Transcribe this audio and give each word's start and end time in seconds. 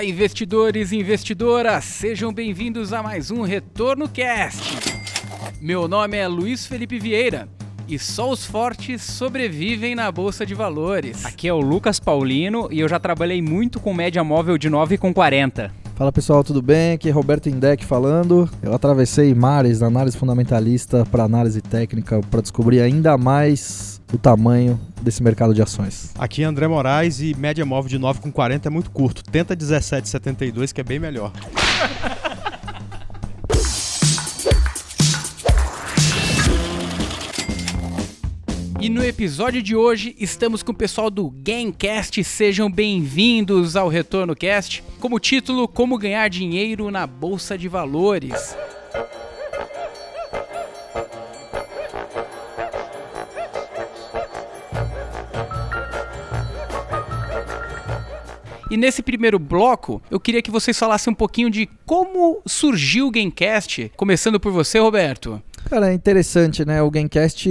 Olá, 0.00 0.08
investidores 0.08 0.92
e 0.92 0.96
investidoras, 0.96 1.84
sejam 1.84 2.32
bem-vindos 2.32 2.90
a 2.90 3.02
mais 3.02 3.30
um 3.30 3.42
Retorno 3.42 4.08
Cast. 4.08 4.78
Meu 5.60 5.86
nome 5.86 6.16
é 6.16 6.26
Luiz 6.26 6.64
Felipe 6.64 6.98
Vieira 6.98 7.46
e 7.86 7.98
só 7.98 8.30
os 8.30 8.46
fortes 8.46 9.02
sobrevivem 9.02 9.94
na 9.94 10.10
bolsa 10.10 10.46
de 10.46 10.54
valores. 10.54 11.26
Aqui 11.26 11.46
é 11.48 11.52
o 11.52 11.60
Lucas 11.60 12.00
Paulino 12.00 12.66
e 12.72 12.80
eu 12.80 12.88
já 12.88 12.98
trabalhei 12.98 13.42
muito 13.42 13.78
com 13.78 13.92
média 13.92 14.24
móvel 14.24 14.56
de 14.56 14.70
9,40. 14.70 15.70
Fala 15.96 16.10
pessoal, 16.10 16.42
tudo 16.42 16.62
bem? 16.62 16.92
Aqui 16.92 17.10
é 17.10 17.12
Roberto 17.12 17.50
Indec 17.50 17.84
falando. 17.84 18.48
Eu 18.62 18.74
atravessei 18.74 19.34
mares 19.34 19.80
da 19.80 19.86
análise 19.88 20.16
fundamentalista 20.16 21.04
para 21.10 21.24
análise 21.24 21.60
técnica 21.60 22.22
para 22.30 22.40
descobrir 22.40 22.80
ainda 22.80 23.18
mais 23.18 23.89
o 24.12 24.18
tamanho 24.18 24.80
desse 25.00 25.22
mercado 25.22 25.54
de 25.54 25.62
ações. 25.62 26.12
Aqui 26.18 26.42
é 26.42 26.46
André 26.46 26.66
Moraes 26.66 27.20
e 27.20 27.34
média 27.34 27.64
móvel 27.64 27.88
de 27.88 27.98
9,40 27.98 28.66
é 28.66 28.70
muito 28.70 28.90
curto. 28.90 29.22
Tenta 29.22 29.56
17,72 29.56 30.72
que 30.72 30.80
é 30.80 30.84
bem 30.84 30.98
melhor. 30.98 31.32
E 38.80 38.88
no 38.88 39.04
episódio 39.04 39.62
de 39.62 39.76
hoje 39.76 40.16
estamos 40.18 40.62
com 40.62 40.72
o 40.72 40.74
pessoal 40.74 41.10
do 41.10 41.28
Gamecast. 41.30 42.24
Sejam 42.24 42.70
bem-vindos 42.70 43.76
ao 43.76 43.88
Retorno 43.90 44.34
Cast. 44.34 44.82
Como 44.98 45.20
título, 45.20 45.68
Como 45.68 45.98
ganhar 45.98 46.30
dinheiro 46.30 46.90
na 46.90 47.06
bolsa 47.06 47.58
de 47.58 47.68
valores. 47.68 48.56
E 58.70 58.76
nesse 58.76 59.02
primeiro 59.02 59.36
bloco, 59.36 60.00
eu 60.08 60.20
queria 60.20 60.40
que 60.40 60.50
vocês 60.50 60.78
falassem 60.78 61.10
um 61.10 61.14
pouquinho 61.14 61.50
de 61.50 61.68
como 61.84 62.40
surgiu 62.46 63.08
o 63.08 63.10
Gamecast. 63.10 63.90
Começando 63.96 64.38
por 64.38 64.52
você, 64.52 64.78
Roberto. 64.78 65.42
Cara, 65.70 65.92
é 65.92 65.94
interessante, 65.94 66.64
né? 66.64 66.82
O 66.82 66.90
Gamecast 66.90 67.48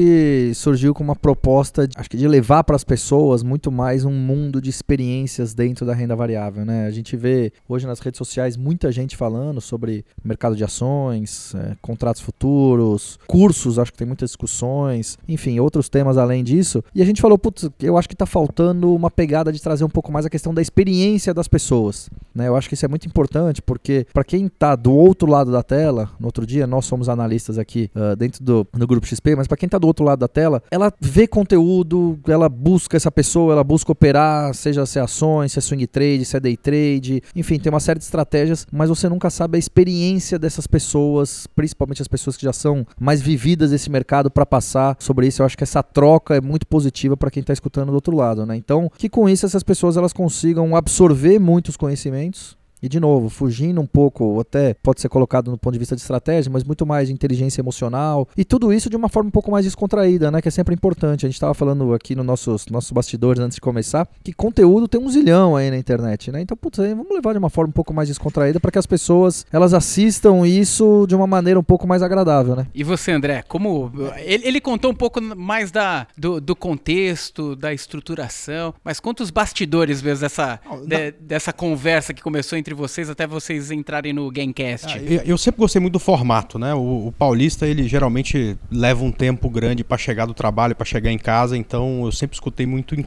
surgiu 0.54 0.94
com 0.94 1.02
uma 1.02 1.16
proposta, 1.16 1.88
acho 1.96 2.10
que 2.10 2.18
de 2.18 2.28
levar 2.28 2.66
para 2.66 2.76
as 2.76 2.84
pessoas 2.84 3.44
muito 3.44 3.72
mais 3.72 4.04
um 4.04 4.12
mundo 4.12 4.62
de 4.62 4.70
experiências 4.70 5.54
dentro 5.54 5.86
da 5.86 5.94
renda 5.94 6.18
variável, 6.18 6.66
né? 6.66 6.86
A 6.86 6.92
gente 6.92 7.16
vê 7.16 7.54
hoje 7.66 7.88
nas 7.88 8.02
redes 8.02 8.18
sociais 8.18 8.58
muita 8.58 8.92
gente 8.92 9.16
falando 9.16 9.62
sobre 9.62 10.04
mercado 10.22 10.54
de 10.54 10.66
ações, 10.66 11.56
é, 11.56 11.78
contratos 11.82 12.22
futuros, 12.22 13.18
cursos, 13.26 13.80
acho 13.80 13.94
que 13.94 13.98
tem 13.98 14.06
muitas 14.06 14.32
discussões, 14.32 15.18
enfim, 15.26 15.58
outros 15.62 15.88
temas 15.88 16.18
além 16.18 16.44
disso. 16.44 16.84
E 16.94 17.02
a 17.02 17.06
gente 17.06 17.22
falou, 17.22 17.38
putz, 17.38 17.70
eu 17.80 17.98
acho 17.98 18.10
que 18.10 18.16
está 18.16 18.26
faltando 18.26 18.94
uma 18.94 19.10
pegada 19.10 19.50
de 19.50 19.62
trazer 19.62 19.86
um 19.86 19.90
pouco 19.90 20.12
mais 20.12 20.26
a 20.26 20.30
questão 20.30 20.54
da 20.54 20.62
experiência 20.62 21.34
das 21.34 21.48
pessoas, 21.48 22.10
né? 22.36 22.50
Eu 22.50 22.58
acho 22.58 22.68
que 22.68 22.74
isso 22.74 22.84
é 22.84 22.90
muito 22.90 23.08
importante 23.08 23.62
porque 23.62 24.06
para 24.14 24.26
quem 24.26 24.48
está 24.48 24.76
do 24.76 24.94
outro 24.94 25.32
lado 25.32 25.54
da 25.54 25.64
tela, 25.64 26.12
no 26.20 26.26
outro 26.26 26.46
dia 26.46 26.68
nós 26.68 26.84
somos 26.84 27.08
analistas 27.08 27.58
aqui 27.58 27.90
uh, 27.96 28.09
dentro 28.16 28.44
do, 28.44 28.68
do 28.74 28.88
grupo 28.88 29.06
XP, 29.06 29.36
mas 29.36 29.48
para 29.48 29.58
quem 29.58 29.68
está 29.68 29.78
do 29.78 29.88
outro 29.88 30.06
lado 30.06 30.20
da 30.20 30.28
tela, 30.28 30.62
ela 30.72 30.94
vê 31.00 31.28
conteúdo, 31.28 32.20
ela 32.28 32.50
busca 32.50 32.98
essa 32.98 33.12
pessoa, 33.12 33.54
ela 33.54 33.64
busca 33.64 33.92
operar, 33.92 34.54
seja 34.54 34.86
se 34.86 35.00
é 35.00 35.02
ações, 35.02 35.52
se 35.52 35.60
é 35.60 35.62
swing 35.62 35.88
trade, 35.88 36.26
se 36.26 36.38
é 36.38 36.40
day 36.40 36.58
trade, 36.58 37.22
enfim, 37.36 37.60
tem 37.60 37.72
uma 37.72 37.80
série 37.80 38.00
de 38.00 38.06
estratégias, 38.06 38.66
mas 38.72 38.90
você 38.90 39.08
nunca 39.10 39.30
sabe 39.30 39.58
a 39.58 39.60
experiência 39.60 40.38
dessas 40.38 40.68
pessoas, 40.68 41.48
principalmente 41.48 42.02
as 42.02 42.08
pessoas 42.08 42.38
que 42.38 42.44
já 42.44 42.54
são 42.54 42.86
mais 43.00 43.22
vividas 43.22 43.72
desse 43.72 43.90
mercado 43.90 44.30
para 44.30 44.46
passar 44.46 44.96
sobre 45.00 45.28
isso. 45.28 45.42
Eu 45.42 45.46
acho 45.46 45.58
que 45.58 45.64
essa 45.64 45.84
troca 45.84 46.36
é 46.36 46.42
muito 46.42 46.68
positiva 46.68 47.16
para 47.16 47.32
quem 47.32 47.42
está 47.42 47.54
escutando 47.54 47.90
do 47.90 47.96
outro 47.96 48.16
lado, 48.16 48.46
né? 48.46 48.56
Então, 48.56 48.92
que 48.98 49.10
com 49.10 49.28
isso 49.28 49.46
essas 49.46 49.64
pessoas 49.64 49.98
elas 49.98 50.14
consigam 50.14 50.76
absorver 50.76 51.40
muitos 51.40 51.78
conhecimentos 51.78 52.59
e 52.82 52.90
de 52.90 53.00
novo, 53.00 53.30
fugindo 53.30 53.82
um 53.82 53.86
pouco, 53.86 54.40
até 54.40 54.74
pode 54.74 55.02
ser 55.02 55.10
colocado 55.10 55.52
no 55.52 55.58
ponto 55.58 55.74
de 55.74 55.80
vista 55.80 55.96
de 55.96 56.02
estratégia, 56.02 56.52
mas 56.52 56.64
muito 56.64 56.86
mais 56.86 57.08
de 57.08 57.14
inteligência 57.14 57.62
emocional. 57.62 58.28
E 58.38 58.46
tudo 58.46 58.72
isso 58.74 58.90
de 58.90 58.96
uma 58.96 59.10
forma 59.10 59.28
um 59.28 59.32
pouco 59.32 59.52
mais 59.52 59.66
descontraída, 59.66 60.32
né? 60.32 60.42
Que 60.42 60.48
é 60.48 60.52
sempre 60.52 60.74
importante. 60.74 61.26
A 61.26 61.30
gente 61.30 61.36
estava 61.36 61.54
falando 61.54 61.94
aqui 61.94 62.16
nos 62.16 62.26
nossos, 62.26 62.66
nossos 62.68 62.92
bastidores 62.92 63.42
antes 63.42 63.56
de 63.56 63.62
começar, 63.62 64.08
que 64.24 64.34
conteúdo 64.34 64.88
tem 64.88 65.00
um 65.00 65.10
zilhão 65.10 65.56
aí 65.56 65.70
na 65.70 65.78
internet, 65.78 66.32
né? 66.32 66.42
Então, 66.42 66.56
putz, 66.56 66.80
aí 66.80 66.94
vamos 66.94 67.14
levar 67.14 67.34
de 67.34 67.40
uma 67.40 67.50
forma 67.50 67.70
um 67.70 67.74
pouco 67.74 67.94
mais 67.94 68.08
descontraída 68.08 68.60
para 68.60 68.72
que 68.72 68.80
as 68.80 68.86
pessoas 68.86 69.46
elas 69.52 69.74
assistam 69.74 70.46
isso 70.48 71.06
de 71.08 71.16
uma 71.16 71.28
maneira 71.28 71.60
um 71.60 71.64
pouco 71.64 71.88
mais 71.88 72.02
agradável, 72.02 72.56
né? 72.56 72.68
E 72.74 72.84
você, 72.84 73.12
André, 73.12 73.44
como. 73.48 73.92
Ele, 74.18 74.48
ele 74.48 74.62
contou 74.62 74.92
um 74.92 74.96
pouco 74.96 75.22
mais 75.22 75.72
da, 75.72 76.08
do, 76.18 76.40
do, 76.40 76.56
contexto, 76.56 77.56
da 77.56 77.74
estruturação, 77.74 78.74
mas 78.84 79.00
conta 79.00 79.24
os 79.24 79.30
bastidores 79.30 80.02
mesmo 80.02 80.22
dessa, 80.22 80.60
de, 80.86 81.12
dessa 81.20 81.54
conversa 81.54 82.14
que 82.14 82.22
começou 82.22 82.58
entre 82.58 82.69
entre 82.70 82.76
vocês 82.76 83.10
até 83.10 83.26
vocês 83.26 83.72
entrarem 83.72 84.14
no 84.14 84.30
Gamecast? 84.30 84.88
Ah, 84.88 84.98
eu, 84.98 85.22
eu, 85.22 85.38
sempre 85.38 85.60
gostei 85.60 85.82
muito 85.82 85.94
do 85.94 86.00
formato, 86.00 86.60
né? 86.60 86.74
O, 86.74 87.08
o 87.08 87.12
paulista, 87.12 87.66
ele 87.66 87.88
geralmente 87.88 88.56
leva 88.72 89.04
um 89.04 89.12
tempo 89.12 89.50
grande 89.50 89.84
para 89.84 89.98
chegar 89.98 90.28
do 90.28 90.34
trabalho, 90.34 90.76
para 90.76 90.86
chegar 90.86 91.12
em 91.12 91.18
casa, 91.18 91.58
então 91.58 92.06
eu 92.06 92.12
sempre 92.12 92.36
escutei 92.36 92.66
muito 92.66 92.94
em, 92.94 93.02
uh, 93.02 93.06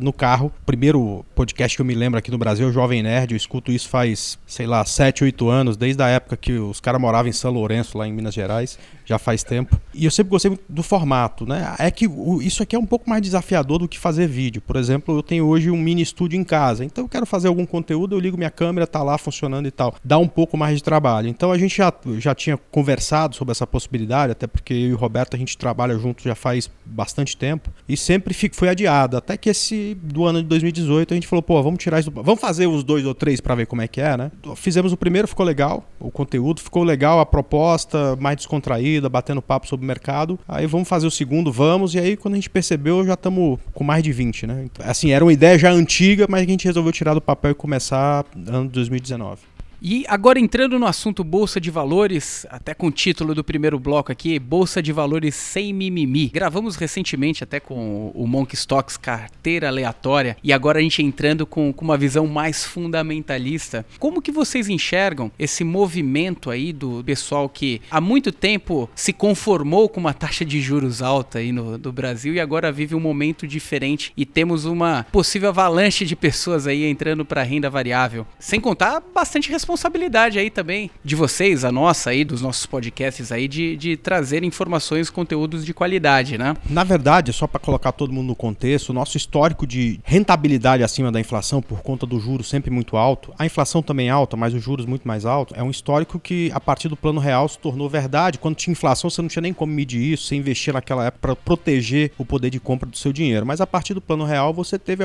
no 0.00 0.12
carro. 0.12 0.52
Primeiro 0.66 1.24
podcast 1.34 1.76
que 1.76 1.80
eu 1.80 1.86
me 1.86 1.94
lembro 1.94 2.18
aqui 2.18 2.30
no 2.30 2.38
Brasil 2.38 2.72
Jovem 2.72 3.02
Nerd, 3.02 3.32
eu 3.32 3.36
escuto 3.36 3.70
isso 3.70 3.88
faz, 3.88 4.38
sei 4.46 4.66
lá, 4.66 4.84
7, 4.84 5.22
8 5.22 5.48
anos, 5.48 5.76
desde 5.76 6.02
a 6.02 6.08
época 6.08 6.36
que 6.36 6.52
os 6.52 6.80
caras 6.80 7.00
moravam 7.00 7.28
em 7.28 7.32
São 7.32 7.52
Lourenço, 7.52 7.96
lá 7.96 8.08
em 8.08 8.12
Minas 8.12 8.34
Gerais, 8.34 8.78
já 9.04 9.18
faz 9.18 9.42
tempo. 9.42 9.78
E 9.92 10.04
eu 10.04 10.10
sempre 10.10 10.30
gostei 10.30 10.58
do 10.68 10.82
formato, 10.82 11.46
né? 11.46 11.74
É 11.78 11.90
que 11.90 12.08
isso 12.40 12.62
aqui 12.62 12.74
é 12.74 12.78
um 12.78 12.86
pouco 12.86 13.08
mais 13.08 13.22
desafiador 13.22 13.78
do 13.78 13.88
que 13.88 13.98
fazer 13.98 14.26
vídeo. 14.26 14.62
Por 14.62 14.76
exemplo, 14.76 15.16
eu 15.16 15.22
tenho 15.22 15.46
hoje 15.46 15.70
um 15.70 15.76
mini 15.76 16.02
estúdio 16.02 16.38
em 16.38 16.44
casa, 16.44 16.84
então 16.84 17.04
eu 17.04 17.08
quero 17.08 17.26
fazer 17.26 17.48
algum 17.48 17.66
conteúdo, 17.66 18.14
eu 18.14 18.20
ligo 18.20 18.36
minha 18.36 18.50
câmera, 18.50 18.86
tá 18.86 19.02
lá 19.02 19.16
funcionando 19.18 19.66
e 19.66 19.70
tal. 19.70 19.94
Dá 20.04 20.18
um 20.18 20.28
pouco 20.28 20.56
mais 20.56 20.76
de 20.76 20.82
trabalho. 20.82 21.28
Então 21.28 21.52
a 21.52 21.58
gente 21.58 21.76
já, 21.76 21.92
já 22.18 22.34
tinha 22.34 22.56
conversado 22.56 23.36
sobre 23.36 23.52
essa 23.52 23.66
possibilidade, 23.66 24.32
até 24.32 24.46
porque 24.46 24.74
eu 24.74 24.88
e 24.88 24.92
o 24.92 24.96
Roberto 24.96 25.34
a 25.34 25.38
gente 25.38 25.56
trabalha 25.56 25.96
junto 25.98 26.22
já 26.22 26.34
faz 26.34 26.70
bastante 26.84 27.36
tempo 27.36 27.70
e 27.88 27.96
sempre 27.96 28.34
foi 28.52 28.68
adiado. 28.68 29.16
Até 29.16 29.36
que 29.36 29.48
esse 29.48 29.96
do 30.02 30.24
ano 30.24 30.42
de 30.42 30.48
2018 30.48 31.12
a 31.12 31.16
gente 31.16 31.26
falou, 31.26 31.42
pô, 31.42 31.62
vamos 31.62 31.78
tirar 31.78 32.00
isso, 32.00 32.10
do... 32.10 32.22
vamos 32.22 32.40
fazer 32.40 32.66
os 32.66 32.82
dois 32.82 33.04
ou 33.04 33.14
três 33.14 33.40
para 33.40 33.54
ver 33.54 33.66
como 33.66 33.82
é 33.82 33.88
que 33.88 34.00
é, 34.00 34.16
né? 34.16 34.30
Fizemos 34.56 34.92
o 34.92 34.96
primeiro, 34.96 35.28
ficou 35.28 35.44
legal, 35.44 35.84
o 35.98 36.10
conteúdo 36.10 36.60
ficou 36.60 36.82
legal, 36.82 37.20
a 37.20 37.26
proposta 37.26 38.16
mais 38.16 38.36
descontraída, 38.36 38.93
batendo 39.00 39.42
papo 39.42 39.66
sobre 39.66 39.84
o 39.84 39.86
mercado. 39.86 40.38
Aí 40.48 40.66
vamos 40.66 40.88
fazer 40.88 41.06
o 41.06 41.10
segundo, 41.10 41.52
vamos, 41.52 41.94
e 41.94 41.98
aí 41.98 42.16
quando 42.16 42.34
a 42.34 42.36
gente 42.36 42.50
percebeu, 42.50 43.04
já 43.04 43.14
estamos 43.14 43.58
com 43.72 43.84
mais 43.84 44.02
de 44.02 44.12
20, 44.12 44.46
né? 44.46 44.62
Então, 44.64 44.86
assim, 44.88 45.10
era 45.10 45.24
uma 45.24 45.32
ideia 45.32 45.58
já 45.58 45.70
antiga, 45.70 46.26
mas 46.28 46.42
a 46.42 46.46
gente 46.46 46.64
resolveu 46.64 46.92
tirar 46.92 47.14
do 47.14 47.20
papel 47.20 47.52
e 47.52 47.54
começar 47.54 48.24
ano 48.46 48.66
de 48.66 48.72
2019. 48.72 49.53
E 49.86 50.02
agora 50.08 50.40
entrando 50.40 50.78
no 50.78 50.86
assunto 50.86 51.22
Bolsa 51.22 51.60
de 51.60 51.70
Valores, 51.70 52.46
até 52.48 52.72
com 52.72 52.86
o 52.86 52.90
título 52.90 53.34
do 53.34 53.44
primeiro 53.44 53.78
bloco 53.78 54.10
aqui, 54.10 54.38
Bolsa 54.38 54.82
de 54.82 54.94
Valores 54.94 55.34
sem 55.34 55.74
mimimi. 55.74 56.30
Gravamos 56.32 56.76
recentemente 56.76 57.44
até 57.44 57.60
com 57.60 58.10
o 58.14 58.26
Monk 58.26 58.54
Stocks 58.54 58.96
carteira 58.96 59.68
aleatória 59.68 60.38
e 60.42 60.54
agora 60.54 60.78
a 60.78 60.82
gente 60.82 61.02
entrando 61.02 61.44
com, 61.44 61.70
com 61.70 61.84
uma 61.84 61.98
visão 61.98 62.26
mais 62.26 62.64
fundamentalista. 62.64 63.84
Como 63.98 64.22
que 64.22 64.32
vocês 64.32 64.70
enxergam 64.70 65.30
esse 65.38 65.62
movimento 65.62 66.48
aí 66.48 66.72
do 66.72 67.04
pessoal 67.04 67.46
que 67.46 67.82
há 67.90 68.00
muito 68.00 68.32
tempo 68.32 68.88
se 68.94 69.12
conformou 69.12 69.86
com 69.90 70.00
uma 70.00 70.14
taxa 70.14 70.46
de 70.46 70.62
juros 70.62 71.02
alta 71.02 71.40
aí 71.40 71.52
no 71.52 71.76
do 71.76 71.92
Brasil 71.92 72.32
e 72.32 72.40
agora 72.40 72.72
vive 72.72 72.94
um 72.94 73.00
momento 73.00 73.46
diferente 73.46 74.14
e 74.16 74.24
temos 74.24 74.64
uma 74.64 75.04
possível 75.12 75.50
avalanche 75.50 76.06
de 76.06 76.16
pessoas 76.16 76.66
aí 76.66 76.86
entrando 76.86 77.22
para 77.22 77.42
renda 77.42 77.68
variável. 77.68 78.26
Sem 78.38 78.58
contar 78.58 79.02
bastante 79.14 79.50
responsabilidade 79.50 79.73
responsabilidade 79.74 80.38
aí 80.38 80.50
também 80.50 80.90
de 81.04 81.16
vocês, 81.16 81.64
a 81.64 81.72
nossa 81.72 82.10
aí, 82.10 82.24
dos 82.24 82.40
nossos 82.40 82.64
podcasts 82.64 83.32
aí, 83.32 83.48
de, 83.48 83.76
de 83.76 83.96
trazer 83.96 84.44
informações, 84.44 85.10
conteúdos 85.10 85.64
de 85.64 85.74
qualidade, 85.74 86.38
né? 86.38 86.54
Na 86.70 86.84
verdade, 86.84 87.32
só 87.32 87.46
para 87.46 87.58
colocar 87.58 87.92
todo 87.92 88.12
mundo 88.12 88.28
no 88.28 88.36
contexto, 88.36 88.90
o 88.90 88.92
nosso 88.92 89.16
histórico 89.16 89.66
de 89.66 90.00
rentabilidade 90.04 90.82
acima 90.82 91.10
da 91.10 91.18
inflação 91.18 91.60
por 91.60 91.82
conta 91.82 92.06
do 92.06 92.20
juros 92.20 92.48
sempre 92.48 92.70
muito 92.70 92.96
alto, 92.96 93.34
a 93.38 93.44
inflação 93.44 93.82
também 93.82 94.08
é 94.08 94.10
alta, 94.10 94.36
mas 94.36 94.54
os 94.54 94.62
juros 94.62 94.86
muito 94.86 95.06
mais 95.06 95.26
alto, 95.26 95.54
é 95.56 95.62
um 95.62 95.70
histórico 95.70 96.20
que 96.20 96.50
a 96.54 96.60
partir 96.60 96.88
do 96.88 96.96
plano 96.96 97.20
real 97.20 97.48
se 97.48 97.58
tornou 97.58 97.88
verdade. 97.88 98.38
Quando 98.38 98.54
tinha 98.54 98.72
inflação, 98.72 99.10
você 99.10 99.20
não 99.20 99.28
tinha 99.28 99.42
nem 99.42 99.52
como 99.52 99.72
medir 99.72 100.00
isso, 100.00 100.26
você 100.26 100.36
investia 100.36 100.72
naquela 100.72 101.06
época 101.06 101.20
para 101.20 101.36
proteger 101.36 102.12
o 102.16 102.24
poder 102.24 102.50
de 102.50 102.60
compra 102.60 102.88
do 102.88 102.96
seu 102.96 103.12
dinheiro. 103.12 103.44
Mas 103.44 103.60
a 103.60 103.66
partir 103.66 103.94
do 103.94 104.00
plano 104.00 104.24
real, 104.24 104.54
você 104.54 104.78
teve 104.78 105.04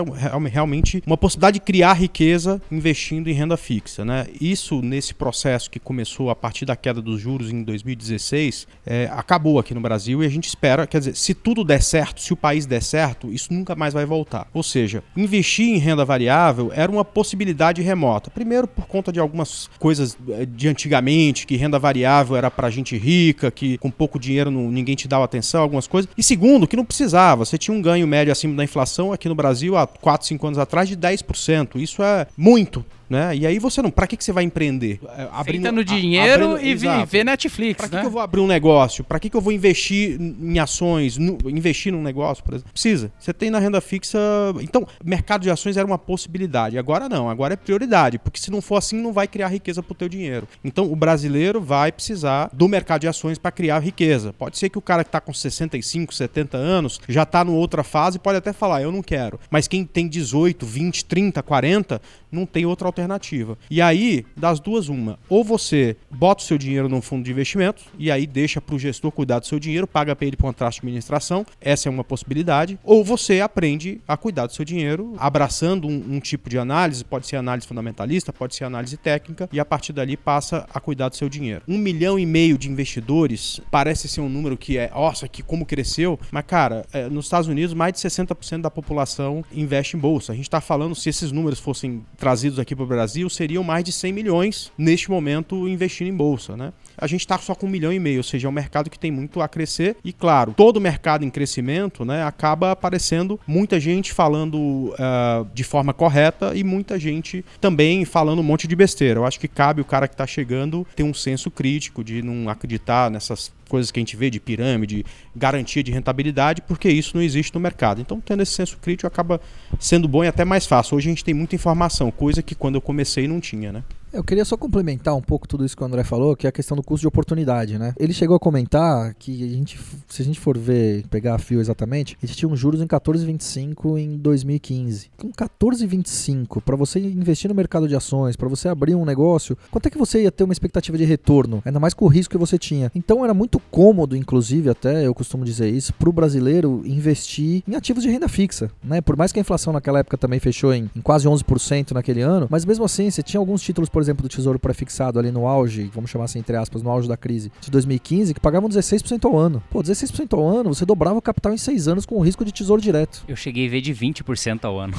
realmente 0.50 1.02
uma 1.06 1.18
possibilidade 1.18 1.56
de 1.56 1.62
criar 1.62 1.94
riqueza 1.94 2.62
investindo 2.72 3.30
em 3.30 3.34
renda 3.34 3.58
fixa, 3.58 4.06
né? 4.06 4.28
E 4.40 4.49
isso 4.52 4.82
nesse 4.82 5.14
processo 5.14 5.70
que 5.70 5.80
começou 5.80 6.30
a 6.30 6.36
partir 6.36 6.66
da 6.66 6.76
queda 6.76 7.02
dos 7.02 7.22
juros 7.22 7.52
em 7.52 7.64
2016, 7.64 8.68
é, 8.86 9.10
acabou 9.12 9.60
aqui 9.60 9.74
no 9.74 9.82
Brasil 9.82 10.24
e 10.24 10.26
a 10.26 10.30
gente 10.30 10.48
espera, 10.48 10.88
quer 10.88 11.00
dizer, 11.00 11.16
se 11.16 11.34
tudo 11.34 11.64
der 11.64 11.82
certo, 11.82 12.22
se 12.22 12.34
o 12.34 12.38
país 12.38 12.66
der 12.66 12.82
certo, 12.82 13.32
isso 13.32 13.54
nunca 13.54 13.76
mais 13.76 13.94
vai 13.94 14.06
voltar. 14.06 14.48
Ou 14.54 14.64
seja, 14.64 15.04
investir 15.16 15.68
em 15.68 15.78
renda 15.78 16.06
variável 16.06 16.72
era 16.74 16.92
uma 16.92 17.06
possibilidade 17.06 17.82
remota. 17.82 18.30
Primeiro, 18.30 18.68
por 18.68 18.86
conta 18.86 19.12
de 19.12 19.20
algumas 19.20 19.70
coisas 19.80 20.18
é, 20.30 20.46
de 20.46 20.68
antigamente, 20.68 21.46
que 21.46 21.56
renda 21.56 21.80
variável 21.80 22.36
era 22.36 22.50
para 22.50 22.70
gente 22.70 22.98
rica, 22.98 23.52
que 23.52 23.78
com 23.78 23.92
pouco 23.92 24.20
dinheiro 24.20 24.52
não, 24.52 24.70
ninguém 24.72 24.96
te 24.96 25.08
dava 25.08 25.26
atenção, 25.26 25.62
algumas 25.62 25.88
coisas. 25.88 26.10
E 26.18 26.24
segundo, 26.24 26.68
que 26.68 26.76
não 26.76 26.86
precisava. 26.86 27.46
Você 27.46 27.58
tinha 27.58 27.76
um 27.76 27.82
ganho 27.82 28.08
médio 28.08 28.32
acima 28.32 28.56
da 28.56 28.64
inflação 28.64 29.12
aqui 29.14 29.28
no 29.28 29.36
Brasil 29.36 29.78
há 29.78 29.86
4, 29.86 30.28
5 30.28 30.48
anos 30.48 30.60
atrás 30.60 30.88
de 30.88 30.98
10%. 30.98 31.76
Isso 31.76 32.02
é 32.04 32.28
muito 32.38 32.86
né? 33.10 33.36
E 33.36 33.48
aí 33.48 33.58
você 33.58 33.82
não, 33.82 33.90
para 33.90 34.06
que, 34.06 34.16
que 34.16 34.24
você 34.24 34.32
vai 34.32 34.44
empreender? 34.44 35.00
É, 35.18 35.28
abrindo 35.32 35.72
no 35.72 35.84
dinheiro 35.84 36.54
abrindo, 36.54 36.66
e 36.66 36.72
exato. 36.72 37.06
ver 37.08 37.26
Netflix, 37.26 37.78
Para 37.78 37.90
que, 37.90 37.96
né? 37.96 38.02
que 38.02 38.08
eu 38.08 38.12
vou 38.12 38.22
abrir 38.22 38.42
um 38.42 38.48
negócio? 38.48 39.04
Para 39.04 39.20
que, 39.20 39.30
que 39.30 39.36
eu 39.36 39.42
vou 39.42 39.52
investir 39.52 40.20
em 40.20 40.60
ações, 40.60 41.18
no, 41.18 41.38
investir 41.50 41.92
num 41.92 42.04
negócio, 42.04 42.44
por 42.44 42.54
exemplo? 42.54 42.72
Precisa. 42.72 43.12
Você 43.20 43.34
tem 43.34 43.50
na 43.50 43.60
renda 43.60 43.82
fixa, 43.82 44.20
então, 44.62 44.88
mercado 45.04 45.42
de 45.42 45.50
ações 45.50 45.76
era 45.76 45.86
uma 45.86 45.98
possibilidade. 45.98 46.78
Agora 46.78 47.10
não, 47.10 47.30
agora 47.30 47.54
é 47.54 47.58
prioridade, 47.58 48.20
porque 48.20 48.40
se 48.40 48.52
não 48.52 48.62
for 48.62 48.76
assim 48.76 49.02
não 49.02 49.12
vai 49.12 49.28
criar 49.28 49.48
riqueza 49.48 49.82
pro 49.82 49.96
teu 49.96 50.08
dinheiro. 50.08 50.48
Então, 50.64 50.92
o 50.92 50.96
brasileiro 50.96 51.62
vai 51.62 51.92
precisar 51.92 52.50
do 52.54 52.68
mercado 52.68 53.02
de 53.02 53.08
ações 53.08 53.38
para 53.38 53.52
criar 53.52 53.80
riqueza. 53.80 54.34
Pode 54.34 54.58
ser 54.58 54.70
que 54.70 54.78
o 54.78 54.82
cara 54.82 55.04
que 55.04 55.10
está 55.10 55.20
com 55.20 55.34
65, 55.34 56.14
70 56.14 56.58
anos 56.58 57.00
já 57.08 57.24
está 57.24 57.44
numa 57.44 57.58
outra 57.58 57.84
fase, 57.84 58.20
pode 58.20 58.38
até 58.38 58.54
falar, 58.54 58.82
eu 58.82 58.92
não 58.92 59.02
quero. 59.02 59.40
Mas 59.50 59.68
quem 59.68 59.84
tem 59.86 60.08
18, 60.08 60.66
20, 60.66 61.06
30, 61.06 61.42
40, 61.42 62.02
não 62.32 62.46
tem 62.46 62.66
outra 62.66 62.88
alternativa. 62.88 63.58
E 63.70 63.82
aí, 63.82 64.26
das 64.36 64.60
duas, 64.60 64.90
uma. 64.90 65.20
Ou 65.28 65.44
você 65.44 65.96
bota 66.10 66.44
o 66.44 66.46
seu 66.46 66.58
dinheiro 66.58 66.90
num 66.90 67.02
fundo 67.02 67.24
de 67.24 67.32
investimento 67.32 67.84
e 67.98 68.12
aí 68.12 68.26
deixa 68.26 68.62
para 68.62 68.76
o 68.76 68.80
gestor 68.80 69.12
cuidar 69.12 69.40
do 69.40 69.48
seu 69.48 69.60
dinheiro, 69.60 69.88
paga 69.88 70.16
para 70.16 70.26
ele 70.26 70.38
contrato 70.38 70.74
de 70.74 70.80
administração, 70.80 71.46
essa 71.60 71.88
é 71.88 71.92
uma 71.92 72.04
possibilidade. 72.04 72.80
Ou 72.84 73.04
você 73.04 73.42
aprende 73.42 74.02
a 74.08 74.18
cuidar 74.18 74.48
do 74.48 74.54
seu 74.54 74.66
dinheiro, 74.66 75.14
abraçando 75.18 75.88
um, 75.88 76.16
um 76.16 76.20
tipo 76.20 76.50
de 76.50 76.58
análise, 76.58 77.04
pode 77.04 77.28
ser 77.28 77.36
análise 77.36 77.68
fundamentalista, 77.68 78.32
pode 78.34 78.56
ser 78.56 78.64
análise 78.64 78.98
técnica, 78.98 79.50
e 79.52 79.60
a 79.60 79.66
partir 79.66 79.94
dali 79.94 80.18
passa 80.18 80.66
a 80.74 80.80
cuidar 80.80 81.10
do 81.10 81.16
seu 81.16 81.30
dinheiro. 81.30 81.62
Um 81.68 81.78
milhão 81.78 82.18
e 82.18 82.26
meio 82.26 82.58
de 82.58 82.70
investidores 82.70 83.62
parece 83.70 84.08
ser 84.08 84.22
um 84.22 84.30
número 84.30 84.58
que 84.58 84.78
é, 84.78 84.90
nossa, 84.90 85.28
que 85.28 85.42
como 85.42 85.66
cresceu, 85.66 86.20
mas 86.32 86.46
cara, 86.46 86.86
é, 86.94 87.08
nos 87.10 87.26
Estados 87.26 87.48
Unidos 87.48 87.74
mais 87.74 87.94
de 87.94 88.00
60% 88.00 88.62
da 88.62 88.72
população 88.72 89.44
investe 89.52 89.98
em 89.98 90.00
bolsa. 90.00 90.32
A 90.32 90.36
gente 90.36 90.46
está 90.46 90.62
falando, 90.62 90.96
se 90.96 91.10
esses 91.10 91.32
números 91.32 91.60
fossem 91.60 92.04
trazidos 92.20 92.60
aqui 92.60 92.76
para 92.76 92.84
o 92.84 92.88
Brasil 92.88 93.30
seriam 93.30 93.64
mais 93.64 93.84
de 93.84 93.92
100 93.92 94.14
milhões 94.14 94.72
neste 94.78 95.10
momento 95.10 95.68
investindo 95.68 96.08
em 96.08 96.16
bolsa, 96.16 96.56
né? 96.56 96.74
A 97.00 97.08
gente 97.08 97.22
está 97.22 97.38
só 97.38 97.56
com 97.56 97.66
um 97.66 97.70
milhão 97.70 97.94
e 97.94 98.00
meio, 98.00 98.18
ou 98.18 98.24
seja, 98.24 98.48
é 98.48 98.50
um 98.50 98.54
mercado 98.54 98.90
que 98.90 99.00
tem 99.00 99.12
muito 99.12 99.42
a 99.42 99.48
crescer 99.48 99.96
e, 100.04 100.12
claro, 100.12 100.54
todo 100.56 100.82
mercado 100.82 101.24
em 101.24 101.30
crescimento, 101.30 102.04
né, 102.04 102.24
acaba 102.24 102.72
aparecendo 102.72 103.40
muita 103.48 103.80
gente 103.80 104.12
falando 104.12 104.58
uh, 104.58 105.48
de 105.54 105.64
forma 105.64 105.94
correta 105.94 106.54
e 106.56 106.64
muita 106.64 107.00
gente 107.00 107.44
também 107.62 108.06
falando 108.06 108.40
um 108.40 108.44
monte 108.44 108.68
de 108.68 108.76
besteira. 108.76 109.20
Eu 109.20 109.26
acho 109.26 109.40
que 109.40 109.48
cabe 109.48 109.82
o 109.82 109.86
cara 109.86 110.08
que 110.08 110.14
está 110.14 110.28
chegando 110.28 110.86
ter 110.96 111.04
um 111.04 111.14
senso 111.14 111.50
crítico 111.50 112.04
de 112.04 112.22
não 112.22 112.50
acreditar 112.50 113.10
nessas 113.10 113.52
coisas 113.70 113.92
que 113.92 114.00
a 114.00 114.02
gente 114.02 114.18
vê 114.18 114.30
de 114.30 114.40
pirâmide, 114.40 115.06
garantia 115.36 115.84
de 115.84 115.92
rentabilidade, 115.92 116.62
porque 116.64 116.90
isso 116.90 117.16
não 117.16 117.24
existe 117.24 117.54
no 117.54 117.60
mercado. 117.62 118.02
Então, 118.02 118.20
tendo 118.20 118.44
esse 118.44 118.54
senso 118.54 118.78
crítico, 118.82 119.08
acaba 119.08 119.40
sendo 119.80 120.08
bom 120.08 120.24
e 120.24 120.28
até 120.28 120.44
mais 120.44 120.66
fácil. 120.66 120.98
Hoje 120.98 121.08
a 121.08 121.12
gente 121.12 121.24
tem 121.24 121.34
muita 121.34 121.56
informação, 121.56 122.12
coisa 122.12 122.42
que 122.42 122.56
quando 122.56 122.76
eu 122.76 122.82
comecei 122.82 123.28
não 123.28 123.40
tinha, 123.40 123.72
né? 123.72 123.84
Eu 124.12 124.24
queria 124.24 124.44
só 124.44 124.58
complementar 124.58 125.16
um 125.16 125.22
pouco 125.22 125.48
tudo 125.48 125.64
isso 125.64 125.78
que 125.78 125.84
o 125.84 125.86
André 125.86 126.04
falou, 126.04 126.36
que 126.36 126.48
é 126.48 126.50
a 126.50 126.52
questão 126.52 126.76
do 126.76 126.82
custo 126.82 127.02
de 127.02 127.08
oportunidade, 127.08 127.78
né? 127.78 127.94
Ele 127.98 128.12
chegou 128.12 128.36
a 128.36 128.40
comentar 128.40 129.14
que 129.14 129.44
a 129.44 129.48
gente, 129.48 129.80
se 130.08 130.22
a 130.22 130.26
gente 130.26 130.40
for 130.40 130.58
ver, 130.58 131.06
pegar 131.10 131.36
a 131.36 131.38
fio 131.38 131.62
exatamente, 131.62 132.18
a 132.22 132.26
gente 132.26 132.36
tinha 132.36 132.50
um 132.50 132.56
juros 132.56 132.82
em 132.82 132.88
14,25 132.88 134.00
em 134.00 134.18
2015. 134.18 135.12
Com 135.16 135.32
14,25 135.32 136.60
para 136.62 136.76
você 136.76 137.00
investir 137.00 137.50
no 137.50 137.56
mercado 137.56 137.88
de 137.88 137.96
ações, 137.96 138.36
para 138.36 138.48
você 138.48 138.68
abrir 138.68 138.96
um 138.96 139.06
negócio, 139.06 139.56
quanto 139.70 139.86
é 139.86 139.92
que 139.92 139.98
você 139.98 140.24
ia 140.24 140.32
ter 140.32 140.44
uma 140.44 140.54
expectativa 140.54 140.98
de 140.98 141.06
retorno? 141.06 141.62
Ainda 141.64 141.80
mais 141.80 141.94
com 141.94 142.06
o 142.06 142.10
risco 142.10 142.32
que 142.32 142.38
você 142.38 142.58
tinha. 142.58 142.92
Então 142.96 143.24
era 143.24 143.34
muito 143.34 143.60
cômodo, 143.70 144.16
inclusive, 144.16 144.72
até 144.72 145.06
eu 145.06 145.14
costumo 145.14 145.46
dizer 145.46 145.70
isso, 145.70 145.94
para 145.94 146.10
o 146.10 146.14
brasileiro 146.14 146.82
investir 146.84 147.62
em 147.68 147.76
ativos 147.76 148.02
de 148.02 148.10
renda 148.10 148.28
fixa, 148.28 148.72
né? 148.84 149.02
Por 149.02 149.16
mais 149.16 149.32
que 149.32 149.40
a 149.40 149.42
inflação 149.42 149.72
naquela 149.72 150.00
época 150.00 150.18
também 150.18 150.40
fechou 150.40 150.74
em, 150.74 150.90
em 150.96 151.02
quase 151.02 151.28
11% 151.28 151.92
naquele 151.92 152.22
ano, 152.22 152.48
mas 152.50 152.66
mesmo 152.66 152.86
assim, 152.86 153.12
você 153.12 153.22
tinha 153.22 153.40
alguns 153.40 153.62
títulos, 153.62 153.88
por 153.88 153.99
por 154.00 154.04
exemplo, 154.04 154.24
do 154.24 154.30
Tesouro 154.30 154.58
Prefixado 154.58 155.20
ali 155.20 155.30
no 155.30 155.46
auge, 155.46 155.92
vamos 155.94 156.10
chamar 156.10 156.24
assim, 156.24 156.40
entre 156.40 156.56
aspas, 156.56 156.82
no 156.82 156.90
auge 156.90 157.06
da 157.06 157.18
crise 157.18 157.52
de 157.60 157.70
2015, 157.70 158.34
que 158.34 158.40
pagavam 158.40 158.70
16% 158.70 159.26
ao 159.26 159.38
ano. 159.38 159.62
Pô, 159.70 159.84
16% 159.84 160.38
ao 160.38 160.48
ano, 160.48 160.74
você 160.74 160.86
dobrava 160.86 161.18
o 161.18 161.22
capital 161.22 161.54
em 161.54 161.58
6 161.58 161.90
anos 161.90 162.06
com 162.06 162.16
o 162.16 162.22
risco 162.22 162.46
de 162.46 162.54
tesouro 162.54 162.82
direto. 162.82 163.26
Eu 163.28 163.36
cheguei 163.36 163.68
a 163.68 163.70
ver 163.70 163.82
de 163.82 163.94
20% 163.94 164.64
ao 164.64 164.80
ano. 164.80 164.94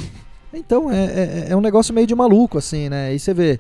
Então, 0.52 0.91
é, 0.91 1.05
é, 1.05 1.47
é 1.50 1.56
um 1.56 1.61
negócio 1.62 1.94
meio 1.94 2.06
de 2.06 2.14
maluco, 2.14 2.58
assim, 2.58 2.91
né? 2.91 3.14
E 3.14 3.19
você 3.19 3.32
vê, 3.32 3.58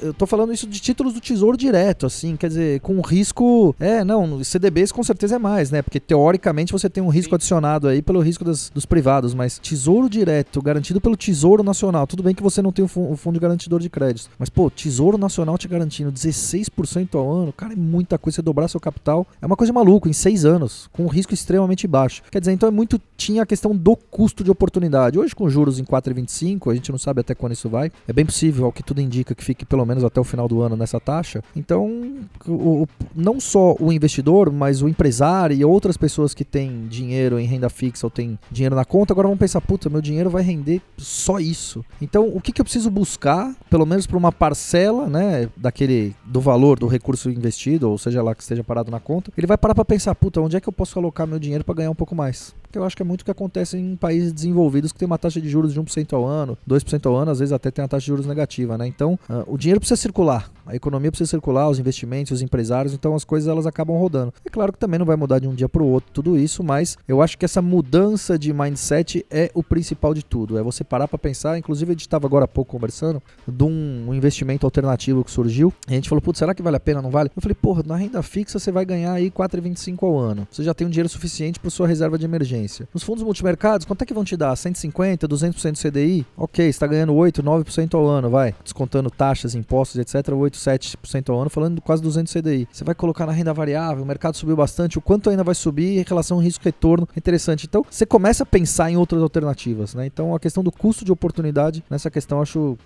eu 0.00 0.14
tô 0.14 0.26
falando 0.26 0.52
isso 0.52 0.66
de 0.66 0.80
títulos 0.80 1.12
do 1.12 1.20
Tesouro 1.20 1.56
direto, 1.56 2.06
assim, 2.06 2.36
quer 2.36 2.48
dizer, 2.48 2.80
com 2.80 3.00
risco. 3.00 3.74
É, 3.78 4.04
não, 4.04 4.42
CDBs 4.42 4.92
com 4.92 5.02
certeza 5.02 5.36
é 5.36 5.38
mais, 5.38 5.70
né? 5.70 5.82
Porque 5.82 6.00
teoricamente 6.00 6.72
você 6.72 6.88
tem 6.88 7.02
um 7.02 7.08
risco 7.08 7.34
adicionado 7.34 7.88
aí 7.88 8.00
pelo 8.00 8.20
risco 8.20 8.44
das, 8.44 8.70
dos 8.70 8.86
privados, 8.86 9.34
mas 9.34 9.58
Tesouro 9.58 10.08
direto, 10.08 10.62
garantido 10.62 11.00
pelo 11.00 11.16
Tesouro 11.16 11.62
Nacional. 11.62 12.06
Tudo 12.06 12.22
bem 12.22 12.34
que 12.34 12.42
você 12.42 12.62
não 12.62 12.72
tem 12.72 12.84
o, 12.84 13.16
fundo 13.16 13.38
garantidor 13.38 13.80
de 13.80 13.90
créditos, 13.90 14.30
mas, 14.38 14.48
pô, 14.48 14.70
Tesouro 14.70 15.18
Nacional 15.18 15.58
te 15.58 15.68
garantindo 15.68 16.12
16% 16.12 17.14
ao 17.14 17.30
ano, 17.30 17.52
cara, 17.52 17.72
é 17.72 17.76
muita 17.76 18.18
coisa. 18.18 18.36
Você 18.36 18.42
dobrar 18.42 18.68
seu 18.68 18.80
capital 18.80 19.26
é 19.40 19.46
uma 19.46 19.56
coisa 19.56 19.72
maluca, 19.72 20.08
em 20.08 20.12
seis 20.12 20.44
anos, 20.44 20.88
com 20.92 21.04
um 21.04 21.08
risco 21.08 21.32
extremamente 21.32 21.86
baixo. 21.86 22.22
Quer 22.30 22.40
dizer, 22.40 22.52
então 22.52 22.68
é 22.68 22.72
muito. 22.72 23.00
Tinha 23.16 23.42
a 23.42 23.46
questão 23.46 23.74
do 23.74 23.96
custo 23.96 24.44
de 24.44 24.50
oportunidade. 24.50 25.18
Hoje, 25.18 25.34
com 25.34 25.48
juros 25.48 25.78
em 25.78 25.84
4,25, 25.84 26.70
a 26.70 26.74
gente 26.74 26.90
não 26.90 26.98
sabe 26.98 27.20
até 27.20 27.34
quando 27.34 27.52
isso 27.52 27.68
vai. 27.68 27.90
É 28.06 28.12
bem 28.12 28.26
possível, 28.26 28.66
ao 28.66 28.72
que 28.72 28.82
tudo 28.82 29.00
indica, 29.00 29.34
que 29.34 29.42
fique 29.42 29.65
pelo 29.66 29.84
menos 29.84 30.04
até 30.04 30.20
o 30.20 30.24
final 30.24 30.48
do 30.48 30.62
ano 30.62 30.76
nessa 30.76 31.00
taxa. 31.00 31.42
Então, 31.54 32.18
o, 32.46 32.86
não 33.14 33.40
só 33.40 33.76
o 33.78 33.92
investidor, 33.92 34.52
mas 34.52 34.82
o 34.82 34.88
empresário 34.88 35.56
e 35.56 35.64
outras 35.64 35.96
pessoas 35.96 36.34
que 36.34 36.44
têm 36.44 36.86
dinheiro 36.88 37.38
em 37.38 37.46
renda 37.46 37.68
fixa 37.68 38.06
ou 38.06 38.10
têm 38.10 38.38
dinheiro 38.50 38.74
na 38.74 38.84
conta, 38.84 39.12
agora 39.12 39.28
vão 39.28 39.36
pensar, 39.36 39.60
puta, 39.60 39.88
meu 39.88 40.00
dinheiro 40.00 40.30
vai 40.30 40.42
render 40.42 40.80
só 40.96 41.38
isso. 41.38 41.84
Então, 42.00 42.28
o 42.28 42.40
que, 42.40 42.52
que 42.52 42.60
eu 42.60 42.64
preciso 42.64 42.90
buscar, 42.90 43.54
pelo 43.70 43.86
menos 43.86 44.06
para 44.06 44.16
uma 44.16 44.32
parcela, 44.32 45.06
né, 45.08 45.48
daquele 45.56 46.14
do 46.24 46.40
valor 46.40 46.78
do 46.78 46.86
recurso 46.86 47.30
investido, 47.30 47.90
ou 47.90 47.98
seja 47.98 48.22
lá 48.22 48.34
que 48.34 48.42
esteja 48.42 48.64
parado 48.64 48.90
na 48.90 49.00
conta, 49.00 49.32
ele 49.36 49.46
vai 49.46 49.56
parar 49.56 49.74
para 49.74 49.84
pensar, 49.84 50.14
puta, 50.14 50.40
onde 50.40 50.56
é 50.56 50.60
que 50.60 50.68
eu 50.68 50.72
posso 50.72 50.98
alocar 50.98 51.26
meu 51.26 51.38
dinheiro 51.38 51.64
para 51.64 51.74
ganhar 51.74 51.90
um 51.90 51.94
pouco 51.94 52.14
mais? 52.14 52.54
que 52.76 52.78
eu 52.78 52.84
acho 52.84 52.94
que 52.94 53.02
é 53.02 53.04
muito 53.06 53.22
o 53.22 53.24
que 53.24 53.30
acontece 53.30 53.78
em 53.78 53.96
países 53.96 54.32
desenvolvidos 54.32 54.92
que 54.92 54.98
tem 54.98 55.06
uma 55.06 55.16
taxa 55.16 55.40
de 55.40 55.48
juros 55.48 55.72
de 55.72 55.80
1% 55.80 56.12
ao 56.12 56.26
ano, 56.26 56.58
2% 56.68 57.06
ao 57.06 57.16
ano, 57.16 57.30
às 57.30 57.38
vezes 57.38 57.52
até 57.52 57.70
tem 57.70 57.82
uma 57.82 57.88
taxa 57.88 58.02
de 58.02 58.08
juros 58.08 58.26
negativa, 58.26 58.76
né? 58.76 58.86
Então, 58.86 59.18
uh, 59.30 59.44
o 59.56 59.58
dinheiro 59.58 59.80
precisa 59.80 59.98
circular, 59.98 60.50
a 60.66 60.76
economia 60.76 61.10
precisa 61.10 61.30
circular, 61.30 61.70
os 61.70 61.78
investimentos, 61.78 62.32
os 62.32 62.42
empresários, 62.42 62.92
então 62.92 63.14
as 63.14 63.24
coisas 63.24 63.48
elas 63.48 63.66
acabam 63.66 63.96
rodando. 63.96 64.34
É 64.44 64.50
claro 64.50 64.70
que 64.70 64.78
também 64.78 64.98
não 64.98 65.06
vai 65.06 65.16
mudar 65.16 65.38
de 65.38 65.48
um 65.48 65.54
dia 65.54 65.68
para 65.68 65.82
o 65.82 65.86
outro 65.86 66.10
tudo 66.12 66.36
isso, 66.36 66.62
mas 66.62 66.98
eu 67.08 67.22
acho 67.22 67.38
que 67.38 67.44
essa 67.44 67.62
mudança 67.62 68.38
de 68.38 68.52
mindset 68.52 69.24
é 69.30 69.50
o 69.54 69.62
principal 69.62 70.12
de 70.12 70.22
tudo. 70.24 70.58
É 70.58 70.62
você 70.62 70.84
parar 70.84 71.08
para 71.08 71.16
pensar, 71.16 71.56
inclusive 71.56 71.90
a 71.90 71.94
gente 71.94 72.02
estava 72.02 72.26
agora 72.26 72.44
há 72.44 72.48
pouco 72.48 72.72
conversando 72.72 73.22
de 73.46 73.64
um 73.64 74.12
investimento 74.12 74.66
alternativo 74.66 75.24
que 75.24 75.30
surgiu, 75.30 75.72
a 75.86 75.92
gente 75.92 76.08
falou, 76.08 76.20
putz, 76.20 76.40
será 76.40 76.52
que 76.54 76.62
vale 76.62 76.76
a 76.76 76.80
pena, 76.80 77.00
não 77.00 77.10
vale? 77.10 77.30
Eu 77.34 77.40
falei, 77.40 77.54
porra, 77.54 77.82
na 77.86 77.96
renda 77.96 78.20
fixa 78.22 78.58
você 78.58 78.72
vai 78.72 78.84
ganhar 78.84 79.12
aí 79.12 79.30
4,25 79.30 80.02
ao 80.02 80.18
ano. 80.18 80.48
Você 80.50 80.64
já 80.64 80.74
tem 80.74 80.86
um 80.86 80.90
dinheiro 80.90 81.08
suficiente 81.08 81.60
para 81.60 81.70
sua 81.70 81.86
reserva 81.86 82.18
de 82.18 82.24
emergência. 82.24 82.88
Nos 82.92 83.04
fundos 83.04 83.22
multimercados, 83.22 83.86
quanto 83.86 84.02
é 84.02 84.04
que 84.04 84.12
vão 84.12 84.24
te 84.24 84.36
dar? 84.36 84.56
150, 84.56 85.28
200% 85.28 85.72
do 85.72 85.90
CDI? 85.90 86.26
Ok, 86.36 86.66
está 86.66 86.88
ganhando 86.88 87.14
8, 87.14 87.40
9% 87.40 87.94
ao 87.94 88.04
ano, 88.06 88.28
vai. 88.28 88.52
Descontando 88.64 89.10
taxas, 89.10 89.45
impostos, 89.54 89.98
etc, 89.98 90.32
8, 90.34 90.56
7% 90.56 91.30
ao 91.30 91.40
ano, 91.40 91.50
falando 91.50 91.76
de 91.76 91.80
quase 91.80 92.02
200 92.02 92.32
CDI. 92.32 92.68
Você 92.72 92.84
vai 92.84 92.94
colocar 92.94 93.26
na 93.26 93.32
renda 93.32 93.52
variável, 93.52 94.02
o 94.02 94.06
mercado 94.06 94.36
subiu 94.36 94.56
bastante, 94.56 94.98
o 94.98 95.00
quanto 95.00 95.30
ainda 95.30 95.44
vai 95.44 95.54
subir 95.54 95.98
em 95.98 96.04
relação 96.06 96.38
ao 96.38 96.42
risco-retorno, 96.42 97.08
interessante. 97.16 97.66
Então, 97.66 97.84
você 97.88 98.04
começa 98.04 98.42
a 98.42 98.46
pensar 98.46 98.90
em 98.90 98.96
outras 98.96 99.22
alternativas, 99.22 99.94
né? 99.94 100.06
Então, 100.06 100.34
a 100.34 100.40
questão 100.40 100.62
do 100.62 100.72
custo 100.72 101.04
de 101.04 101.12
oportunidade, 101.12 101.84
nessa 101.88 102.10
questão, 102.10 102.40
acho 102.40 102.78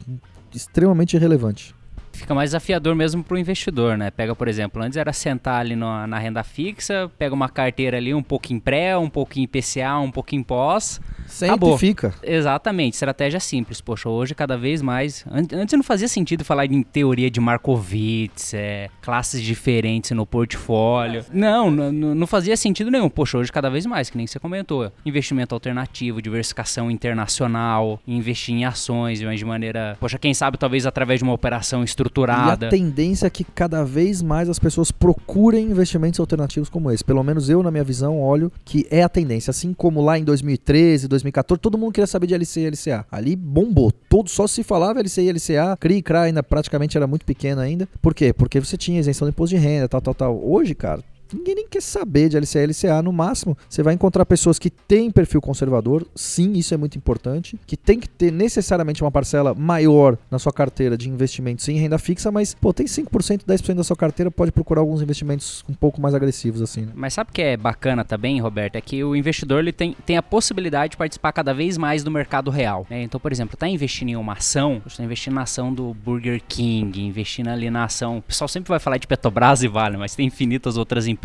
extremamente 0.54 1.16
relevante 1.16 1.74
fica 2.12 2.34
mais 2.34 2.50
desafiador 2.50 2.94
mesmo 2.94 3.22
para 3.22 3.34
o 3.34 3.38
investidor, 3.38 3.96
né? 3.96 4.10
Pega, 4.10 4.34
por 4.34 4.48
exemplo, 4.48 4.82
antes 4.82 4.96
era 4.96 5.12
sentar 5.12 5.60
ali 5.60 5.76
no, 5.76 6.06
na 6.06 6.18
renda 6.18 6.42
fixa, 6.42 7.10
pega 7.18 7.34
uma 7.34 7.48
carteira 7.48 7.96
ali 7.96 8.14
um 8.14 8.22
em 8.50 8.58
pré, 8.58 8.96
um 8.96 9.08
pouco 9.08 9.38
em 9.38 9.46
PCA, 9.46 9.96
um 9.98 10.10
pouco 10.10 10.34
em 10.34 10.42
pós, 10.42 11.00
Sempre 11.30 11.54
Acabou. 11.54 11.78
fica. 11.78 12.12
Exatamente, 12.22 12.94
estratégia 12.94 13.40
simples. 13.40 13.80
Poxa, 13.80 14.08
hoje 14.08 14.34
cada 14.34 14.56
vez 14.56 14.82
mais. 14.82 15.24
an- 15.30 15.46
Antes 15.60 15.72
não 15.76 15.82
fazia 15.82 16.08
sentido 16.08 16.44
falar 16.44 16.66
em 16.66 16.82
teoria 16.82 17.30
de 17.30 17.40
Markowitz, 17.40 18.52
é, 18.54 18.88
classes 19.00 19.40
diferentes 19.40 20.10
no 20.10 20.26
portfólio. 20.26 21.24
Não, 21.32 21.70
n- 21.70 21.90
n- 21.92 22.14
não 22.14 22.26
fazia 22.26 22.56
sentido 22.56 22.90
nenhum. 22.90 23.08
Poxa, 23.08 23.38
hoje 23.38 23.50
cada 23.52 23.70
vez 23.70 23.86
mais, 23.86 24.10
que 24.10 24.16
nem 24.16 24.26
você 24.26 24.38
comentou. 24.38 24.90
Investimento 25.06 25.54
alternativo, 25.54 26.20
diversificação 26.20 26.90
internacional, 26.90 28.00
investir 28.06 28.54
em 28.54 28.64
ações, 28.64 29.22
mas 29.22 29.38
de 29.38 29.44
maneira. 29.44 29.96
Poxa, 30.00 30.18
quem 30.18 30.34
sabe 30.34 30.58
talvez 30.58 30.86
através 30.86 31.20
de 31.20 31.24
uma 31.24 31.32
operação 31.32 31.80
E 31.80 31.82
a 31.82 31.84
estruturada. 31.84 32.68
tendência 32.68 33.26
é 33.26 33.30
que 33.30 33.44
cada 33.44 33.84
vez 33.84 34.22
mais 34.22 34.48
as 34.48 34.58
pessoas 34.58 34.90
procurem 34.90 35.66
investimentos 35.70 36.18
alternativos 36.20 36.68
como 36.68 36.90
esse. 36.90 37.04
Pelo 37.04 37.22
menos 37.22 37.48
eu, 37.48 37.62
na 37.62 37.70
minha 37.70 37.84
visão, 37.84 38.20
olho 38.20 38.50
que 38.64 38.86
é 38.90 39.02
a 39.02 39.08
tendência. 39.08 39.50
Assim 39.50 39.72
como 39.72 40.00
lá 40.02 40.18
em 40.18 40.24
2013, 40.24 41.06
2014, 41.08 41.19
todo 41.60 41.78
mundo 41.78 41.92
queria 41.92 42.06
saber 42.06 42.26
de 42.26 42.34
LCI 42.34 42.60
e 42.60 42.70
LCA. 42.70 43.06
Ali 43.10 43.36
bombou. 43.36 43.92
Todo 43.92 44.28
só 44.28 44.46
se 44.46 44.62
falava 44.62 45.00
LCI 45.00 45.22
e 45.22 45.32
LCA. 45.32 45.76
CRI, 45.78 46.02
CRA 46.02 46.22
ainda 46.22 46.42
praticamente 46.42 46.96
era 46.96 47.06
muito 47.06 47.24
pequeno 47.24 47.60
ainda. 47.60 47.88
Por 48.00 48.14
quê? 48.14 48.32
Porque 48.32 48.60
você 48.60 48.76
tinha 48.76 49.00
isenção 49.00 49.26
do 49.26 49.30
imposto 49.30 49.56
de 49.56 49.62
renda, 49.62 49.88
tal, 49.88 50.00
tal, 50.00 50.14
tal. 50.14 50.40
Hoje, 50.44 50.74
cara, 50.74 51.02
Ninguém 51.32 51.54
nem 51.54 51.68
quer 51.68 51.82
saber 51.82 52.28
de 52.28 52.38
LCA 52.38 52.60
e 52.60 52.66
LCA. 52.66 53.02
No 53.02 53.12
máximo, 53.12 53.56
você 53.68 53.82
vai 53.82 53.94
encontrar 53.94 54.24
pessoas 54.26 54.58
que 54.58 54.70
têm 54.70 55.10
perfil 55.10 55.40
conservador. 55.40 56.06
Sim, 56.14 56.52
isso 56.54 56.74
é 56.74 56.76
muito 56.76 56.96
importante. 56.96 57.58
Que 57.66 57.76
tem 57.76 57.98
que 57.98 58.08
ter 58.08 58.32
necessariamente 58.32 59.02
uma 59.02 59.10
parcela 59.10 59.54
maior 59.54 60.18
na 60.30 60.38
sua 60.38 60.52
carteira 60.52 60.96
de 60.96 61.08
investimentos 61.08 61.68
em 61.68 61.76
renda 61.76 61.98
fixa, 61.98 62.30
mas, 62.30 62.54
pô, 62.54 62.72
tem 62.72 62.86
5%, 62.86 63.44
10% 63.44 63.74
da 63.74 63.84
sua 63.84 63.96
carteira, 63.96 64.30
pode 64.30 64.52
procurar 64.52 64.80
alguns 64.80 65.02
investimentos 65.02 65.64
um 65.68 65.74
pouco 65.74 66.00
mais 66.00 66.14
agressivos, 66.14 66.62
assim, 66.62 66.82
né? 66.82 66.92
Mas 66.94 67.14
sabe 67.14 67.30
o 67.30 67.32
que 67.32 67.42
é 67.42 67.56
bacana 67.56 68.04
também, 68.04 68.40
Roberto? 68.40 68.76
É 68.76 68.80
que 68.80 69.02
o 69.04 69.14
investidor 69.14 69.60
ele 69.60 69.72
tem, 69.72 69.96
tem 70.04 70.16
a 70.16 70.22
possibilidade 70.22 70.92
de 70.92 70.96
participar 70.96 71.32
cada 71.32 71.52
vez 71.54 71.76
mais 71.76 72.02
do 72.02 72.10
mercado 72.10 72.50
real. 72.50 72.86
né? 72.90 73.02
Então, 73.02 73.20
por 73.20 73.32
exemplo, 73.32 73.56
tá 73.56 73.68
investindo 73.68 74.10
em 74.10 74.16
uma 74.16 74.34
ação, 74.34 74.80
você 74.84 74.94
está 74.94 75.04
investindo 75.04 75.34
na 75.34 75.42
ação 75.42 75.72
do 75.72 75.94
Burger 75.94 76.42
King, 76.46 77.00
investindo 77.06 77.48
ali 77.48 77.70
na 77.70 77.84
ação. 77.84 78.18
O 78.18 78.22
pessoal 78.22 78.48
sempre 78.48 78.68
vai 78.68 78.78
falar 78.78 78.98
de 78.98 79.06
Petrobras 79.06 79.62
e 79.62 79.68
Vale, 79.68 79.96
mas 79.96 80.14
tem 80.14 80.26
infinitas 80.26 80.76
outras 80.76 81.06
empresas. 81.06 81.19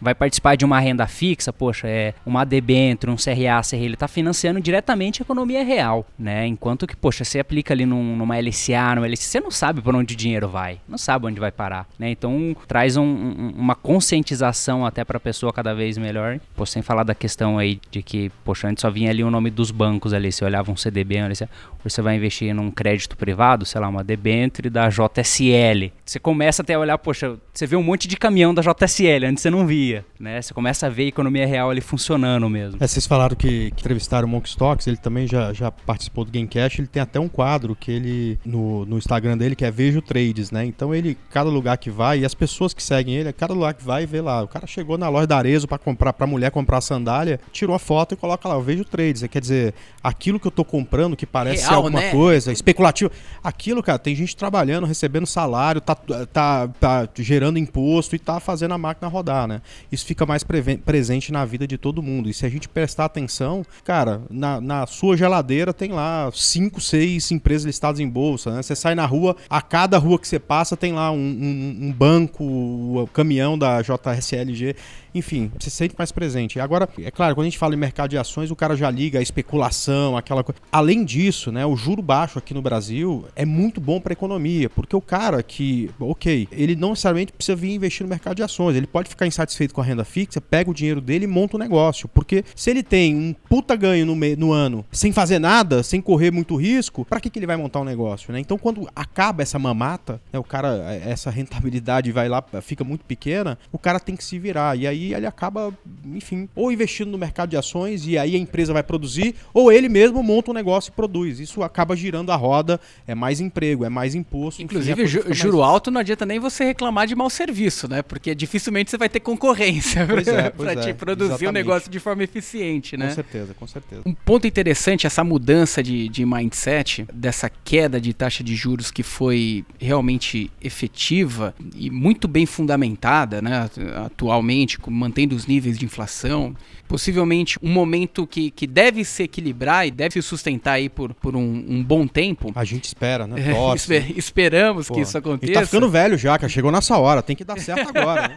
Vai 0.00 0.14
participar 0.14 0.56
de 0.56 0.64
uma 0.64 0.78
renda 0.80 1.06
fixa, 1.06 1.52
poxa, 1.52 1.86
é 1.88 2.14
uma 2.24 2.44
debênture, 2.44 3.10
um 3.12 3.16
CRA, 3.16 3.60
CRI, 3.62 3.84
ele 3.84 3.94
está 3.94 4.08
financiando 4.08 4.60
diretamente 4.60 5.20
a 5.20 5.24
economia 5.24 5.64
real, 5.64 6.06
né? 6.18 6.46
Enquanto 6.46 6.86
que, 6.86 6.96
poxa, 6.96 7.24
você 7.24 7.38
aplica 7.40 7.74
ali 7.74 7.84
num- 7.84 8.16
numa 8.16 8.36
LCA, 8.38 8.94
numa 8.94 9.06
LCA, 9.06 9.16
você 9.28 9.40
não 9.40 9.50
sabe 9.50 9.80
por 9.80 9.94
onde 9.94 10.14
o 10.14 10.16
dinheiro 10.16 10.48
vai, 10.48 10.78
não 10.88 10.98
sabe 10.98 11.26
onde 11.26 11.40
vai 11.40 11.50
parar, 11.50 11.86
né? 11.98 12.10
Então 12.10 12.56
traz 12.66 12.96
um- 12.96 13.02
um- 13.04 13.52
uma 13.56 13.74
conscientização 13.74 14.84
até 14.86 15.04
para 15.04 15.16
a 15.16 15.20
pessoa 15.20 15.52
cada 15.52 15.74
vez 15.74 15.98
melhor. 15.98 16.40
Pô, 16.56 16.64
sem 16.64 16.82
falar 16.82 17.02
da 17.02 17.14
questão 17.14 17.58
aí 17.58 17.80
de 17.90 18.02
que, 18.02 18.30
poxa, 18.44 18.68
antes 18.68 18.82
só 18.82 18.90
vinha 18.90 19.10
ali 19.10 19.22
o 19.22 19.30
nome 19.30 19.50
dos 19.50 19.70
bancos 19.70 20.12
ali, 20.12 20.32
você 20.32 20.44
olhava 20.44 20.70
um 20.72 20.76
CDB, 20.76 21.16
hoje 21.24 21.46
você 21.84 22.02
vai 22.02 22.16
investir 22.16 22.54
num 22.54 22.70
crédito 22.70 23.16
privado, 23.16 23.64
sei 23.64 23.80
lá, 23.80 23.88
uma 23.88 24.02
debênture 24.04 24.68
da 24.70 24.88
JSL. 24.88 25.92
Você 26.04 26.18
começa 26.18 26.62
até 26.62 26.74
a 26.74 26.78
olhar, 26.78 26.98
poxa, 26.98 27.36
você 27.52 27.66
vê 27.66 27.76
um 27.76 27.82
monte 27.82 28.08
de 28.08 28.16
caminhão 28.16 28.52
da 28.54 28.62
JSL, 28.62 29.17
antes 29.26 29.42
você 29.42 29.50
não 29.50 29.66
via, 29.66 30.04
né? 30.18 30.40
Você 30.40 30.52
começa 30.54 30.86
a 30.86 30.88
ver 30.88 31.04
a 31.04 31.08
economia 31.08 31.46
real 31.46 31.70
ali 31.70 31.80
funcionando 31.80 32.48
mesmo. 32.48 32.78
É, 32.80 32.86
vocês 32.86 33.06
falaram 33.06 33.36
que, 33.36 33.70
que 33.72 33.80
entrevistaram 33.80 34.26
o 34.26 34.30
Monk 34.30 34.48
Stocks, 34.48 34.86
ele 34.86 34.96
também 34.96 35.26
já, 35.26 35.52
já 35.52 35.70
participou 35.70 36.24
do 36.24 36.30
Gamecast, 36.30 36.80
ele 36.80 36.88
tem 36.88 37.02
até 37.02 37.18
um 37.18 37.28
quadro 37.28 37.74
que 37.74 37.90
ele, 37.90 38.38
no, 38.44 38.84
no 38.84 38.98
Instagram 38.98 39.36
dele, 39.36 39.54
que 39.56 39.64
é 39.64 39.70
Vejo 39.70 40.00
Trades, 40.00 40.50
né? 40.50 40.64
Então 40.64 40.94
ele, 40.94 41.16
cada 41.30 41.48
lugar 41.50 41.78
que 41.78 41.90
vai, 41.90 42.20
e 42.20 42.24
as 42.24 42.34
pessoas 42.34 42.74
que 42.74 42.82
seguem 42.82 43.14
ele, 43.14 43.32
cada 43.32 43.54
lugar 43.54 43.74
que 43.74 43.84
vai, 43.84 44.06
vê 44.06 44.20
lá, 44.20 44.42
o 44.42 44.48
cara 44.48 44.66
chegou 44.66 44.98
na 44.98 45.08
loja 45.08 45.26
da 45.26 45.36
Arezo 45.36 45.66
pra 45.66 45.78
comprar, 45.78 46.12
pra 46.12 46.26
mulher 46.26 46.50
comprar 46.50 46.80
sandália, 46.80 47.40
tirou 47.52 47.74
a 47.74 47.78
foto 47.78 48.14
e 48.14 48.16
coloca 48.16 48.48
lá, 48.48 48.54
eu 48.54 48.62
vejo 48.62 48.84
trades, 48.84 49.22
quer 49.28 49.40
dizer, 49.40 49.74
aquilo 50.02 50.38
que 50.38 50.46
eu 50.46 50.50
tô 50.50 50.64
comprando, 50.64 51.16
que 51.16 51.26
parece 51.26 51.62
ser 51.62 51.70
Real, 51.70 51.84
alguma 51.84 52.00
né? 52.00 52.10
coisa, 52.10 52.52
especulativo, 52.52 53.10
aquilo, 53.42 53.82
cara, 53.82 53.98
tem 53.98 54.14
gente 54.14 54.36
trabalhando, 54.36 54.86
recebendo 54.86 55.26
salário, 55.26 55.80
tá, 55.80 55.94
tá, 55.94 56.68
tá 56.68 57.08
gerando 57.16 57.58
imposto 57.58 58.14
e 58.14 58.18
tá 58.18 58.40
fazendo 58.40 58.74
a 58.74 58.78
máquina 58.78 59.07
rodar, 59.08 59.46
né? 59.48 59.60
Isso 59.90 60.04
fica 60.06 60.24
mais 60.24 60.44
presente 60.84 61.32
na 61.32 61.44
vida 61.44 61.66
de 61.66 61.76
todo 61.76 62.02
mundo. 62.02 62.28
E 62.28 62.34
se 62.34 62.46
a 62.46 62.48
gente 62.48 62.68
prestar 62.68 63.06
atenção, 63.06 63.64
cara, 63.84 64.22
na, 64.30 64.60
na 64.60 64.86
sua 64.86 65.16
geladeira 65.16 65.72
tem 65.74 65.90
lá 65.92 66.30
cinco, 66.32 66.80
seis 66.80 67.30
empresas 67.30 67.64
listadas 67.66 68.00
em 68.00 68.08
bolsa, 68.08 68.52
né? 68.54 68.62
Você 68.62 68.76
sai 68.76 68.94
na 68.94 69.06
rua, 69.06 69.36
a 69.50 69.60
cada 69.60 69.98
rua 69.98 70.18
que 70.18 70.28
você 70.28 70.38
passa 70.38 70.76
tem 70.76 70.92
lá 70.92 71.10
um, 71.10 71.16
um- 71.16 71.78
um 71.88 71.92
banco, 71.92 72.44
o 72.44 73.08
caminhão 73.12 73.58
da 73.58 73.82
JSLG, 73.82 74.76
enfim, 75.14 75.50
se 75.58 75.70
sente 75.70 75.94
mais 75.98 76.12
presente. 76.12 76.60
Agora, 76.60 76.88
é 76.98 77.10
claro, 77.10 77.34
quando 77.34 77.46
a 77.46 77.48
gente 77.50 77.58
fala 77.58 77.74
em 77.74 77.78
mercado 77.78 78.10
de 78.10 78.18
ações, 78.18 78.50
o 78.50 78.56
cara 78.56 78.76
já 78.76 78.90
liga 78.90 79.18
a 79.18 79.22
especulação, 79.22 80.16
aquela 80.16 80.44
coisa. 80.44 80.60
Além 80.70 81.04
disso, 81.04 81.50
né, 81.50 81.64
o 81.66 81.76
juro 81.76 82.02
baixo 82.02 82.38
aqui 82.38 82.52
no 82.54 82.62
Brasil 82.62 83.24
é 83.34 83.44
muito 83.44 83.80
bom 83.80 84.00
para 84.00 84.12
a 84.12 84.14
economia, 84.14 84.68
porque 84.70 84.94
o 84.94 85.00
cara 85.00 85.42
que, 85.42 85.90
ok, 85.98 86.48
ele 86.52 86.76
não 86.76 86.90
necessariamente 86.90 87.32
precisa 87.32 87.56
vir 87.56 87.72
investir 87.74 88.04
no 88.04 88.10
mercado 88.10 88.36
de 88.36 88.42
ações, 88.42 88.76
ele 88.76 88.86
pode 88.86 89.08
ficar 89.08 89.26
insatisfeito 89.26 89.74
com 89.74 89.80
a 89.80 89.84
renda 89.84 90.04
fixa, 90.04 90.40
pega 90.40 90.70
o 90.70 90.74
dinheiro 90.74 91.00
dele 91.00 91.24
e 91.24 91.28
monta 91.28 91.56
um 91.56 91.60
negócio, 91.60 92.08
porque 92.08 92.44
se 92.54 92.70
ele 92.70 92.82
tem 92.82 93.14
um 93.16 93.34
puta 93.48 93.74
ganho 93.76 94.04
no, 94.06 94.14
me- 94.16 94.36
no 94.36 94.52
ano, 94.52 94.84
sem 94.92 95.12
fazer 95.12 95.38
nada, 95.38 95.82
sem 95.82 96.00
correr 96.00 96.30
muito 96.30 96.56
risco, 96.56 97.04
para 97.04 97.20
que, 97.20 97.30
que 97.30 97.38
ele 97.38 97.46
vai 97.46 97.56
montar 97.56 97.80
um 97.80 97.84
negócio, 97.84 98.32
né? 98.32 98.40
Então, 98.40 98.58
quando 98.58 98.88
acaba 98.94 99.42
essa 99.42 99.58
mamata, 99.58 100.20
né, 100.32 100.38
o 100.38 100.44
cara, 100.44 100.68
essa 101.04 101.30
rentabilidade 101.30 102.12
vai 102.12 102.28
lá, 102.28 102.42
fica 102.62 102.84
muito 102.84 103.04
pequena, 103.04 103.58
o 103.72 103.78
cara 103.78 103.98
tem 104.00 104.16
que 104.16 104.24
se 104.24 104.38
virar, 104.38 104.76
e 104.78 104.86
aí 104.86 104.97
ele 105.14 105.26
acaba, 105.26 105.72
enfim, 106.04 106.48
ou 106.54 106.70
investindo 106.72 107.10
no 107.10 107.18
mercado 107.18 107.50
de 107.50 107.56
ações, 107.56 108.06
e 108.06 108.16
aí 108.18 108.34
a 108.34 108.38
empresa 108.38 108.72
vai 108.72 108.82
produzir, 108.82 109.34
ou 109.52 109.70
ele 109.72 109.88
mesmo 109.88 110.22
monta 110.22 110.50
um 110.50 110.54
negócio 110.54 110.90
e 110.90 110.92
produz. 110.92 111.40
Isso 111.40 111.62
acaba 111.62 111.96
girando 111.96 112.30
a 112.32 112.36
roda, 112.36 112.80
é 113.06 113.14
mais 113.14 113.40
emprego, 113.40 113.84
é 113.84 113.88
mais 113.88 114.14
imposto. 114.14 114.60
enfim, 114.62 114.64
Inclusive, 114.64 114.94
coisa 114.96 115.10
ju- 115.10 115.24
mais- 115.26 115.36
juro 115.38 115.62
alto 115.62 115.90
não 115.90 116.00
adianta 116.00 116.24
nem 116.26 116.38
você 116.38 116.64
reclamar 116.64 117.06
de 117.06 117.14
mau 117.14 117.30
serviço, 117.30 117.88
né? 117.88 118.02
Porque 118.02 118.34
dificilmente 118.34 118.90
você 118.90 118.96
vai 118.98 119.08
ter 119.08 119.20
concorrência 119.20 120.06
Pois 120.08 120.28
é, 120.28 120.50
para 120.50 120.72
pois 120.74 120.84
te 120.84 120.90
é, 120.90 120.94
produzir 120.94 121.30
o 121.30 121.34
exatamente. 121.34 121.54
negócio 121.54 121.90
de 121.90 121.98
forma 122.00 122.22
eficiente, 122.24 122.96
Com 122.96 123.02
né? 123.04 123.10
certeza, 123.10 123.54
com 123.54 123.66
certeza. 123.66 124.02
Um 124.06 124.14
ponto 124.14 124.46
interessante, 124.46 125.06
essa 125.06 125.22
mudança 125.24 125.82
de, 125.82 126.08
de 126.08 126.24
mindset, 126.24 127.06
dessa 127.12 127.48
queda 127.50 128.00
de 128.00 128.12
taxa 128.12 128.42
de 128.44 128.54
juros 128.54 128.90
que 128.90 129.02
foi 129.02 129.64
realmente 129.80 130.50
efetiva 130.60 131.54
e 131.74 131.90
muito 131.90 132.26
bem 132.28 132.46
fundamentada, 132.46 133.40
né, 133.42 133.68
atualmente, 134.04 134.78
com- 134.78 134.87
mantendo 134.90 135.34
os 135.34 135.46
níveis 135.46 135.78
de 135.78 135.84
inflação, 135.84 136.54
possivelmente 136.88 137.58
um 137.62 137.70
momento 137.70 138.26
que, 138.26 138.50
que 138.50 138.66
deve 138.66 139.04
se 139.04 139.22
equilibrar 139.24 139.86
e 139.86 139.90
deve 139.90 140.12
se 140.14 140.22
sustentar 140.22 140.72
aí 140.72 140.88
por, 140.88 141.12
por 141.14 141.36
um, 141.36 141.64
um 141.68 141.84
bom 141.84 142.06
tempo. 142.06 142.50
A 142.54 142.64
gente 142.64 142.84
espera, 142.84 143.26
né? 143.26 143.36
É, 143.48 143.52
Torce. 143.52 143.94
espe- 143.94 144.18
esperamos 144.18 144.88
Pô, 144.88 144.94
que 144.94 145.00
isso 145.02 145.16
A 145.16 145.20
aconteça. 145.20 145.46
gente 145.52 145.60
tá 145.60 145.66
ficando 145.66 145.88
velho 145.88 146.16
já, 146.18 146.36
cara. 146.38 146.48
Chegou 146.48 146.72
nessa 146.72 146.96
hora. 146.98 147.22
Tem 147.22 147.36
que 147.36 147.44
dar 147.44 147.58
certo 147.58 147.88
agora, 147.96 148.28
né? 148.28 148.36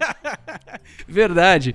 Verdade. 1.07 1.73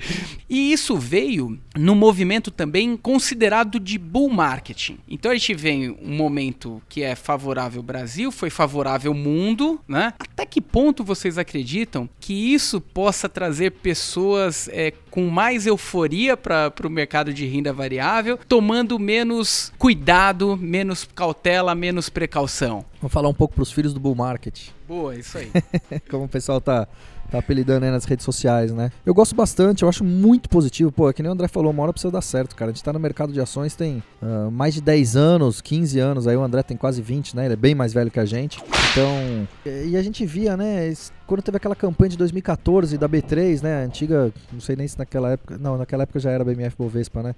E 0.48 0.72
isso 0.72 0.96
veio 0.96 1.58
no 1.76 1.94
movimento 1.94 2.50
também 2.50 2.96
considerado 2.96 3.80
de 3.80 3.98
bull 3.98 4.28
marketing. 4.30 4.98
Então 5.08 5.30
a 5.30 5.34
gente 5.34 5.54
vem 5.54 5.90
um 6.02 6.14
momento 6.16 6.82
que 6.88 7.02
é 7.02 7.14
favorável 7.14 7.80
ao 7.80 7.84
Brasil, 7.84 8.30
foi 8.30 8.50
favorável 8.50 9.12
ao 9.12 9.18
mundo, 9.18 9.80
né? 9.88 10.12
Até 10.18 10.44
que 10.46 10.60
ponto 10.60 11.02
vocês 11.04 11.38
acreditam 11.38 12.08
que 12.20 12.54
isso 12.54 12.80
possa 12.80 13.28
trazer 13.28 13.72
pessoas 13.72 14.68
é, 14.72 14.92
com 15.10 15.28
mais 15.28 15.66
euforia 15.66 16.36
para 16.36 16.65
o 16.86 16.90
mercado 16.90 17.32
de 17.32 17.46
renda 17.46 17.72
variável, 17.72 18.38
tomando 18.48 18.98
menos 18.98 19.72
cuidado, 19.78 20.56
menos 20.56 21.08
cautela, 21.14 21.74
menos 21.74 22.08
precaução? 22.08 22.84
Vamos 23.00 23.12
falar 23.12 23.28
um 23.28 23.34
pouco 23.34 23.54
pros 23.54 23.72
filhos 23.72 23.92
do 23.92 24.00
bull 24.00 24.14
market. 24.14 24.68
Boa, 24.86 25.16
isso 25.16 25.38
aí. 25.38 25.50
como 26.10 26.24
o 26.24 26.28
pessoal 26.28 26.60
tá, 26.60 26.88
tá 27.26 27.38
apelidando 27.38 27.84
aí 27.84 27.90
nas 27.90 28.04
redes 28.04 28.24
sociais, 28.24 28.72
né? 28.72 28.90
Eu 29.04 29.14
gosto 29.14 29.34
bastante, 29.34 29.82
eu 29.82 29.88
acho 29.88 30.04
muito 30.04 30.48
positivo. 30.48 30.90
Pô, 30.92 31.08
é 31.10 31.12
que 31.12 31.22
nem 31.22 31.30
o 31.30 31.32
André 31.32 31.48
falou, 31.48 31.70
uma 31.70 31.82
hora 31.82 31.92
precisa 31.92 32.10
dar 32.10 32.22
certo, 32.22 32.54
cara. 32.54 32.70
A 32.70 32.74
gente 32.74 32.82
tá 32.82 32.92
no 32.92 32.98
mercado 32.98 33.32
de 33.32 33.40
ações 33.40 33.74
tem 33.74 34.02
ah, 34.22 34.48
mais 34.50 34.74
de 34.74 34.80
10 34.80 35.16
anos, 35.16 35.60
15 35.60 35.98
anos. 35.98 36.26
Aí 36.26 36.36
o 36.36 36.42
André 36.42 36.62
tem 36.62 36.76
quase 36.76 37.02
20, 37.02 37.36
né? 37.36 37.44
Ele 37.44 37.54
é 37.54 37.56
bem 37.56 37.74
mais 37.74 37.92
velho 37.92 38.10
que 38.10 38.20
a 38.20 38.24
gente. 38.24 38.62
Então, 38.92 39.46
e 39.64 39.96
a 39.96 40.02
gente 40.02 40.24
via, 40.24 40.56
né? 40.56 40.92
Quando 41.26 41.42
teve 41.42 41.56
aquela 41.56 41.76
campanha 41.76 42.10
de 42.10 42.16
2014 42.16 42.96
da 42.96 43.08
B3, 43.08 43.62
né? 43.62 43.84
Antiga, 43.84 44.32
não 44.52 44.60
sei 44.60 44.76
nem 44.76 44.86
se 44.86 44.98
naquela 44.98 45.32
época. 45.32 45.58
Não, 45.58 45.76
naquela 45.76 46.04
época 46.04 46.18
já 46.20 46.30
era 46.30 46.44
BMF 46.44 46.76
Bovespa, 46.78 47.22
né? 47.22 47.34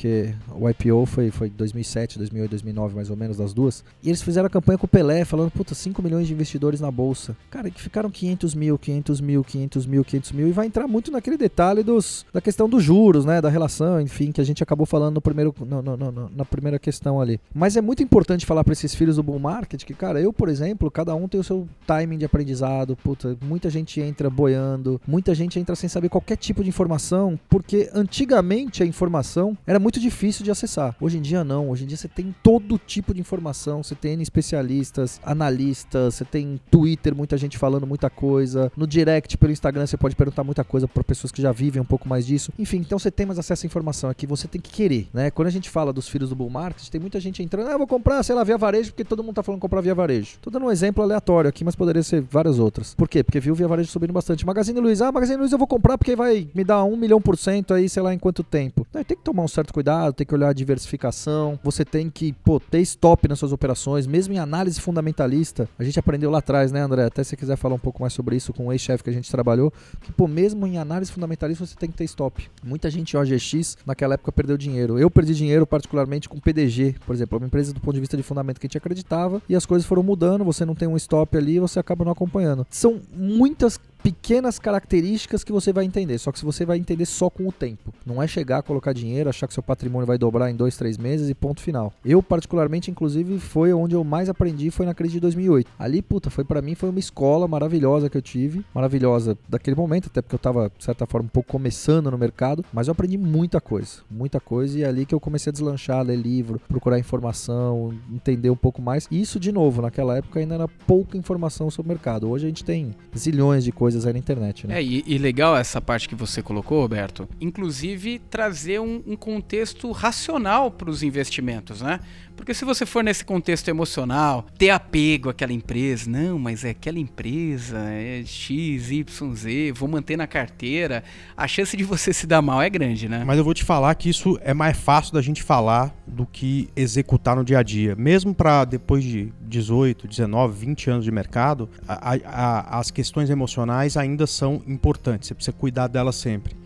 Porque 0.00 0.32
o 0.58 0.66
IPO 0.66 1.04
foi, 1.04 1.30
foi 1.30 1.50
2007, 1.50 2.16
2008, 2.16 2.50
2009, 2.52 2.94
mais 2.94 3.10
ou 3.10 3.16
menos, 3.18 3.36
das 3.36 3.52
duas. 3.52 3.84
E 4.02 4.08
eles 4.08 4.22
fizeram 4.22 4.46
a 4.46 4.50
campanha 4.50 4.78
com 4.78 4.86
o 4.86 4.88
Pelé, 4.88 5.26
falando, 5.26 5.50
puta, 5.50 5.74
5 5.74 6.02
milhões 6.02 6.26
de 6.26 6.32
investidores 6.32 6.80
na 6.80 6.90
bolsa. 6.90 7.36
Cara, 7.50 7.68
que 7.70 7.82
ficaram 7.82 8.10
500 8.10 8.54
mil, 8.54 8.78
500 8.78 9.20
mil, 9.20 9.44
500 9.44 9.84
mil, 9.84 10.02
500 10.02 10.32
mil. 10.32 10.48
E 10.48 10.52
vai 10.52 10.66
entrar 10.66 10.88
muito 10.88 11.10
naquele 11.12 11.36
detalhe 11.36 11.82
dos, 11.82 12.24
da 12.32 12.40
questão 12.40 12.66
dos 12.66 12.82
juros, 12.82 13.26
né? 13.26 13.42
Da 13.42 13.50
relação, 13.50 14.00
enfim, 14.00 14.32
que 14.32 14.40
a 14.40 14.44
gente 14.44 14.62
acabou 14.62 14.86
falando 14.86 15.16
no 15.16 15.20
primeiro, 15.20 15.54
no- 15.60 15.82
no- 15.82 15.96
no- 15.98 16.30
na 16.34 16.44
primeira 16.46 16.78
questão 16.78 17.20
ali. 17.20 17.38
Mas 17.54 17.76
é 17.76 17.82
muito 17.82 18.02
importante 18.02 18.46
falar 18.46 18.64
para 18.64 18.72
esses 18.72 18.94
filhos 18.94 19.16
do 19.16 19.22
bull 19.22 19.38
market 19.38 19.84
que, 19.84 19.92
cara, 19.92 20.18
eu, 20.18 20.32
por 20.32 20.48
exemplo, 20.48 20.90
cada 20.90 21.14
um 21.14 21.28
tem 21.28 21.38
o 21.38 21.44
seu 21.44 21.68
timing 21.86 22.16
de 22.16 22.24
aprendizado. 22.24 22.96
Puta, 22.96 23.36
muita 23.44 23.68
gente 23.68 24.00
entra 24.00 24.30
boiando, 24.30 24.98
muita 25.06 25.34
gente 25.34 25.60
entra 25.60 25.76
sem 25.76 25.90
saber 25.90 26.08
qualquer 26.08 26.36
tipo 26.36 26.62
de 26.62 26.70
informação, 26.70 27.38
porque 27.50 27.90
antigamente 27.94 28.82
a 28.82 28.86
informação 28.86 29.58
era 29.66 29.78
muito 29.78 29.89
muito 29.90 29.98
difícil 29.98 30.44
de 30.44 30.52
acessar. 30.52 30.94
Hoje 31.00 31.18
em 31.18 31.20
dia 31.20 31.42
não, 31.42 31.68
hoje 31.68 31.82
em 31.82 31.86
dia 31.88 31.96
você 31.96 32.06
tem 32.06 32.32
todo 32.44 32.78
tipo 32.78 33.12
de 33.12 33.20
informação, 33.20 33.82
você 33.82 33.96
tem 33.96 34.22
especialistas, 34.22 35.20
analistas, 35.24 36.14
você 36.14 36.24
tem 36.24 36.60
Twitter, 36.70 37.12
muita 37.12 37.36
gente 37.36 37.58
falando 37.58 37.88
muita 37.88 38.08
coisa, 38.08 38.70
no 38.76 38.86
direct 38.86 39.36
pelo 39.36 39.50
Instagram 39.50 39.84
você 39.88 39.96
pode 39.96 40.14
perguntar 40.14 40.44
muita 40.44 40.62
coisa 40.62 40.86
para 40.86 41.02
pessoas 41.02 41.32
que 41.32 41.42
já 41.42 41.50
vivem 41.50 41.82
um 41.82 41.84
pouco 41.84 42.08
mais 42.08 42.24
disso. 42.24 42.52
Enfim, 42.56 42.76
então 42.76 43.00
você 43.00 43.10
tem 43.10 43.26
mais 43.26 43.36
acesso 43.36 43.66
à 43.66 43.66
informação 43.66 44.08
aqui, 44.08 44.28
você 44.28 44.46
tem 44.46 44.60
que 44.60 44.70
querer, 44.70 45.08
né? 45.12 45.28
Quando 45.28 45.48
a 45.48 45.50
gente 45.50 45.68
fala 45.68 45.92
dos 45.92 46.08
filhos 46.08 46.28
do 46.28 46.36
bull 46.36 46.50
market, 46.50 46.88
tem 46.88 47.00
muita 47.00 47.18
gente 47.18 47.42
entrando, 47.42 47.68
ah, 47.68 47.76
vou 47.76 47.88
comprar, 47.88 48.22
sei 48.22 48.36
lá, 48.36 48.44
via 48.44 48.56
varejo, 48.56 48.92
porque 48.92 49.04
todo 49.04 49.24
mundo 49.24 49.34
tá 49.34 49.42
falando 49.42 49.60
comprar 49.60 49.80
via 49.80 49.94
varejo. 49.94 50.38
Tô 50.40 50.50
dando 50.50 50.66
um 50.66 50.70
exemplo 50.70 51.02
aleatório 51.02 51.50
aqui, 51.50 51.64
mas 51.64 51.74
poderia 51.74 52.04
ser 52.04 52.20
várias 52.22 52.60
outras. 52.60 52.94
Por 52.94 53.08
quê? 53.08 53.24
Porque 53.24 53.40
viu 53.40 53.56
via 53.56 53.66
varejo 53.66 53.90
subindo 53.90 54.12
bastante. 54.12 54.46
Magazine 54.46 54.78
Luiza, 54.78 55.08
ah, 55.08 55.10
Magazine 55.10 55.38
Luiza 55.38 55.56
eu 55.56 55.58
vou 55.58 55.66
comprar 55.66 55.98
porque 55.98 56.14
vai 56.14 56.48
me 56.54 56.62
dar 56.62 56.84
um 56.84 56.96
milhão 56.96 57.20
por 57.20 57.36
cento 57.36 57.74
aí, 57.74 57.88
sei 57.88 58.04
lá, 58.04 58.14
em 58.14 58.20
quanto 58.20 58.44
tempo. 58.44 58.86
Tem 58.92 59.16
que 59.16 59.24
tomar 59.24 59.42
um 59.42 59.48
certo 59.48 59.69
cuidado, 59.72 60.12
tem 60.12 60.26
que 60.26 60.34
olhar 60.34 60.48
a 60.48 60.52
diversificação, 60.52 61.58
você 61.62 61.84
tem 61.84 62.10
que, 62.10 62.32
pô, 62.32 62.58
ter 62.58 62.80
stop 62.80 63.28
nas 63.28 63.38
suas 63.38 63.52
operações, 63.52 64.06
mesmo 64.06 64.34
em 64.34 64.38
análise 64.38 64.80
fundamentalista. 64.80 65.68
A 65.78 65.84
gente 65.84 65.98
aprendeu 65.98 66.30
lá 66.30 66.38
atrás, 66.38 66.72
né, 66.72 66.80
André? 66.80 67.04
Até 67.04 67.22
se 67.22 67.30
você 67.30 67.36
quiser 67.36 67.56
falar 67.56 67.74
um 67.74 67.78
pouco 67.78 68.00
mais 68.00 68.12
sobre 68.12 68.36
isso 68.36 68.52
com 68.52 68.66
o 68.66 68.72
ex-chefe 68.72 69.04
que 69.04 69.10
a 69.10 69.12
gente 69.12 69.30
trabalhou, 69.30 69.72
que, 70.00 70.12
pô, 70.12 70.26
mesmo 70.26 70.66
em 70.66 70.78
análise 70.78 71.12
fundamentalista 71.12 71.64
você 71.64 71.76
tem 71.76 71.90
que 71.90 71.96
ter 71.96 72.04
stop. 72.04 72.50
Muita 72.62 72.90
gente 72.90 73.16
OGX 73.16 73.78
naquela 73.86 74.14
época 74.14 74.32
perdeu 74.32 74.56
dinheiro. 74.56 74.98
Eu 74.98 75.10
perdi 75.10 75.34
dinheiro 75.34 75.66
particularmente 75.66 76.28
com 76.28 76.40
PDG, 76.40 76.96
por 77.06 77.14
exemplo, 77.14 77.38
uma 77.38 77.46
empresa 77.46 77.72
do 77.72 77.80
ponto 77.80 77.94
de 77.94 78.00
vista 78.00 78.16
de 78.16 78.22
fundamento 78.22 78.58
que 78.58 78.66
a 78.66 78.68
gente 78.68 78.78
acreditava 78.78 79.40
e 79.48 79.54
as 79.54 79.64
coisas 79.64 79.86
foram 79.86 80.02
mudando, 80.02 80.44
você 80.44 80.64
não 80.64 80.74
tem 80.74 80.88
um 80.88 80.96
stop 80.96 81.36
ali 81.36 81.60
você 81.60 81.78
acaba 81.78 82.04
não 82.04 82.12
acompanhando. 82.12 82.66
São 82.70 83.00
muitas 83.12 83.78
pequenas 84.02 84.58
características 84.58 85.44
que 85.44 85.52
você 85.52 85.72
vai 85.72 85.84
entender, 85.84 86.18
só 86.18 86.32
que 86.32 86.38
se 86.38 86.44
você 86.44 86.64
vai 86.64 86.78
entender 86.78 87.06
só 87.06 87.28
com 87.28 87.46
o 87.46 87.52
tempo. 87.52 87.92
Não 88.04 88.22
é 88.22 88.26
chegar, 88.26 88.62
colocar 88.62 88.92
dinheiro, 88.92 89.28
achar 89.28 89.46
que 89.46 89.54
seu 89.54 89.62
patrimônio 89.62 90.06
vai 90.06 90.18
dobrar 90.18 90.50
em 90.50 90.56
dois, 90.56 90.76
três 90.76 90.96
meses 90.98 91.28
e 91.28 91.34
ponto 91.34 91.60
final. 91.60 91.92
Eu, 92.04 92.22
particularmente, 92.22 92.90
inclusive, 92.90 93.38
foi 93.38 93.72
onde 93.72 93.94
eu 93.94 94.04
mais 94.04 94.28
aprendi, 94.28 94.70
foi 94.70 94.86
na 94.86 94.94
crise 94.94 95.14
de 95.14 95.20
2008. 95.20 95.70
Ali, 95.78 96.02
puta, 96.02 96.30
foi 96.30 96.44
para 96.44 96.62
mim, 96.62 96.74
foi 96.74 96.88
uma 96.88 96.98
escola 96.98 97.46
maravilhosa 97.46 98.08
que 98.08 98.16
eu 98.16 98.22
tive, 98.22 98.64
maravilhosa 98.74 99.36
daquele 99.48 99.76
momento, 99.76 100.06
até 100.06 100.22
porque 100.22 100.34
eu 100.34 100.38
tava, 100.38 100.70
de 100.76 100.84
certa 100.84 101.06
forma, 101.06 101.26
um 101.26 101.30
pouco 101.30 101.50
começando 101.50 102.10
no 102.10 102.18
mercado, 102.18 102.64
mas 102.72 102.88
eu 102.88 102.92
aprendi 102.92 103.18
muita 103.18 103.60
coisa, 103.60 104.00
muita 104.10 104.40
coisa, 104.40 104.78
e 104.78 104.82
é 104.82 104.86
ali 104.86 105.04
que 105.04 105.14
eu 105.14 105.20
comecei 105.20 105.50
a 105.50 105.52
deslanchar, 105.52 106.04
ler 106.04 106.16
livro, 106.16 106.60
procurar 106.68 106.98
informação, 106.98 107.92
entender 108.10 108.50
um 108.50 108.56
pouco 108.56 108.80
mais. 108.80 109.06
E 109.10 109.20
isso, 109.20 109.38
de 109.38 109.52
novo, 109.52 109.82
naquela 109.82 110.16
época 110.16 110.40
ainda 110.40 110.54
era 110.54 110.68
pouca 110.68 111.16
informação 111.16 111.70
sobre 111.70 111.90
o 111.90 111.94
mercado. 111.94 112.28
Hoje 112.28 112.46
a 112.46 112.48
gente 112.48 112.64
tem 112.64 112.94
zilhões 113.16 113.64
de 113.64 113.72
coisas 113.72 113.89
coisas 113.90 114.06
aí 114.06 114.12
na 114.12 114.18
internet, 114.18 114.66
né? 114.66 114.78
É, 114.78 114.82
e, 114.82 115.02
e 115.06 115.18
legal 115.18 115.56
essa 115.56 115.80
parte 115.80 116.08
que 116.08 116.14
você 116.14 116.42
colocou, 116.42 116.80
Roberto. 116.80 117.28
Inclusive, 117.40 118.20
trazer 118.30 118.80
um, 118.80 119.02
um 119.06 119.16
contexto 119.16 119.90
racional 119.90 120.70
para 120.70 120.88
os 120.88 121.02
investimentos, 121.02 121.82
né? 121.82 122.00
Porque 122.40 122.54
se 122.54 122.64
você 122.64 122.86
for 122.86 123.04
nesse 123.04 123.22
contexto 123.22 123.68
emocional, 123.68 124.46
ter 124.56 124.70
apego 124.70 125.28
àquela 125.28 125.52
empresa, 125.52 126.10
não, 126.10 126.38
mas 126.38 126.64
é 126.64 126.70
aquela 126.70 126.98
empresa, 126.98 127.78
é 127.90 128.22
X, 128.24 128.90
Y, 128.90 129.34
Z, 129.34 129.72
vou 129.72 129.86
manter 129.86 130.16
na 130.16 130.26
carteira, 130.26 131.04
a 131.36 131.46
chance 131.46 131.76
de 131.76 131.84
você 131.84 132.14
se 132.14 132.26
dar 132.26 132.40
mal 132.40 132.62
é 132.62 132.70
grande, 132.70 133.10
né? 133.10 133.24
Mas 133.26 133.36
eu 133.36 133.44
vou 133.44 133.52
te 133.52 133.62
falar 133.62 133.94
que 133.94 134.08
isso 134.08 134.40
é 134.42 134.54
mais 134.54 134.74
fácil 134.78 135.12
da 135.12 135.20
gente 135.20 135.42
falar 135.42 135.94
do 136.06 136.24
que 136.24 136.70
executar 136.74 137.36
no 137.36 137.44
dia 137.44 137.58
a 137.58 137.62
dia. 137.62 137.94
Mesmo 137.94 138.34
para 138.34 138.64
depois 138.64 139.04
de 139.04 139.30
18, 139.42 140.08
19, 140.08 140.66
20 140.66 140.90
anos 140.90 141.04
de 141.04 141.10
mercado, 141.10 141.68
a, 141.86 142.16
a, 142.24 142.78
as 142.78 142.90
questões 142.90 143.28
emocionais 143.28 143.98
ainda 143.98 144.26
são 144.26 144.62
importantes. 144.66 145.28
Você 145.28 145.34
precisa 145.34 145.54
cuidar 145.54 145.88
delas 145.88 146.16
sempre. 146.16 146.56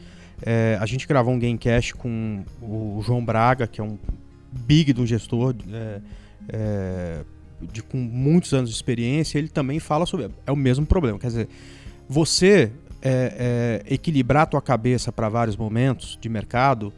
É, 0.40 0.78
a 0.81 0.87
gente 0.87 1.09
gravou 1.09 1.35
um 1.35 1.38
Gamecast 1.38 1.95
com 1.95 2.45
o 2.62 3.02
João 3.04 3.25
Braga, 3.25 3.66
que 3.66 3.81
é 3.81 3.85
um 3.85 3.99
big 4.54 4.92
de 4.92 5.00
um 5.00 5.06
gestor 5.06 5.54
é, 5.73 6.00
é, 6.49 7.20
de, 7.61 7.82
com 7.82 7.99
muitos 7.99 8.52
anos 8.52 8.70
de 8.70 8.76
experiência, 8.76 9.38
ele 9.38 9.49
também 9.49 9.78
fala 9.78 10.06
sobre. 10.06 10.30
É 10.46 10.52
o 10.52 10.56
mesmo 10.56 10.87
problema. 10.87 11.18
Quer 11.18 11.28
dizer, 11.28 11.49
você 12.08 12.70
é, 13.02 13.82
é 13.88 13.94
equilibrar 13.94 14.42
a 14.44 14.46
tua 14.46 14.62
cabeça 14.62 15.12
para 15.12 15.28
vários 15.28 15.56
momentos 15.56 16.18
de 16.20 16.28
mercado 16.28 16.92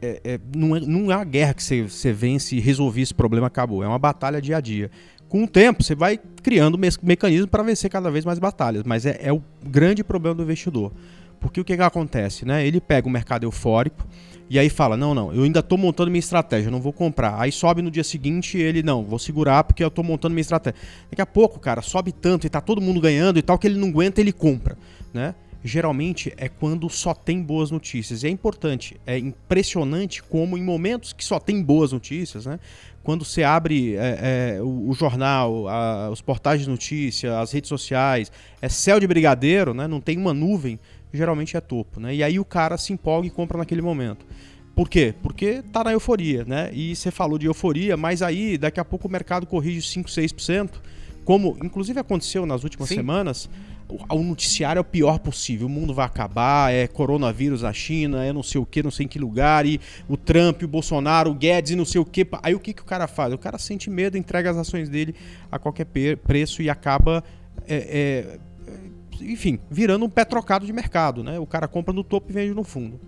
é, 0.00 0.20
é, 0.24 0.40
não, 0.54 0.76
é, 0.76 0.80
não 0.80 1.04
uma 1.06 1.24
guerra 1.24 1.54
que 1.54 1.62
você, 1.62 1.82
você 1.82 2.12
vence 2.12 2.56
e 2.56 2.60
resolver 2.60 3.00
esse 3.00 3.14
problema 3.14 3.48
acabou. 3.48 3.82
É 3.82 3.88
uma 3.88 3.98
batalha 3.98 4.40
dia 4.40 4.56
a 4.56 4.60
dia. 4.60 4.90
Com 5.28 5.44
o 5.44 5.48
tempo, 5.48 5.82
você 5.82 5.94
vai 5.94 6.18
criando 6.42 6.78
me 6.78 6.88
mecanismos 7.02 7.50
para 7.50 7.62
vencer 7.62 7.90
cada 7.90 8.10
vez 8.10 8.24
mais 8.24 8.38
batalhas. 8.38 8.84
Mas 8.84 9.04
é, 9.04 9.18
é, 9.22 9.32
o 9.32 9.42
grande 9.64 10.02
problema 10.02 10.34
do 10.34 10.42
investidor. 10.42 10.92
Porque 11.40 11.60
o 11.60 11.64
que, 11.64 11.76
que 11.76 11.82
acontece? 11.82 12.44
Né? 12.44 12.66
Ele 12.66 12.80
pega 12.80 13.06
o 13.06 13.10
mercado 13.10 13.44
eufórico, 13.44 14.06
e 14.50 14.58
aí 14.58 14.68
fala: 14.68 14.96
não, 14.96 15.14
não, 15.14 15.32
eu 15.32 15.42
ainda 15.42 15.60
estou 15.60 15.76
montando 15.76 16.10
minha 16.10 16.18
estratégia, 16.18 16.70
não 16.70 16.80
vou 16.80 16.92
comprar. 16.92 17.40
Aí 17.40 17.52
sobe 17.52 17.82
no 17.82 17.90
dia 17.90 18.04
seguinte 18.04 18.58
ele, 18.58 18.82
não, 18.82 19.04
vou 19.04 19.18
segurar 19.18 19.64
porque 19.64 19.82
eu 19.82 19.88
estou 19.88 20.04
montando 20.04 20.34
minha 20.34 20.42
estratégia. 20.42 20.80
Daqui 21.10 21.22
a 21.22 21.26
pouco, 21.26 21.58
cara, 21.58 21.82
sobe 21.82 22.12
tanto 22.12 22.46
e 22.46 22.50
tá 22.50 22.60
todo 22.60 22.80
mundo 22.80 23.00
ganhando 23.00 23.38
e 23.38 23.42
tal 23.42 23.58
que 23.58 23.66
ele 23.66 23.78
não 23.78 23.88
aguenta, 23.88 24.20
ele 24.20 24.32
compra, 24.32 24.76
né? 25.12 25.34
Geralmente 25.62 26.32
é 26.36 26.48
quando 26.48 26.88
só 26.88 27.12
tem 27.12 27.42
boas 27.42 27.70
notícias. 27.70 28.22
E 28.22 28.28
é 28.28 28.30
importante, 28.30 28.98
é 29.04 29.18
impressionante 29.18 30.22
como 30.22 30.56
em 30.56 30.62
momentos 30.62 31.12
que 31.12 31.24
só 31.24 31.40
tem 31.40 31.60
boas 31.60 31.92
notícias, 31.92 32.46
né? 32.46 32.60
Quando 33.02 33.24
você 33.24 33.42
abre 33.42 33.96
é, 33.96 34.56
é, 34.56 34.62
o, 34.62 34.90
o, 34.90 34.94
jornal, 34.94 35.66
a, 35.66 36.10
os 36.10 36.20
portais 36.20 36.60
de 36.60 36.68
notícia, 36.68 37.40
as 37.40 37.52
redes 37.52 37.68
sociais, 37.68 38.30
é 38.60 38.68
céu 38.68 39.00
de 39.00 39.06
brigadeiro, 39.06 39.74
né? 39.74 39.88
Não 39.88 40.00
tem 40.00 40.16
uma 40.16 40.32
nuvem 40.32 40.78
geralmente 41.12 41.56
é 41.56 41.60
topo, 41.60 42.00
né? 42.00 42.14
E 42.14 42.22
aí 42.22 42.38
o 42.38 42.44
cara 42.44 42.76
se 42.76 42.92
empolga 42.92 43.26
e 43.26 43.30
compra 43.30 43.58
naquele 43.58 43.82
momento. 43.82 44.26
Por 44.74 44.88
quê? 44.88 45.12
Porque 45.22 45.62
tá 45.72 45.82
na 45.82 45.92
euforia, 45.92 46.44
né? 46.44 46.70
E 46.72 46.94
você 46.94 47.10
falou 47.10 47.36
de 47.36 47.46
euforia, 47.46 47.96
mas 47.96 48.22
aí 48.22 48.56
daqui 48.56 48.78
a 48.78 48.84
pouco 48.84 49.08
o 49.08 49.10
mercado 49.10 49.44
corrige 49.46 49.82
5, 49.82 50.08
6%, 50.08 50.70
como 51.24 51.58
inclusive 51.64 51.98
aconteceu 51.98 52.46
nas 52.46 52.62
últimas 52.62 52.88
Sim. 52.88 52.94
semanas. 52.94 53.50
O 54.10 54.22
noticiário 54.22 54.78
é 54.78 54.82
o 54.82 54.84
pior 54.84 55.18
possível. 55.18 55.66
O 55.66 55.70
mundo 55.70 55.94
vai 55.94 56.04
acabar, 56.04 56.72
é 56.72 56.86
coronavírus 56.86 57.62
na 57.62 57.72
China, 57.72 58.22
é 58.22 58.32
não 58.32 58.42
sei 58.42 58.60
o 58.60 58.66
que, 58.66 58.82
não 58.82 58.90
sei 58.90 59.06
em 59.06 59.08
que 59.08 59.18
lugar, 59.18 59.64
e 59.64 59.80
o 60.06 60.16
Trump, 60.16 60.62
o 60.62 60.68
Bolsonaro, 60.68 61.30
o 61.30 61.34
Guedes 61.34 61.72
e 61.72 61.74
não 61.74 61.86
sei 61.86 62.00
o 62.00 62.04
que. 62.04 62.24
Aí 62.42 62.54
o 62.54 62.60
que, 62.60 62.74
que 62.74 62.82
o 62.82 62.84
cara 62.84 63.08
faz? 63.08 63.32
O 63.32 63.38
cara 63.38 63.58
sente 63.58 63.88
medo, 63.90 64.16
entrega 64.16 64.50
as 64.50 64.58
ações 64.58 64.88
dele 64.88 65.14
a 65.50 65.58
qualquer 65.58 65.86
preço 66.22 66.62
e 66.62 66.68
acaba 66.70 67.24
é, 67.66 67.76
é, 67.76 68.38
enfim, 69.20 69.58
virando 69.70 70.04
um 70.04 70.08
pé 70.08 70.24
trocado 70.24 70.66
de 70.66 70.72
mercado, 70.72 71.22
né? 71.22 71.38
O 71.38 71.46
cara 71.46 71.68
compra 71.68 71.92
no 71.92 72.04
topo 72.04 72.30
e 72.30 72.32
vende 72.32 72.54
no 72.54 72.64
fundo. 72.64 73.00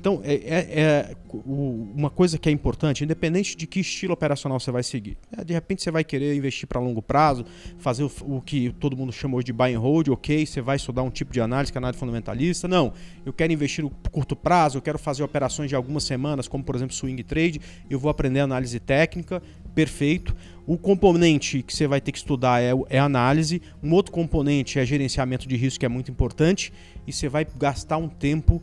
Então, 0.00 0.20
é, 0.24 0.34
é, 0.34 0.80
é, 0.80 1.16
uma 1.44 2.08
coisa 2.08 2.38
que 2.38 2.48
é 2.48 2.52
importante, 2.52 3.02
independente 3.02 3.56
de 3.56 3.66
que 3.66 3.80
estilo 3.80 4.14
operacional 4.14 4.58
você 4.60 4.70
vai 4.70 4.82
seguir. 4.82 5.18
É, 5.36 5.44
de 5.44 5.52
repente 5.52 5.82
você 5.82 5.90
vai 5.90 6.04
querer 6.04 6.34
investir 6.36 6.68
para 6.68 6.80
longo 6.80 7.02
prazo, 7.02 7.44
fazer 7.78 8.04
o, 8.04 8.12
o, 8.22 8.40
que 8.40 8.70
todo 8.78 8.96
mundo 8.96 9.12
chama 9.12 9.36
hoje 9.36 9.46
de 9.46 9.52
buy 9.52 9.74
and 9.74 9.80
hold, 9.80 10.08
ok, 10.08 10.46
você 10.46 10.60
vai 10.60 10.76
estudar 10.76 11.02
um 11.02 11.10
tipo 11.10 11.32
de 11.32 11.40
análise, 11.40 11.72
que 11.72 11.78
é 11.78 11.80
análise 11.80 11.98
fundamentalista. 11.98 12.68
Não, 12.68 12.92
eu 13.26 13.32
quero 13.32 13.52
investir 13.52 13.82
no 13.82 13.90
curto 14.12 14.36
prazo, 14.36 14.78
eu 14.78 14.82
quero 14.82 14.98
fazer 14.98 15.24
operações 15.24 15.68
de 15.68 15.74
algumas 15.74 16.04
semanas, 16.04 16.46
como 16.46 16.62
por 16.62 16.76
exemplo 16.76 16.94
swing 16.94 17.22
trade, 17.24 17.60
eu 17.90 17.98
vou 17.98 18.10
aprender 18.10 18.40
análise 18.40 18.78
técnica, 18.78 19.42
perfeito. 19.74 20.34
O 20.66 20.76
componente 20.76 21.62
que 21.62 21.74
você 21.74 21.86
vai 21.86 22.00
ter 22.00 22.12
que 22.12 22.18
estudar 22.18 22.62
é, 22.62 22.72
é 22.90 22.98
análise, 22.98 23.62
um 23.82 23.92
outro 23.92 24.12
componente 24.12 24.78
é 24.78 24.84
gerenciamento 24.84 25.48
de 25.48 25.56
risco, 25.56 25.80
que 25.80 25.86
é 25.86 25.88
muito 25.88 26.10
importante, 26.10 26.72
e 27.06 27.12
você 27.12 27.28
vai 27.28 27.46
gastar 27.56 27.96
um 27.96 28.08
tempo 28.08 28.62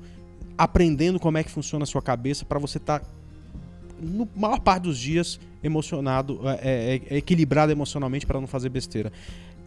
aprendendo 0.57 1.19
como 1.19 1.37
é 1.37 1.43
que 1.43 1.51
funciona 1.51 1.83
a 1.83 1.85
sua 1.85 2.01
cabeça 2.01 2.45
para 2.45 2.59
você 2.59 2.77
estar, 2.77 2.99
tá, 2.99 3.05
no 4.01 4.27
maior 4.35 4.59
parte 4.59 4.83
dos 4.83 4.97
dias, 4.97 5.39
emocionado, 5.63 6.39
é, 6.61 7.01
é, 7.09 7.15
é 7.15 7.17
equilibrado 7.17 7.71
emocionalmente 7.71 8.25
para 8.25 8.39
não 8.39 8.47
fazer 8.47 8.69
besteira. 8.69 9.11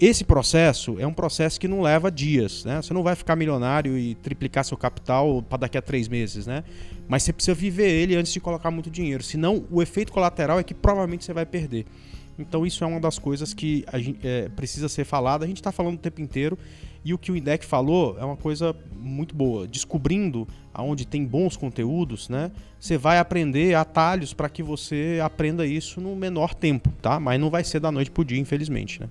Esse 0.00 0.22
processo 0.22 0.96
é 1.00 1.06
um 1.06 1.12
processo 1.12 1.58
que 1.58 1.66
não 1.66 1.80
leva 1.80 2.08
dias, 2.08 2.64
né? 2.64 2.80
Você 2.80 2.94
não 2.94 3.02
vai 3.02 3.16
ficar 3.16 3.34
milionário 3.34 3.98
e 3.98 4.14
triplicar 4.14 4.64
seu 4.64 4.76
capital 4.76 5.42
para 5.42 5.58
daqui 5.58 5.76
a 5.76 5.82
três 5.82 6.06
meses, 6.06 6.46
né? 6.46 6.62
Mas 7.08 7.24
você 7.24 7.32
precisa 7.32 7.54
viver 7.54 7.90
ele 7.90 8.14
antes 8.14 8.32
de 8.32 8.38
colocar 8.38 8.70
muito 8.70 8.90
dinheiro. 8.90 9.24
Senão, 9.24 9.64
o 9.68 9.82
efeito 9.82 10.12
colateral 10.12 10.60
é 10.60 10.62
que 10.62 10.72
provavelmente 10.72 11.24
você 11.24 11.32
vai 11.32 11.44
perder. 11.44 11.84
Então 12.38 12.64
isso 12.64 12.84
é 12.84 12.86
uma 12.86 13.00
das 13.00 13.18
coisas 13.18 13.52
que 13.52 13.84
a 13.88 13.98
gente, 13.98 14.24
é, 14.24 14.48
precisa 14.50 14.88
ser 14.88 15.04
falada. 15.04 15.44
A 15.44 15.48
gente 15.48 15.56
está 15.56 15.72
falando 15.72 15.96
o 15.96 15.98
tempo 15.98 16.20
inteiro 16.20 16.56
e 17.04 17.14
o 17.14 17.18
que 17.18 17.32
o 17.32 17.36
INDEC 17.36 17.64
falou 17.64 18.16
é 18.18 18.24
uma 18.24 18.36
coisa 18.36 18.74
muito 18.94 19.34
boa. 19.34 19.66
Descobrindo 19.66 20.46
aonde 20.72 21.06
tem 21.06 21.24
bons 21.24 21.56
conteúdos, 21.56 22.28
né? 22.28 22.50
Você 22.78 22.96
vai 22.96 23.18
aprender 23.18 23.74
atalhos 23.74 24.32
para 24.32 24.48
que 24.48 24.62
você 24.62 25.18
aprenda 25.22 25.66
isso 25.66 26.00
no 26.00 26.14
menor 26.14 26.54
tempo, 26.54 26.92
tá? 27.02 27.18
Mas 27.18 27.40
não 27.40 27.50
vai 27.50 27.64
ser 27.64 27.80
da 27.80 27.90
noite 27.90 28.10
pro 28.10 28.24
dia, 28.24 28.38
infelizmente, 28.38 29.00
né? 29.00 29.08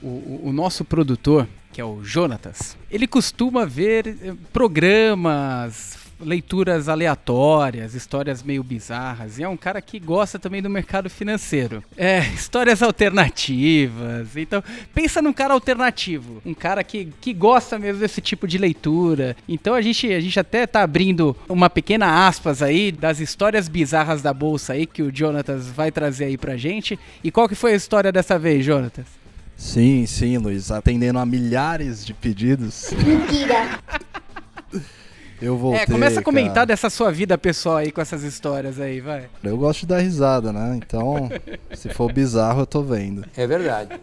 O, 0.00 0.48
o 0.48 0.52
nosso 0.52 0.84
produtor, 0.84 1.48
que 1.72 1.80
é 1.80 1.84
o 1.84 2.02
Jonatas, 2.04 2.76
ele 2.90 3.06
costuma 3.06 3.66
ver 3.66 4.16
eh, 4.22 4.34
programas, 4.52 5.97
leituras 6.20 6.88
aleatórias, 6.88 7.94
histórias 7.94 8.42
meio 8.42 8.62
bizarras. 8.62 9.38
E 9.38 9.42
é 9.42 9.48
um 9.48 9.56
cara 9.56 9.80
que 9.80 9.98
gosta 9.98 10.38
também 10.38 10.62
do 10.62 10.70
mercado 10.70 11.08
financeiro. 11.08 11.82
É, 11.96 12.20
histórias 12.34 12.82
alternativas. 12.82 14.36
Então, 14.36 14.62
pensa 14.94 15.22
num 15.22 15.32
cara 15.32 15.54
alternativo. 15.54 16.42
Um 16.44 16.54
cara 16.54 16.82
que, 16.82 17.08
que 17.20 17.32
gosta 17.32 17.78
mesmo 17.78 18.00
desse 18.00 18.20
tipo 18.20 18.46
de 18.46 18.58
leitura. 18.58 19.36
Então 19.48 19.74
a 19.74 19.82
gente, 19.82 20.12
a 20.12 20.20
gente 20.20 20.38
até 20.38 20.66
tá 20.66 20.82
abrindo 20.82 21.36
uma 21.48 21.70
pequena 21.70 22.26
aspas 22.26 22.62
aí 22.62 22.90
das 22.92 23.20
histórias 23.20 23.68
bizarras 23.68 24.22
da 24.22 24.32
bolsa 24.32 24.72
aí 24.72 24.86
que 24.86 25.02
o 25.02 25.14
Jonatas 25.14 25.66
vai 25.68 25.90
trazer 25.90 26.26
aí 26.26 26.38
pra 26.38 26.56
gente. 26.56 26.98
E 27.22 27.30
qual 27.30 27.48
que 27.48 27.54
foi 27.54 27.72
a 27.72 27.76
história 27.76 28.12
dessa 28.12 28.38
vez, 28.38 28.64
Jonatas? 28.64 29.06
Sim, 29.56 30.06
sim, 30.06 30.38
Luiz. 30.38 30.70
Atendendo 30.70 31.18
a 31.18 31.26
milhares 31.26 32.06
de 32.06 32.14
pedidos. 32.14 32.90
Mentira! 33.04 33.80
Eu 35.40 35.56
voltei, 35.56 35.82
É, 35.82 35.86
começa 35.86 36.20
a 36.20 36.22
comentar 36.22 36.54
cara. 36.54 36.66
dessa 36.66 36.90
sua 36.90 37.10
vida 37.12 37.38
pessoal 37.38 37.76
aí 37.76 37.92
com 37.92 38.00
essas 38.00 38.22
histórias 38.24 38.80
aí, 38.80 39.00
vai. 39.00 39.26
Eu 39.42 39.56
gosto 39.56 39.80
de 39.80 39.86
dar 39.86 39.98
risada, 40.00 40.52
né? 40.52 40.74
Então, 40.76 41.30
se 41.74 41.88
for 41.90 42.12
bizarro, 42.12 42.62
eu 42.62 42.66
tô 42.66 42.82
vendo. 42.82 43.24
É 43.36 43.46
verdade. 43.46 43.98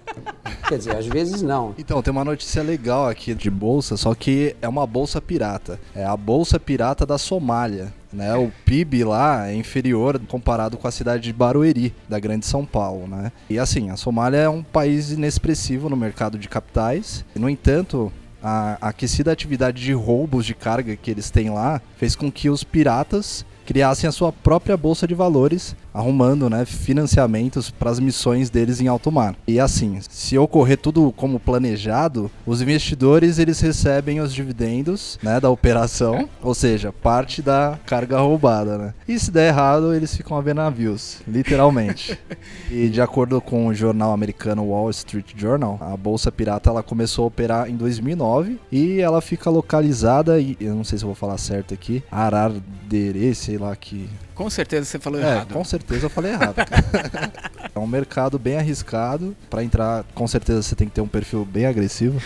Quer 0.68 0.78
dizer, 0.78 0.96
às 0.96 1.06
vezes 1.06 1.42
não. 1.42 1.76
Então, 1.78 2.02
tem 2.02 2.12
uma 2.12 2.24
notícia 2.26 2.64
legal 2.64 3.08
aqui 3.08 3.34
de 3.34 3.50
bolsa, 3.50 3.98
só 3.98 4.16
que 4.16 4.56
é 4.62 4.68
uma 4.68 4.88
bolsa 4.88 5.22
pirata. 5.22 5.80
É 5.94 6.06
a 6.06 6.16
bolsa 6.16 6.60
pirata 6.60 7.06
da 7.06 7.18
Somália. 7.18 7.94
Né, 8.14 8.34
o 8.34 8.50
PIB 8.64 9.04
lá 9.04 9.50
é 9.50 9.56
inferior 9.56 10.18
comparado 10.30 10.78
com 10.78 10.88
a 10.88 10.92
cidade 10.92 11.24
de 11.24 11.34
Barueri, 11.34 11.94
da 12.08 12.18
Grande 12.18 12.46
São 12.46 12.66
Paulo, 12.66 13.08
né? 13.08 13.30
E 13.50 13.60
assim, 13.60 13.90
a 13.90 13.98
Somália 13.98 14.38
é 14.38 14.48
um 14.48 14.64
país 14.64 15.12
inexpressivo 15.12 15.90
no 15.90 15.98
mercado 15.98 16.40
de 16.40 16.48
capitais. 16.48 17.26
No 17.36 17.50
entanto, 17.50 18.10
a 18.48 18.78
aquecida 18.90 19.32
atividade 19.32 19.82
de 19.82 19.92
roubos 19.92 20.46
de 20.46 20.54
carga 20.54 20.96
que 20.96 21.10
eles 21.10 21.32
têm 21.32 21.50
lá 21.50 21.82
fez 21.98 22.16
com 22.16 22.32
que 22.32 22.48
os 22.48 22.64
piratas 22.64 23.44
criassem 23.66 24.08
a 24.08 24.12
sua 24.12 24.32
própria 24.32 24.78
bolsa 24.78 25.08
de 25.08 25.14
valores, 25.14 25.76
arrumando 25.94 26.50
né, 26.50 26.66
financiamentos 26.66 27.70
para 27.72 27.90
as 27.90 28.00
missões 28.00 28.50
deles 28.50 28.80
em 28.80 28.88
alto 28.88 29.12
mar. 29.12 29.36
E 29.48 29.60
assim, 29.60 29.98
se 30.10 30.38
ocorrer 30.38 30.78
tudo 30.78 31.12
como 31.16 31.40
planejado, 31.40 32.30
os 32.46 32.62
investidores 32.62 33.40
eles 33.40 33.60
recebem 33.60 34.20
os 34.20 34.34
dividendos 34.34 35.18
né, 35.24 35.40
da 35.40 35.50
operação, 35.50 36.30
ou 36.42 36.54
seja, 36.54 36.92
parte 36.92 37.42
da 37.42 37.80
carga 37.86 38.20
roubada. 38.20 38.78
Né? 38.78 38.94
E 39.08 39.18
se 39.18 39.32
der 39.32 39.50
errado, 39.50 39.94
eles 39.94 40.16
ficam 40.16 40.38
a 40.38 40.42
ver 40.42 40.54
navios, 40.54 41.20
literalmente. 41.28 42.20
e 42.70 42.90
de 42.90 43.02
acordo 43.02 43.40
com 43.42 43.68
o 43.68 43.74
jornal 43.74 44.12
americano 44.12 44.64
Wall 44.64 44.90
Street 44.90 45.34
Journal, 45.36 45.78
a 45.82 45.96
bolsa 45.96 46.32
pirata 46.32 46.70
ela 46.70 46.84
começou 46.84 47.24
a 47.24 47.28
operar 47.28 47.70
em 47.70 47.76
2009 47.76 48.60
e 48.72 49.00
ela 49.00 49.22
fica 49.22 49.50
localizada, 49.50 50.40
e 50.40 50.58
eu 50.60 50.76
não 50.76 50.84
sei 50.84 50.98
se 50.98 51.04
eu 51.04 51.08
vou 51.08 51.16
falar 51.16 51.38
certo 51.38 51.74
aqui, 51.74 52.04
Arardere, 52.12 53.34
sei 53.56 53.58
lá 53.58 53.74
que 53.76 54.10
Com 54.34 54.50
certeza 54.50 54.84
você 54.86 55.00
falou 55.00 55.20
é, 55.22 55.24
errado. 55.24 55.54
com 55.54 55.64
certeza 55.64 56.06
eu 56.06 56.10
falei 56.10 56.34
errado. 56.34 56.56
cara. 56.56 57.32
é 57.74 57.80
um 57.80 57.88
mercado 57.88 58.38
bem 58.38 58.58
arriscado. 58.58 59.36
Pra 59.50 59.64
entrar, 59.64 60.04
com 60.14 60.28
certeza 60.28 60.62
você 60.62 60.76
tem 60.76 60.88
que 60.88 60.94
ter 60.94 61.02
um 61.02 61.08
perfil 61.08 61.46
bem 61.46 61.66
agressivo. 61.66 62.22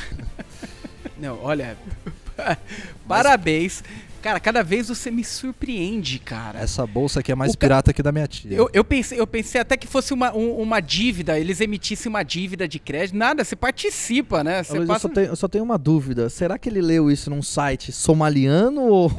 Não, 1.20 1.40
olha. 1.44 1.78
Parabéns. 3.08 3.84
Cara, 4.22 4.38
cada 4.38 4.62
vez 4.64 4.90
você 4.90 5.10
me 5.10 5.24
surpreende, 5.24 6.20
cara. 6.20 6.60
Essa 6.60 6.86
bolsa 6.86 7.22
aqui 7.22 7.32
é 7.32 7.36
mais 7.36 7.54
O 7.54 7.58
ca- 7.58 7.68
pirata 7.68 7.94
que 7.94 8.04
da 8.04 8.12
minha 8.12 8.28
tia. 8.28 8.52
Eu, 8.54 8.70
eu, 8.74 8.84
pensei, 8.84 9.18
eu 9.18 9.26
pensei 9.26 9.62
até 9.62 9.78
que 9.78 9.88
fosse 9.88 10.14
uma, 10.14 10.36
um- 10.36 10.58
uma 10.62 10.82
dívida, 10.82 11.40
eles 11.40 11.62
emitissem 11.62 12.10
uma 12.10 12.22
dívida 12.24 12.68
de 12.68 12.80
crédito. 12.80 13.16
Nada, 13.16 13.46
você 13.46 13.56
participa, 13.56 14.44
né? 14.44 14.62
Você 14.62 14.74
Luiz, 14.74 14.82
eu, 14.90 14.94
passa... 14.94 15.08
só 15.08 15.14
tenho, 15.14 15.28
eu 15.28 15.36
só 15.38 15.48
tenho 15.48 15.64
uma 15.64 15.78
dúvida. 15.78 16.28
Será 16.30 16.58
que 16.58 16.68
ele 16.68 16.82
leu 16.82 17.10
isso 17.10 17.30
num 17.30 17.42
site 17.42 17.94
somaliano 17.94 18.82
ou. 18.82 19.10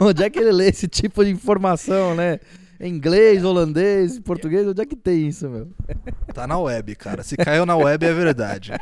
Onde 0.00 0.22
é 0.24 0.30
que 0.30 0.38
ele 0.38 0.52
lê 0.52 0.68
esse 0.68 0.88
tipo 0.88 1.24
de 1.24 1.30
informação, 1.30 2.14
né? 2.14 2.40
Em 2.80 2.92
inglês, 2.92 3.44
holandês, 3.44 4.18
português? 4.18 4.66
Onde 4.66 4.82
é 4.82 4.84
que 4.86 4.96
tem 4.96 5.28
isso, 5.28 5.48
meu? 5.48 5.68
Tá 6.34 6.46
na 6.46 6.58
web, 6.58 6.94
cara. 6.96 7.22
Se 7.22 7.36
caiu 7.36 7.64
na 7.64 7.76
web 7.76 8.04
é 8.04 8.12
verdade. 8.12 8.72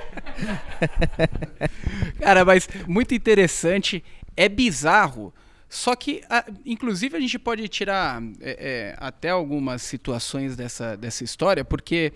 Cara, 2.18 2.44
mas 2.44 2.68
muito 2.86 3.14
interessante. 3.14 4.02
É 4.36 4.48
bizarro. 4.48 5.32
Só 5.68 5.94
que, 5.94 6.22
a- 6.28 6.44
inclusive, 6.66 7.16
a 7.16 7.20
gente 7.20 7.38
pode 7.38 7.66
tirar 7.68 8.22
é, 8.40 8.56
é, 8.90 8.96
até 8.98 9.30
algumas 9.30 9.82
situações 9.82 10.56
dessa, 10.56 10.96
dessa 10.96 11.24
história, 11.24 11.64
porque 11.64 12.12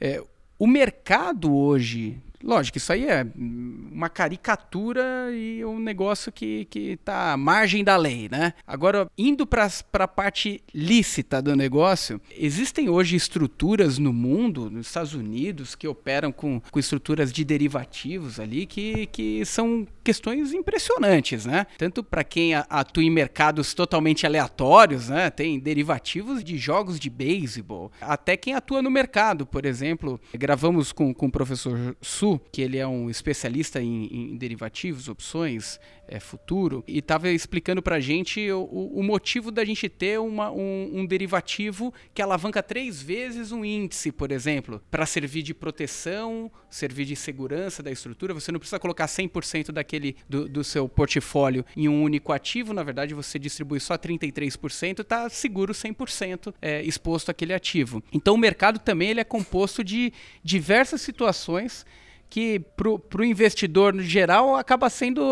é, 0.00 0.22
o 0.58 0.66
mercado 0.66 1.54
hoje. 1.54 2.18
Lógico, 2.44 2.76
isso 2.76 2.92
aí 2.92 3.06
é 3.06 3.26
uma 3.34 4.10
caricatura 4.10 5.30
e 5.32 5.64
um 5.64 5.78
negócio 5.80 6.30
que, 6.30 6.66
que 6.66 6.98
tá 6.98 7.32
à 7.32 7.36
margem 7.38 7.82
da 7.82 7.96
lei, 7.96 8.28
né? 8.30 8.52
Agora, 8.66 9.10
indo 9.16 9.46
para 9.46 9.66
a 9.94 10.08
parte 10.08 10.62
lícita 10.74 11.40
do 11.40 11.56
negócio, 11.56 12.20
existem 12.36 12.90
hoje 12.90 13.16
estruturas 13.16 13.96
no 13.96 14.12
mundo, 14.12 14.70
nos 14.70 14.88
Estados 14.88 15.14
Unidos, 15.14 15.74
que 15.74 15.88
operam 15.88 16.30
com, 16.30 16.60
com 16.70 16.78
estruturas 16.78 17.32
de 17.32 17.42
derivativos 17.46 18.38
ali, 18.38 18.66
que, 18.66 19.06
que 19.06 19.42
são 19.46 19.86
questões 20.04 20.52
impressionantes, 20.52 21.46
né? 21.46 21.66
Tanto 21.78 22.04
para 22.04 22.22
quem 22.22 22.54
atua 22.54 23.02
em 23.02 23.10
mercados 23.10 23.72
totalmente 23.72 24.26
aleatórios, 24.26 25.08
né? 25.08 25.30
Tem 25.30 25.58
derivativos 25.58 26.44
de 26.44 26.58
jogos 26.58 27.00
de 27.00 27.08
beisebol, 27.08 27.90
até 28.00 28.36
quem 28.36 28.54
atua 28.54 28.82
no 28.82 28.90
mercado, 28.90 29.46
por 29.46 29.64
exemplo. 29.64 30.20
Gravamos 30.34 30.92
com, 30.92 31.14
com 31.14 31.26
o 31.26 31.32
professor 31.32 31.96
Su, 32.00 32.40
que 32.52 32.60
ele 32.60 32.76
é 32.76 32.86
um 32.86 33.08
especialista 33.08 33.80
em, 33.80 34.32
em 34.32 34.36
derivativos, 34.36 35.08
opções, 35.08 35.80
é, 36.08 36.20
futuro, 36.20 36.84
e 36.86 36.98
estava 36.98 37.28
explicando 37.30 37.82
pra 37.82 38.00
gente 38.00 38.50
o, 38.50 38.60
o- 38.62 39.00
o 39.00 39.02
motivo 39.02 39.50
da 39.50 39.64
gente 39.64 39.88
ter 39.88 40.18
uma- 40.20 40.50
um, 40.50 40.90
um 41.00 41.06
derivativo 41.06 41.92
que 42.12 42.20
alavanca 42.22 42.62
três 42.62 43.00
vezes 43.02 43.52
um 43.52 43.64
índice, 43.64 44.12
por 44.12 44.30
exemplo, 44.30 44.80
para 44.90 45.06
servir 45.06 45.42
de 45.42 45.54
proteção, 45.54 46.50
servir 46.70 47.04
de 47.04 47.16
segurança 47.16 47.82
da 47.82 47.90
estrutura. 47.90 48.34
Você 48.34 48.50
não 48.52 48.58
precisa 48.58 48.78
colocar 48.78 49.06
100% 49.06 49.70
daquele 49.72 50.16
do, 50.28 50.48
do 50.48 50.64
seu 50.64 50.88
portfólio 50.88 51.64
em 51.76 51.88
um 51.88 52.02
único 52.02 52.32
ativo, 52.32 52.72
na 52.72 52.82
verdade 52.82 53.14
você 53.14 53.38
distribui 53.38 53.80
só 53.80 53.96
33%, 53.96 55.00
está 55.00 55.28
seguro 55.28 55.72
100% 55.72 56.54
é, 56.60 56.82
exposto 56.82 57.30
àquele 57.30 57.52
ativo. 57.54 58.02
Então 58.12 58.34
o 58.34 58.38
mercado 58.38 58.78
também 58.78 59.10
ele 59.10 59.20
é 59.20 59.24
composto 59.24 59.82
de 59.84 60.12
diversas 60.42 61.00
situações 61.00 61.84
que 62.34 62.58
pro, 62.76 62.98
pro 62.98 63.24
investidor 63.24 63.94
no 63.94 64.02
geral 64.02 64.56
acaba 64.56 64.90
sendo 64.90 65.22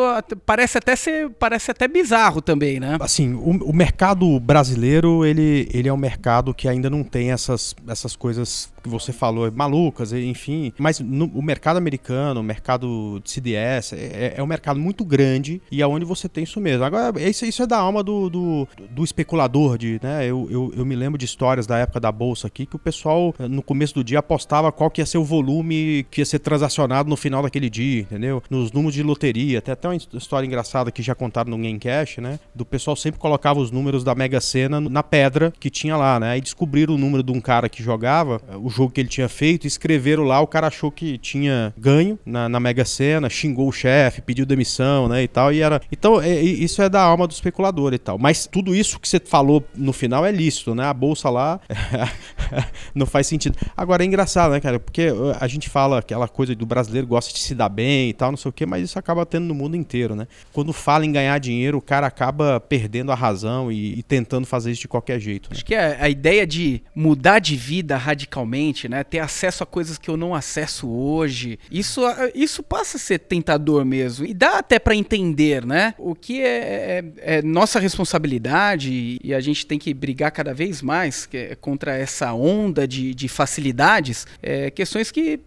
parece 0.47 0.79
até 0.79 0.95
ser 0.95 1.31
parece 1.31 1.69
até 1.69 1.88
bizarro 1.88 2.41
também, 2.41 2.79
né? 2.79 2.97
Assim, 3.01 3.35
o, 3.35 3.71
o 3.71 3.73
mercado 3.75 4.38
brasileiro, 4.38 5.25
ele, 5.25 5.69
ele 5.75 5.88
é 5.88 5.93
um 5.93 5.97
mercado 5.97 6.55
que 6.55 6.69
ainda 6.69 6.88
não 6.88 7.03
tem 7.03 7.33
essas, 7.33 7.75
essas 7.88 8.15
coisas 8.15 8.73
que 8.85 8.88
você 8.88 9.12
falou, 9.12 9.51
malucas, 9.51 10.12
enfim. 10.12 10.73
Mas 10.79 11.01
no- 11.01 11.27
o 11.35 11.43
mercado 11.43 11.77
americano, 11.77 12.38
o 12.38 12.43
mercado 12.45 13.21
de 13.25 13.31
CDS, 13.33 13.95
é, 13.95 14.35
é 14.37 14.43
um 14.43 14.47
mercado 14.47 14.79
muito 14.79 15.05
grande 15.05 15.61
e 15.73 15.83
é 15.83 15.87
onde 15.87 16.05
você 16.05 16.29
tem 16.29 16.45
isso 16.45 16.61
mesmo. 16.61 16.85
Agora, 16.85 17.21
isso, 17.21 17.45
isso 17.45 17.65
é 17.65 17.67
da 17.67 17.79
alma 17.79 18.05
do, 18.05 18.31
do, 18.31 18.69
do 18.91 19.03
especulador, 19.03 19.77
de, 19.77 19.99
né? 20.01 20.25
Eu, 20.25 20.47
eu, 20.49 20.73
eu 20.77 20.87
me 20.87 20.95
lembro 20.95 21.19
de 21.19 21.25
histórias 21.25 21.67
da 21.67 21.79
época 21.79 21.99
da 21.99 22.12
Bolsa 22.12 22.47
aqui, 22.47 22.65
que 22.65 22.77
o 22.77 22.79
pessoal, 22.79 23.35
no 23.51 23.61
começo 23.61 23.93
do 23.95 24.05
dia, 24.05 24.21
apostava 24.21 24.71
qual 24.71 24.88
que 24.88 25.01
ia 25.01 25.07
ser 25.07 25.19
o 25.19 25.25
volume 25.25 26.07
que 26.09 26.21
ia 26.21 26.25
ser 26.25 26.38
transacionado 26.38 26.91
no 27.09 27.16
final 27.16 27.42
daquele 27.42 27.70
dia, 27.70 28.00
entendeu? 28.00 28.42
Nos 28.50 28.72
números 28.72 28.94
de 28.94 29.02
loteria. 29.02 29.61
Tem 29.62 29.72
até 29.72 29.88
uma 29.88 29.96
história 29.96 30.46
engraçada 30.46 30.90
que 30.90 31.02
já 31.02 31.14
contaram 31.14 31.50
no 31.50 31.57
Gamecash, 31.57 32.18
né? 32.18 32.38
Do 32.55 32.64
pessoal 32.64 32.96
sempre 32.96 33.20
colocava 33.20 33.61
os 33.61 33.70
números 33.70 34.02
da 34.05 34.14
Mega 34.14 34.40
Sena 34.40 34.81
na 34.81 35.02
pedra 35.02 35.52
que 35.59 35.70
tinha 35.70 35.96
lá, 35.96 36.18
né? 36.20 36.31
Aí 36.33 36.40
descobriram 36.40 36.94
o 36.94 36.98
número 36.98 37.22
de 37.22 37.33
um 37.33 37.40
cara 37.40 37.68
que 37.68 37.83
jogava, 37.83 38.40
eh, 38.48 38.57
o 38.57 38.68
jogo 38.68 38.92
que 38.92 39.00
ele 39.00 39.09
tinha 39.09 39.28
feito, 39.28 39.66
escreveram 39.66 40.24
lá, 40.24 40.40
o 40.40 40.46
cara 40.46 40.66
achou 40.66 40.90
que 40.90 41.18
tinha 41.18 41.72
ganho 41.78 42.18
na, 42.26 42.48
na 42.48 42.61
Mega 42.61 42.85
Sena, 42.85 43.28
xingou 43.31 43.68
o 43.68 43.72
chefe, 43.72 44.20
pediu 44.20 44.44
demissão, 44.46 45.09
né? 45.09 45.22
E 45.22 45.28
tal, 45.28 45.52
e 45.52 45.61
era... 45.61 45.81
Então, 45.90 46.20
é- 46.20 46.42
e- 46.42 46.62
isso 46.64 46.83
é 46.83 46.88
da 46.88 47.00
alma 47.02 47.26
do 47.26 47.33
especulador 47.33 47.92
e 47.94 47.98
tal. 47.98 48.18
Mas 48.18 48.46
tudo 48.46 48.74
isso 48.74 48.98
que 48.98 49.09
você 49.09 49.20
falou 49.24 49.64
no 49.74 49.92
final 49.92 50.24
é 50.26 50.33
lícito, 50.33 50.74
né? 50.74 50.85
A 50.85 50.94
bolsa 50.94 51.28
lá 51.31 51.61
não 52.94 53.07
faz 53.07 53.26
sentido. 53.26 53.57
Agora 53.76 54.02
é 54.02 54.07
engraçado, 54.07 54.52
né, 54.52 54.61
cara? 54.61 54.78
Porque 54.78 55.11
uh, 55.11 55.37
a 55.40 55.46
gente 55.46 55.68
fala 55.68 55.98
aquela 55.98 56.28
coisa 56.28 56.55
do 56.55 56.66
brasileiro 56.72 57.06
gosta 57.06 57.32
de 57.32 57.38
se 57.40 57.54
dar 57.54 57.68
bem 57.68 58.08
e 58.08 58.12
tal, 58.14 58.30
não 58.30 58.38
sei 58.38 58.48
o 58.48 58.52
quê, 58.52 58.64
mas 58.64 58.82
isso 58.82 58.98
acaba 58.98 59.26
tendo 59.26 59.44
no 59.44 59.54
mundo 59.54 59.76
inteiro, 59.76 60.14
né? 60.16 60.26
Quando 60.52 60.72
fala 60.72 61.04
em 61.04 61.12
ganhar 61.12 61.38
dinheiro, 61.38 61.76
o 61.78 61.82
cara 61.82 62.06
acaba 62.06 62.58
perdendo 62.58 63.12
a 63.12 63.14
razão 63.14 63.70
e, 63.70 63.98
e 63.98 64.02
tentando 64.02 64.46
fazer 64.46 64.70
isso 64.72 64.80
de 64.82 64.88
qualquer 64.88 65.20
jeito. 65.20 65.50
Né? 65.50 65.56
Acho 65.56 65.64
que 65.64 65.74
a, 65.74 66.04
a 66.04 66.08
ideia 66.08 66.46
de 66.46 66.82
mudar 66.94 67.38
de 67.40 67.56
vida 67.56 67.96
radicalmente, 67.96 68.88
né? 68.88 69.04
Ter 69.04 69.18
acesso 69.18 69.62
a 69.62 69.66
coisas 69.66 69.98
que 69.98 70.08
eu 70.08 70.16
não 70.16 70.35
acesso 70.35 70.88
hoje, 70.88 71.58
isso, 71.70 72.00
isso 72.35 72.62
passa 72.62 72.96
a 72.96 73.00
ser 73.00 73.18
tentador 73.18 73.85
mesmo. 73.85 74.24
E 74.24 74.32
dá 74.32 74.58
até 74.58 74.78
pra 74.78 74.94
entender, 74.94 75.66
né? 75.66 75.94
O 75.98 76.14
que 76.14 76.40
é, 76.40 77.02
é- 77.18 77.38
é 77.38 77.42
nossa 77.42 77.78
responsabilidade 77.78 79.18
e 79.22 79.35
a 79.35 79.40
gente 79.40 79.66
tem 79.66 79.78
que 79.78 79.92
brigar 79.92 80.30
cada 80.30 80.54
vez 80.54 80.80
mais 80.80 81.28
é 81.35 81.54
contra 81.54 81.96
essa 81.96 82.32
onda 82.32 82.87
de, 82.87 83.14
de 83.14 83.28
facilidades, 83.28 84.26
é, 84.42 84.70
questões 84.70 85.11
que 85.11 85.40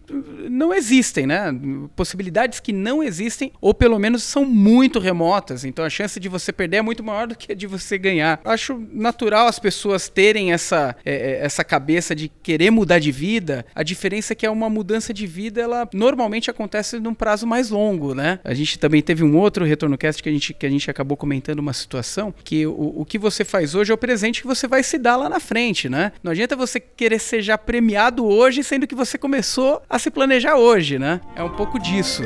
não 0.50 0.72
existem. 0.74 1.15
Existem, 1.16 1.26
né? 1.26 1.54
Possibilidades 1.94 2.60
que 2.60 2.72
não 2.72 3.02
existem, 3.02 3.52
ou 3.60 3.72
pelo 3.72 3.98
menos 3.98 4.22
são 4.22 4.44
muito 4.44 4.98
remotas. 4.98 5.64
Então 5.64 5.84
a 5.84 5.90
chance 5.90 6.20
de 6.20 6.28
você 6.28 6.52
perder 6.52 6.78
é 6.78 6.82
muito 6.82 7.02
maior 7.02 7.26
do 7.26 7.36
que 7.36 7.52
a 7.52 7.54
de 7.54 7.66
você 7.66 7.96
ganhar. 7.96 8.40
Acho 8.44 8.80
natural 8.92 9.46
as 9.46 9.58
pessoas 9.58 10.08
terem 10.08 10.52
essa, 10.52 10.94
é, 11.04 11.14
é, 11.14 11.44
essa 11.44 11.64
cabeça 11.64 12.14
de 12.14 12.28
querer 12.42 12.70
mudar 12.70 12.98
de 12.98 13.10
vida. 13.10 13.64
A 13.74 13.82
diferença 13.82 14.32
é 14.32 14.36
que 14.36 14.44
é 14.44 14.50
uma 14.50 14.68
mudança 14.68 15.14
de 15.14 15.26
vida, 15.26 15.60
ela 15.60 15.88
normalmente 15.94 16.50
acontece 16.50 16.98
num 16.98 17.14
prazo 17.14 17.46
mais 17.46 17.70
longo, 17.70 18.14
né? 18.14 18.38
A 18.44 18.52
gente 18.52 18.78
também 18.78 19.00
teve 19.00 19.24
um 19.24 19.36
outro 19.36 19.64
retorno 19.64 19.96
cast 19.96 20.22
que 20.22 20.28
a 20.28 20.32
gente, 20.32 20.52
que 20.52 20.66
a 20.66 20.70
gente 20.70 20.90
acabou 20.90 21.16
comentando 21.16 21.60
uma 21.60 21.72
situação 21.72 22.34
que 22.44 22.66
o, 22.66 23.00
o 23.00 23.04
que 23.04 23.18
você 23.18 23.44
faz 23.44 23.74
hoje 23.74 23.90
é 23.90 23.94
o 23.94 23.98
presente 23.98 24.40
que 24.40 24.46
você 24.46 24.68
vai 24.68 24.82
se 24.82 24.98
dar 24.98 25.16
lá 25.16 25.28
na 25.28 25.40
frente, 25.40 25.88
né? 25.88 26.12
Não 26.22 26.32
adianta 26.32 26.56
você 26.56 26.78
querer 26.78 27.18
ser 27.18 27.40
já 27.40 27.56
premiado 27.56 28.24
hoje, 28.26 28.62
sendo 28.62 28.86
que 28.86 28.94
você 28.94 29.16
começou 29.16 29.82
a 29.88 29.98
se 29.98 30.10
planejar 30.10 30.56
hoje, 30.56 30.98
né? 30.98 31.05
É 31.34 31.42
um 31.42 31.50
pouco 31.50 31.78
disso. 31.78 32.22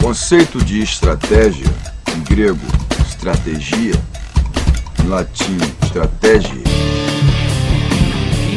Conceito 0.00 0.64
de 0.64 0.82
estratégia, 0.82 1.66
em 2.16 2.20
grego, 2.22 2.66
estratégia, 3.08 3.94
em 5.02 5.08
latim, 5.08 5.58
estratégia 5.82 6.62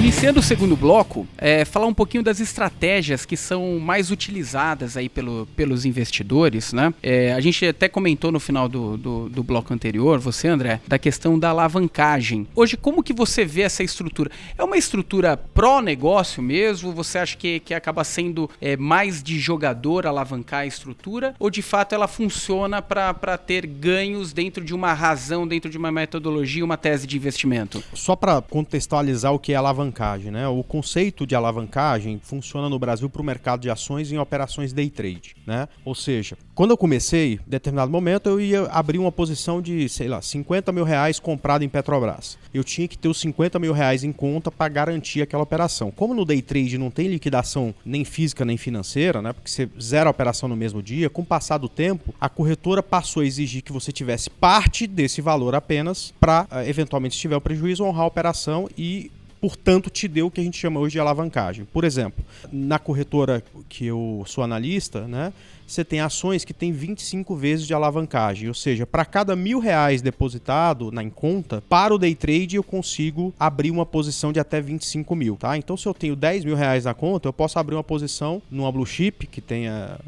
Iniciando 0.04 0.42
o 0.42 0.44
segundo 0.44 0.76
bloco, 0.76 1.26
é, 1.38 1.64
falar 1.64 1.86
um 1.86 1.94
pouquinho 1.94 2.22
das 2.22 2.42
estratégias 2.42 3.26
que 3.26 3.38
são 3.38 3.80
mais 3.80 4.12
utilizadas 4.12 4.98
aí 4.98 5.08
pelo, 5.08 5.48
pelos 5.56 5.86
investidores, 5.86 6.74
né? 6.74 6.94
É, 7.02 7.32
a 7.32 7.40
gente 7.40 7.66
até 7.66 7.88
comentou 7.88 8.30
no 8.30 8.38
final 8.38 8.68
do, 8.68 8.98
do, 8.98 9.30
do, 9.30 9.42
bloco 9.42 9.74
anterior, 9.74 10.20
você, 10.20 10.50
André, 10.50 10.82
da 10.86 11.00
questão 11.00 11.40
da 11.40 11.52
alavancagem. 11.52 12.46
Hoje, 12.54 12.76
como 12.76 13.02
que 13.02 13.14
você 13.14 13.46
vê 13.46 13.62
essa 13.62 13.82
estrutura? 13.82 14.30
É 14.58 14.64
uma 14.64 14.76
estrutura 14.76 15.38
pró-negócio 15.38 16.44
mesmo? 16.44 16.92
Você 16.92 17.20
acha 17.20 17.38
que, 17.38 17.62
que 17.62 17.74
acaba 17.74 18.04
sendo 18.04 18.50
é, 18.60 18.76
mais 18.76 19.24
de 19.24 19.40
jogador 19.40 20.06
alavancar 20.06 20.64
a 20.64 20.68
estrutura? 20.68 21.34
Ou 21.40 21.50
de 21.50 21.62
fato 21.62 21.96
ela 21.96 22.10
funciona 22.10 22.82
para 22.82 23.38
ter 23.38 23.66
ganhos 23.66 24.34
dentro 24.34 24.66
de 24.66 24.76
uma 24.76 24.92
razão, 24.92 25.48
dentro 25.48 25.72
de 25.72 25.78
uma 25.78 25.94
metodologia, 25.94 26.66
uma 26.66 26.76
tese 26.76 27.08
de 27.08 27.16
investimento? 27.16 27.82
Só 27.94 28.18
para 28.18 28.42
contextualizar 28.42 29.32
o 29.34 29.40
que 29.40 29.54
é 29.54 29.56
alavancagem 29.56 29.93
alavancagem. 29.94 30.32
Né? 30.32 30.48
O 30.48 30.64
conceito 30.64 31.26
de 31.26 31.36
alavancagem 31.36 32.20
funciona 32.24 32.68
no 32.68 32.80
Brasil 32.80 33.10
para 33.10 33.22
o 33.22 33.26
mercado 33.26 33.62
de 33.62 33.70
ações 33.70 34.12
em 34.12 34.18
operações 34.18 34.74
day 34.74 34.90
trade. 34.90 35.36
Né? 35.46 35.68
Ou 35.86 35.94
seja, 35.94 36.38
quando 36.56 36.72
eu 36.72 36.78
comecei, 36.78 37.34
em 37.34 37.50
determinado 37.50 37.92
momento, 37.92 38.28
eu 38.28 38.42
ia 38.42 38.64
abrir 38.66 38.98
uma 38.98 39.12
posição 39.12 39.62
de, 39.62 39.88
sei 39.88 40.08
lá, 40.08 40.22
50 40.22 40.72
mil 40.72 40.84
reais 40.84 41.20
comprado 41.20 41.64
em 41.64 41.70
Petrobras. 41.70 42.38
Eu 42.54 42.64
tinha 42.64 42.88
que 42.88 42.98
ter 42.98 43.08
os 43.08 43.20
50 43.20 43.60
mil 43.60 43.74
reais 43.74 44.04
em 44.04 44.12
conta 44.12 44.52
para 44.52 44.68
garantir 44.70 45.22
aquela 45.22 45.44
operação. 45.44 45.92
Como 45.92 46.14
no 46.14 46.26
day 46.26 46.42
trade 46.42 46.78
não 46.78 46.90
tem 46.90 47.08
liquidação 47.08 47.74
nem 47.86 48.04
física 48.04 48.44
nem 48.44 48.58
financeira, 48.58 49.22
né? 49.22 49.34
porque 49.34 49.50
você 49.50 49.70
zera 49.80 50.10
a 50.10 50.12
operação 50.12 50.50
no 50.50 50.56
mesmo 50.56 50.82
dia, 50.82 51.10
com 51.10 51.22
o 51.22 51.26
passar 51.26 51.58
do 51.58 51.70
tempo, 51.70 52.14
a 52.20 52.30
corretora 52.30 52.82
passou 52.82 53.22
a 53.22 53.26
exigir 53.26 53.62
que 53.62 53.72
você 53.72 53.92
tivesse 53.92 54.30
parte 54.30 54.88
desse 54.88 55.22
valor 55.22 55.56
apenas 55.56 56.14
para, 56.20 56.48
eh, 56.52 56.70
eventualmente, 56.70 57.16
se 57.16 57.22
tiver 57.22 57.36
o 57.36 57.42
prejuízo, 57.42 57.84
honrar 57.84 58.04
a 58.04 58.08
operação 58.08 58.70
e 58.78 59.12
portanto, 59.44 59.90
te 59.90 60.08
deu 60.08 60.28
o 60.28 60.32
que 60.32 60.40
a 60.40 60.44
gente 60.46 60.58
chama 60.58 60.80
hoje 60.80 60.94
de 60.94 61.02
alavancagem. 61.02 61.66
Por 61.66 61.84
exemplo, 61.84 62.24
na 62.50 62.80
corretora 62.80 63.44
que 63.68 63.86
eu 63.86 64.24
sou 64.26 64.42
analista, 64.42 65.02
né, 65.06 65.34
você 65.68 65.84
tem 65.84 66.00
ações 66.00 66.44
que 66.44 66.54
tem 66.54 66.72
25 66.72 67.36
vezes 67.36 67.68
de 67.68 67.74
alavancagem. 67.74 68.48
Ou 68.48 68.54
seja, 68.54 68.86
para 68.86 69.06
cada 69.06 69.36
mil 69.36 69.60
reais 69.60 70.02
depositado 70.02 70.92
na 70.92 71.04
em 71.04 71.10
conta, 71.10 71.62
para 71.68 71.94
o 71.94 71.98
day 71.98 72.16
trade 72.16 72.56
eu 72.56 72.64
consigo 72.64 73.34
abrir 73.40 73.70
uma 73.70 73.86
posição 73.86 74.32
de 74.32 74.40
até 74.40 74.62
25 74.62 75.16
mil. 75.16 75.36
Tá? 75.36 75.58
Então, 75.58 75.76
se 75.76 75.86
eu 75.86 75.94
tenho 75.94 76.16
10 76.16 76.46
mil 76.46 76.56
reais 76.56 76.86
na 76.86 76.94
conta, 76.94 77.28
eu 77.28 77.34
posso 77.34 77.60
abrir 77.60 77.76
uma 77.76 77.84
posição 77.84 78.42
numa 78.50 78.72
blue 78.72 78.86
chip 78.86 79.28
que 79.28 79.42
tenha, 79.42 80.00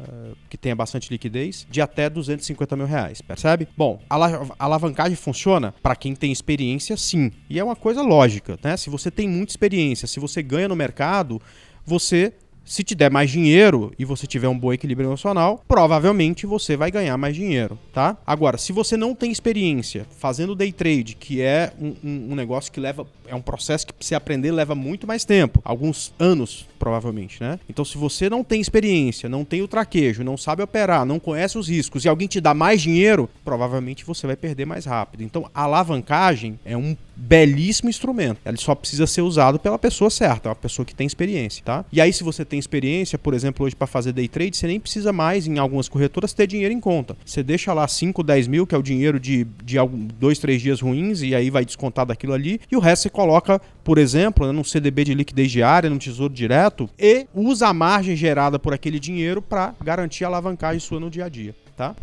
que 0.48 0.56
tenha 0.56 0.74
bastante 0.74 1.10
liquidez 1.10 1.66
de 1.70 1.80
até 1.80 2.08
250 2.08 2.76
mil 2.76 2.86
reais. 2.86 3.20
Percebe? 3.20 3.68
Bom, 3.76 4.00
a 4.08 4.16
alavancagem 4.58 5.16
funciona 5.16 5.74
para 5.82 5.94
quem 5.94 6.14
tem 6.14 6.32
experiência, 6.32 6.96
sim. 6.96 7.30
E 7.50 7.58
é 7.58 7.64
uma 7.64 7.76
coisa 7.76 8.02
lógica. 8.02 8.58
Né? 8.62 8.76
Se 8.76 8.88
você 8.88 9.10
tem 9.10 9.28
muita 9.28 9.52
experiência, 9.52 10.08
se 10.08 10.18
você 10.18 10.42
ganha 10.42 10.68
no 10.68 10.76
mercado, 10.76 11.40
você 11.84 12.32
se 12.66 12.82
te 12.82 12.94
der 12.94 13.10
mais 13.10 13.30
dinheiro 13.30 13.92
e 13.96 14.04
você 14.04 14.26
tiver 14.26 14.48
um 14.48 14.58
bom 14.58 14.72
equilíbrio 14.72 15.08
emocional, 15.08 15.64
provavelmente 15.68 16.44
você 16.44 16.76
vai 16.76 16.90
ganhar 16.90 17.16
mais 17.16 17.34
dinheiro, 17.34 17.78
tá? 17.92 18.16
Agora, 18.26 18.58
se 18.58 18.72
você 18.72 18.96
não 18.96 19.14
tem 19.14 19.30
experiência 19.30 20.04
fazendo 20.18 20.54
day 20.54 20.72
trade, 20.72 21.14
que 21.14 21.40
é 21.40 21.72
um, 21.80 21.94
um, 22.02 22.32
um 22.32 22.34
negócio 22.34 22.72
que 22.72 22.80
leva, 22.80 23.06
é 23.26 23.34
um 23.34 23.40
processo 23.40 23.86
que 23.86 23.94
se 24.04 24.14
aprender 24.14 24.50
leva 24.50 24.74
muito 24.74 25.06
mais 25.06 25.24
tempo, 25.24 25.62
alguns 25.64 26.12
anos 26.18 26.66
provavelmente, 26.76 27.40
né? 27.40 27.58
Então, 27.68 27.84
se 27.84 27.96
você 27.96 28.28
não 28.28 28.44
tem 28.44 28.60
experiência, 28.60 29.28
não 29.28 29.44
tem 29.44 29.62
o 29.62 29.68
traquejo, 29.68 30.24
não 30.24 30.36
sabe 30.36 30.62
operar, 30.62 31.06
não 31.06 31.18
conhece 31.18 31.56
os 31.56 31.68
riscos 31.68 32.04
e 32.04 32.08
alguém 32.08 32.28
te 32.28 32.40
dá 32.40 32.52
mais 32.52 32.82
dinheiro, 32.82 33.30
provavelmente 33.44 34.04
você 34.04 34.26
vai 34.26 34.36
perder 34.36 34.66
mais 34.66 34.84
rápido. 34.84 35.22
Então, 35.22 35.48
a 35.54 35.62
alavancagem 35.62 36.58
é 36.64 36.76
um 36.76 36.96
belíssimo 37.16 37.88
instrumento. 37.88 38.40
Ele 38.44 38.58
só 38.58 38.74
precisa 38.74 39.06
ser 39.06 39.22
usado 39.22 39.58
pela 39.58 39.78
pessoa 39.78 40.10
certa, 40.10 40.50
uma 40.50 40.54
pessoa 40.54 40.84
que 40.84 40.94
tem 40.94 41.06
experiência, 41.06 41.62
tá? 41.64 41.84
E 41.90 42.00
aí, 42.00 42.12
se 42.12 42.22
você 42.22 42.44
tem 42.44 42.55
experiência, 42.58 43.18
por 43.18 43.34
exemplo, 43.34 43.66
hoje 43.66 43.76
para 43.76 43.86
fazer 43.86 44.12
day 44.12 44.28
trade, 44.28 44.56
você 44.56 44.66
nem 44.66 44.80
precisa 44.80 45.12
mais, 45.12 45.46
em 45.46 45.58
algumas 45.58 45.88
corretoras, 45.88 46.32
ter 46.32 46.46
dinheiro 46.46 46.72
em 46.72 46.80
conta. 46.80 47.16
Você 47.24 47.42
deixa 47.42 47.72
lá 47.72 47.86
5, 47.86 48.22
10 48.22 48.48
mil, 48.48 48.66
que 48.66 48.74
é 48.74 48.78
o 48.78 48.82
dinheiro 48.82 49.18
de, 49.20 49.44
de 49.64 49.76
dois, 50.18 50.38
três 50.38 50.60
dias 50.60 50.80
ruins, 50.80 51.22
e 51.22 51.34
aí 51.34 51.50
vai 51.50 51.64
descontar 51.64 52.06
daquilo 52.06 52.32
ali, 52.32 52.60
e 52.70 52.76
o 52.76 52.80
resto 52.80 53.04
você 53.04 53.10
coloca, 53.10 53.60
por 53.84 53.98
exemplo, 53.98 54.52
num 54.52 54.64
CDB 54.64 55.04
de 55.04 55.14
liquidez 55.14 55.50
diária, 55.50 55.90
num 55.90 55.98
tesouro 55.98 56.32
direto, 56.32 56.88
e 56.98 57.26
usa 57.34 57.68
a 57.68 57.74
margem 57.74 58.16
gerada 58.16 58.58
por 58.58 58.72
aquele 58.72 58.98
dinheiro 58.98 59.40
para 59.40 59.74
garantir 59.82 60.24
a 60.24 60.28
alavancagem 60.28 60.80
sua 60.80 61.00
no 61.00 61.10
dia 61.10 61.26
a 61.26 61.28
dia, 61.28 61.54
tá? 61.76 61.94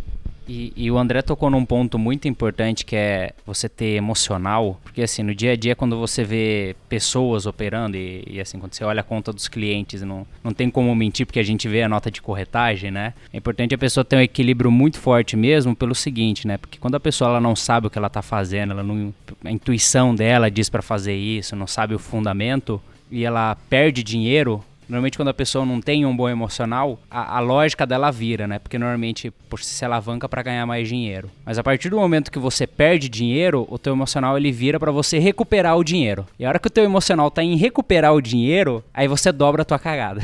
E, 0.47 0.73
e, 0.75 0.91
o 0.91 0.97
André 0.97 1.21
tocou 1.21 1.49
num 1.49 1.65
ponto 1.65 1.97
muito 1.97 2.27
importante 2.27 2.85
que 2.85 2.95
é 2.95 3.33
você 3.45 3.69
ter 3.69 3.95
emocional, 3.95 4.79
porque 4.83 5.01
assim, 5.01 5.23
no 5.23 5.33
dia 5.33 5.53
a 5.53 5.55
dia, 5.55 5.75
quando 5.75 5.97
você 5.97 6.23
vê 6.23 6.75
pessoas 6.89 7.45
operando 7.45 7.95
e, 7.95 8.23
e, 8.27 8.41
assim, 8.41 8.59
quando 8.59 8.73
você 8.73 8.83
olha 8.83 9.01
a 9.01 9.03
conta 9.03 9.31
dos 9.31 9.47
clientes, 9.47 10.01
não, 10.01 10.27
não 10.43 10.53
tem 10.53 10.69
como 10.69 10.93
mentir 10.93 11.25
porque 11.25 11.39
a 11.39 11.43
gente 11.43 11.67
vê 11.67 11.83
a 11.83 11.89
nota 11.89 12.11
de 12.11 12.21
corretagem, 12.21 12.91
né? 12.91 13.13
É 13.31 13.37
importante 13.37 13.73
a 13.73 13.77
pessoa 13.77 14.03
ter 14.03 14.17
um 14.17 14.21
equilíbrio 14.21 14.69
muito 14.69 14.99
forte 14.99 15.37
mesmo 15.37 15.75
pelo 15.75 15.95
seguinte, 15.95 16.45
né? 16.47 16.57
Porque 16.57 16.77
quando 16.77 16.95
a 16.95 16.99
pessoa 16.99 17.29
ela 17.29 17.41
não 17.41 17.55
sabe 17.55 17.87
o 17.87 17.89
que 17.89 17.97
ela 17.97 18.07
está 18.07 18.21
fazendo, 18.21 18.71
ela 18.71 18.83
não, 18.83 19.13
a 19.43 19.51
intuição 19.51 20.13
dela 20.13 20.51
diz 20.51 20.69
para 20.69 20.81
fazer 20.81 21.15
isso, 21.15 21.55
não 21.55 21.67
sabe 21.67 21.95
o 21.95 21.99
fundamento 21.99 22.81
e 23.09 23.23
ela 23.23 23.55
perde 23.69 24.03
dinheiro, 24.03 24.63
Normalmente, 24.93 25.17
quando 25.17 25.29
a 25.29 25.33
pessoa 25.33 25.65
não 25.65 25.81
tem 25.81 26.05
um 26.05 26.15
bom 26.15 26.29
emocional, 26.29 26.99
a, 27.09 27.37
a 27.37 27.39
lógica 27.39 27.83
dela 27.83 28.11
vira, 28.11 28.45
né? 28.45 28.59
Porque 28.59 28.77
normalmente 28.77 29.31
por 29.49 29.59
se 29.59 29.83
alavanca 29.83 30.29
para 30.29 30.43
ganhar 30.43 30.67
mais 30.67 30.87
dinheiro. 30.87 31.31
Mas 31.43 31.57
a 31.57 31.63
partir 31.63 31.89
do 31.89 31.97
momento 31.97 32.31
que 32.31 32.37
você 32.37 32.67
perde 32.67 33.09
dinheiro, 33.09 33.65
o 33.71 33.79
teu 33.79 33.93
emocional 33.93 34.37
ele 34.37 34.51
vira 34.51 34.79
para 34.79 34.91
você 34.91 35.17
recuperar 35.17 35.75
o 35.75 35.83
dinheiro. 35.83 36.27
E 36.37 36.45
a 36.45 36.49
hora 36.49 36.59
que 36.59 36.67
o 36.67 36.69
teu 36.69 36.83
emocional 36.83 37.31
tá 37.31 37.41
em 37.41 37.55
recuperar 37.55 38.13
o 38.13 38.21
dinheiro, 38.21 38.83
aí 38.93 39.07
você 39.07 39.31
dobra 39.31 39.63
a 39.63 39.65
tua 39.65 39.79
cagada. 39.79 40.23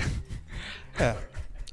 É. 0.99 1.15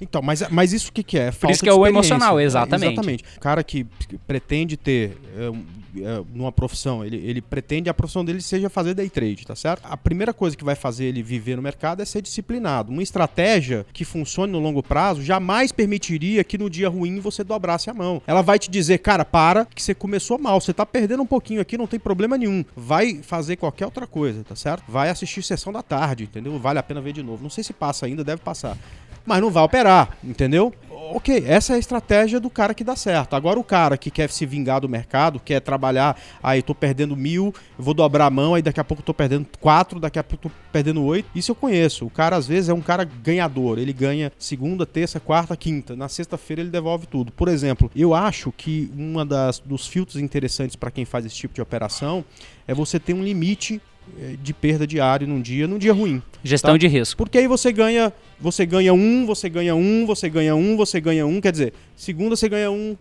Então, 0.01 0.21
mas, 0.23 0.43
mas 0.49 0.73
isso 0.73 0.89
o 0.89 0.93
que, 0.93 1.03
que 1.03 1.19
é? 1.19 1.31
Falta 1.31 1.47
Por 1.47 1.51
isso 1.51 1.63
que 1.63 1.69
é 1.69 1.73
o 1.73 1.85
emocional, 1.85 2.39
exatamente. 2.39 2.89
É, 2.89 2.93
exatamente. 2.93 3.23
O 3.37 3.39
cara 3.39 3.63
que 3.63 3.85
pretende 4.25 4.75
ter 4.75 5.17
é, 5.37 5.45
é, 5.45 5.51
numa 6.33 6.51
profissão, 6.51 7.03
ele, 7.03 7.17
ele 7.17 7.41
pretende 7.41 7.89
a 7.89 7.93
profissão 7.93 8.23
dele 8.23 8.41
seja 8.41 8.69
fazer 8.69 8.93
day 8.93 9.09
trade, 9.09 9.45
tá 9.45 9.55
certo? 9.55 9.81
A 9.85 9.97
primeira 9.97 10.33
coisa 10.33 10.55
que 10.55 10.63
vai 10.63 10.75
fazer 10.75 11.05
ele 11.05 11.23
viver 11.23 11.55
no 11.55 11.61
mercado 11.61 12.01
é 12.01 12.05
ser 12.05 12.21
disciplinado. 12.21 12.91
Uma 12.91 13.03
estratégia 13.03 13.85
que 13.93 14.05
funcione 14.05 14.51
no 14.51 14.59
longo 14.59 14.83
prazo 14.83 15.21
jamais 15.21 15.71
permitiria 15.71 16.43
que 16.43 16.57
no 16.57 16.69
dia 16.69 16.89
ruim 16.89 17.19
você 17.19 17.43
dobrasse 17.43 17.89
a 17.89 17.93
mão. 17.93 18.21
Ela 18.27 18.41
vai 18.41 18.59
te 18.59 18.69
dizer, 18.69 18.99
cara, 18.99 19.25
para, 19.25 19.65
que 19.65 19.81
você 19.81 19.93
começou 19.93 20.37
mal, 20.37 20.59
você 20.59 20.73
tá 20.73 20.85
perdendo 20.85 21.23
um 21.23 21.27
pouquinho 21.27 21.61
aqui, 21.61 21.77
não 21.77 21.87
tem 21.87 21.99
problema 21.99 22.37
nenhum. 22.37 22.63
Vai 22.75 23.21
fazer 23.21 23.55
qualquer 23.55 23.85
outra 23.85 24.07
coisa, 24.07 24.43
tá 24.43 24.55
certo? 24.55 24.83
Vai 24.87 25.09
assistir 25.09 25.43
sessão 25.43 25.71
da 25.71 25.81
tarde, 25.81 26.25
entendeu? 26.25 26.57
Vale 26.59 26.79
a 26.79 26.83
pena 26.83 27.01
ver 27.01 27.13
de 27.13 27.23
novo. 27.23 27.43
Não 27.43 27.49
sei 27.49 27.63
se 27.63 27.73
passa 27.73 28.05
ainda, 28.05 28.23
deve 28.23 28.41
passar 28.41 28.77
mas 29.27 29.41
não 29.41 29.51
vai 29.51 29.61
operar, 29.61 30.17
entendeu? 30.23 30.73
Ok, 30.89 31.43
essa 31.47 31.73
é 31.73 31.75
a 31.75 31.79
estratégia 31.79 32.39
do 32.39 32.49
cara 32.49 32.73
que 32.73 32.83
dá 32.83 32.95
certo. 32.95 33.35
Agora 33.35 33.59
o 33.59 33.63
cara 33.63 33.97
que 33.97 34.11
quer 34.11 34.29
se 34.29 34.45
vingar 34.45 34.81
do 34.81 34.89
mercado, 34.89 35.39
quer 35.39 35.61
trabalhar, 35.61 36.19
aí 36.41 36.61
tô 36.61 36.75
perdendo 36.75 37.15
mil, 37.15 37.53
vou 37.77 37.93
dobrar 37.93 38.25
a 38.25 38.29
mão, 38.29 38.55
aí 38.55 38.61
daqui 38.61 38.79
a 38.79 38.83
pouco 38.83 39.03
tô 39.03 39.13
perdendo 39.13 39.45
quatro, 39.59 39.99
daqui 39.99 40.19
a 40.19 40.23
pouco 40.23 40.49
tô 40.49 40.55
perdendo 40.71 41.03
oito. 41.03 41.29
Isso 41.35 41.51
eu 41.51 41.55
conheço. 41.55 42.05
O 42.05 42.09
cara 42.09 42.35
às 42.35 42.47
vezes 42.47 42.69
é 42.69 42.73
um 42.73 42.81
cara 42.81 43.03
ganhador. 43.03 43.79
Ele 43.79 43.93
ganha 43.93 44.31
segunda, 44.37 44.85
terça, 44.85 45.19
quarta, 45.19 45.55
quinta. 45.55 45.95
Na 45.95 46.09
sexta-feira 46.09 46.61
ele 46.61 46.69
devolve 46.69 47.05
tudo. 47.05 47.31
Por 47.31 47.47
exemplo, 47.47 47.89
eu 47.95 48.13
acho 48.13 48.51
que 48.51 48.91
uma 48.97 49.25
das 49.25 49.59
dos 49.59 49.87
filtros 49.87 50.17
interessantes 50.17 50.75
para 50.75 50.91
quem 50.91 51.05
faz 51.05 51.25
esse 51.25 51.35
tipo 51.35 51.53
de 51.53 51.61
operação 51.61 52.23
é 52.67 52.73
você 52.73 52.99
ter 52.99 53.13
um 53.13 53.23
limite 53.23 53.81
de 54.41 54.53
perda 54.53 54.87
diária 54.87 55.27
num 55.27 55.41
dia, 55.41 55.67
num 55.67 55.77
dia 55.77 55.93
ruim. 55.93 56.21
Gestão 56.43 56.73
tá? 56.73 56.77
de 56.77 56.87
risco. 56.87 57.17
Porque 57.17 57.37
aí 57.37 57.47
você 57.47 57.71
ganha, 57.71 58.11
você 58.39 58.65
ganha 58.65 58.93
um, 58.93 59.25
você 59.25 59.49
ganha 59.49 59.75
um, 59.75 60.05
você 60.05 60.29
ganha 60.29 60.55
um, 60.55 60.75
você 60.75 60.99
ganha 60.99 61.25
um, 61.25 61.39
quer 61.41 61.51
dizer, 61.51 61.73
segunda 61.95 62.35
você 62.35 62.49
ganha 62.49 62.71
um, 62.71 62.95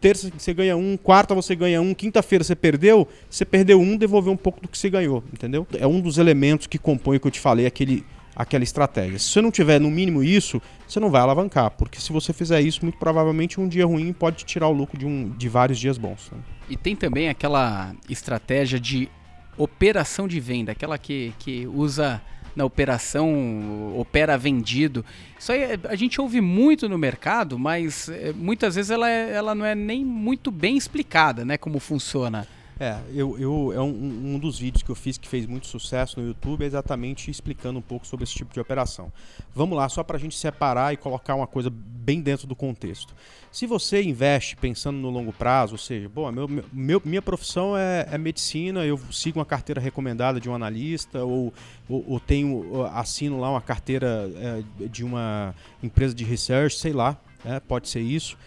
terça 0.00 0.30
você 0.36 0.54
ganha 0.54 0.76
um, 0.76 0.96
quarta 0.96 1.34
você 1.34 1.54
ganha 1.54 1.80
um, 1.80 1.94
quinta-feira 1.94 2.44
você 2.44 2.54
perdeu, 2.54 3.08
você 3.28 3.44
perdeu 3.44 3.80
um, 3.80 3.96
devolveu 3.96 4.32
um 4.32 4.36
pouco 4.36 4.60
do 4.60 4.68
que 4.68 4.78
você 4.78 4.90
ganhou, 4.90 5.24
entendeu? 5.32 5.66
É 5.78 5.86
um 5.86 6.00
dos 6.00 6.18
elementos 6.18 6.66
que 6.66 6.78
compõe 6.78 7.16
o 7.16 7.20
que 7.20 7.26
eu 7.26 7.32
te 7.32 7.40
falei, 7.40 7.66
aquele 7.66 8.04
aquela 8.34 8.64
estratégia. 8.64 9.18
Se 9.18 9.28
você 9.28 9.42
não 9.42 9.50
tiver 9.50 9.78
no 9.78 9.90
mínimo 9.90 10.22
isso, 10.22 10.62
você 10.88 10.98
não 10.98 11.10
vai 11.10 11.20
alavancar, 11.20 11.70
porque 11.72 12.00
se 12.00 12.10
você 12.10 12.32
fizer 12.32 12.60
isso, 12.62 12.80
muito 12.82 12.96
provavelmente 12.96 13.60
um 13.60 13.68
dia 13.68 13.84
ruim 13.84 14.12
pode 14.12 14.38
te 14.38 14.46
tirar 14.46 14.68
o 14.68 14.72
lucro 14.72 14.98
de, 14.98 15.04
um, 15.04 15.28
de 15.36 15.48
vários 15.48 15.78
dias 15.78 15.98
bons. 15.98 16.30
Né? 16.32 16.38
E 16.70 16.76
tem 16.76 16.96
também 16.96 17.28
aquela 17.28 17.94
estratégia 18.08 18.80
de 18.80 19.10
operação 19.56 20.26
de 20.26 20.40
venda, 20.40 20.72
aquela 20.72 20.98
que, 20.98 21.32
que 21.38 21.66
usa 21.66 22.20
na 22.54 22.64
operação, 22.64 23.96
opera 23.96 24.36
vendido. 24.36 25.04
Isso 25.38 25.52
aí 25.52 25.78
a 25.88 25.94
gente 25.94 26.20
ouve 26.20 26.40
muito 26.40 26.88
no 26.88 26.98
mercado, 26.98 27.58
mas 27.58 28.08
é, 28.08 28.32
muitas 28.32 28.74
vezes 28.74 28.90
ela, 28.90 29.08
é, 29.08 29.32
ela 29.32 29.54
não 29.54 29.64
é 29.64 29.74
nem 29.74 30.04
muito 30.04 30.50
bem 30.50 30.76
explicada, 30.76 31.44
né, 31.44 31.56
como 31.56 31.78
funciona. 31.78 32.46
É, 32.80 32.98
eu, 33.12 33.38
eu, 33.38 33.72
é 33.74 33.80
um, 33.82 34.34
um 34.34 34.38
dos 34.38 34.58
vídeos 34.58 34.82
que 34.82 34.88
eu 34.88 34.94
fiz 34.94 35.18
que 35.18 35.28
fez 35.28 35.44
muito 35.44 35.66
sucesso 35.66 36.18
no 36.18 36.26
YouTube 36.26 36.62
é 36.62 36.66
exatamente 36.66 37.30
explicando 37.30 37.78
um 37.78 37.82
pouco 37.82 38.06
sobre 38.06 38.24
esse 38.24 38.32
tipo 38.32 38.54
de 38.54 38.58
operação. 38.58 39.12
Vamos 39.54 39.76
lá, 39.76 39.86
só 39.90 40.02
para 40.02 40.16
a 40.16 40.18
gente 40.18 40.34
separar 40.34 40.90
e 40.94 40.96
colocar 40.96 41.34
uma 41.34 41.46
coisa 41.46 41.68
bem 41.70 42.22
dentro 42.22 42.46
do 42.46 42.56
contexto. 42.56 43.14
Se 43.52 43.66
você 43.66 44.02
investe 44.02 44.56
pensando 44.56 44.96
no 44.96 45.10
longo 45.10 45.30
prazo, 45.30 45.74
ou 45.74 45.78
seja, 45.78 46.08
bom, 46.08 46.32
meu, 46.32 46.48
meu, 46.72 47.02
minha 47.04 47.20
profissão 47.20 47.76
é, 47.76 48.08
é, 48.10 48.16
medicina, 48.16 48.82
eu 48.86 48.98
sigo 49.12 49.38
uma 49.38 49.44
carteira 49.44 49.78
recomendada 49.78 50.40
de 50.40 50.48
um 50.48 50.54
analista, 50.54 51.22
ou, 51.22 51.52
ou, 51.86 52.02
ou 52.08 52.18
tenho, 52.18 52.86
assino 52.94 53.38
lá 53.38 53.50
uma 53.50 53.60
carteira 53.60 54.30
é, 54.36 54.86
de 54.88 55.04
uma 55.04 55.54
empresa 55.82 56.14
de 56.14 56.24
research, 56.24 56.78
sei 56.78 56.94
lá, 56.94 57.20
é, 57.44 57.60
pode 57.60 57.90
ser 57.90 58.00
isso. 58.00 58.38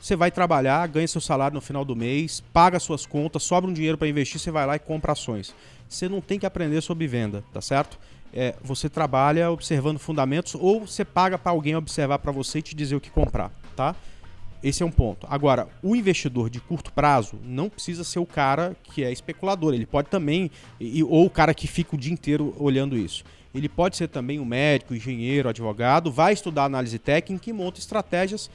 Você 0.00 0.16
vai 0.16 0.30
trabalhar, 0.30 0.88
ganha 0.88 1.06
seu 1.06 1.20
salário 1.20 1.54
no 1.54 1.60
final 1.60 1.84
do 1.84 1.94
mês, 1.94 2.42
paga 2.54 2.80
suas 2.80 3.04
contas, 3.04 3.42
sobra 3.42 3.68
um 3.70 3.72
dinheiro 3.72 3.98
para 3.98 4.08
investir, 4.08 4.40
você 4.40 4.50
vai 4.50 4.64
lá 4.64 4.76
e 4.76 4.78
compra 4.78 5.12
ações. 5.12 5.54
Você 5.86 6.08
não 6.08 6.22
tem 6.22 6.38
que 6.38 6.46
aprender 6.46 6.80
sobre 6.80 7.06
venda, 7.06 7.44
tá 7.52 7.60
certo? 7.60 7.98
É, 8.32 8.54
você 8.62 8.88
trabalha 8.88 9.50
observando 9.50 9.98
fundamentos 9.98 10.54
ou 10.54 10.86
você 10.86 11.04
paga 11.04 11.36
para 11.36 11.52
alguém 11.52 11.76
observar 11.76 12.18
para 12.18 12.32
você 12.32 12.60
e 12.60 12.62
te 12.62 12.74
dizer 12.74 12.96
o 12.96 13.00
que 13.00 13.10
comprar, 13.10 13.52
tá? 13.76 13.94
Esse 14.62 14.82
é 14.82 14.86
um 14.86 14.90
ponto. 14.90 15.26
Agora, 15.28 15.68
o 15.82 15.94
investidor 15.94 16.48
de 16.48 16.60
curto 16.60 16.92
prazo 16.92 17.38
não 17.44 17.68
precisa 17.68 18.02
ser 18.02 18.20
o 18.20 18.26
cara 18.26 18.76
que 18.82 19.04
é 19.04 19.12
especulador. 19.12 19.74
Ele 19.74 19.86
pode 19.86 20.08
também, 20.08 20.50
ou 21.08 21.26
o 21.26 21.30
cara 21.30 21.52
que 21.52 21.66
fica 21.66 21.94
o 21.94 21.98
dia 21.98 22.12
inteiro 22.12 22.54
olhando 22.58 22.96
isso. 22.96 23.24
Ele 23.54 23.68
pode 23.68 23.96
ser 23.96 24.08
também 24.08 24.38
um 24.38 24.44
médico, 24.44 24.94
engenheiro, 24.94 25.48
advogado, 25.48 26.12
vai 26.12 26.32
estudar 26.32 26.64
análise 26.64 26.98
técnica 26.98 27.50
e 27.50 27.52
monta 27.52 27.80
estratégias 27.80 28.50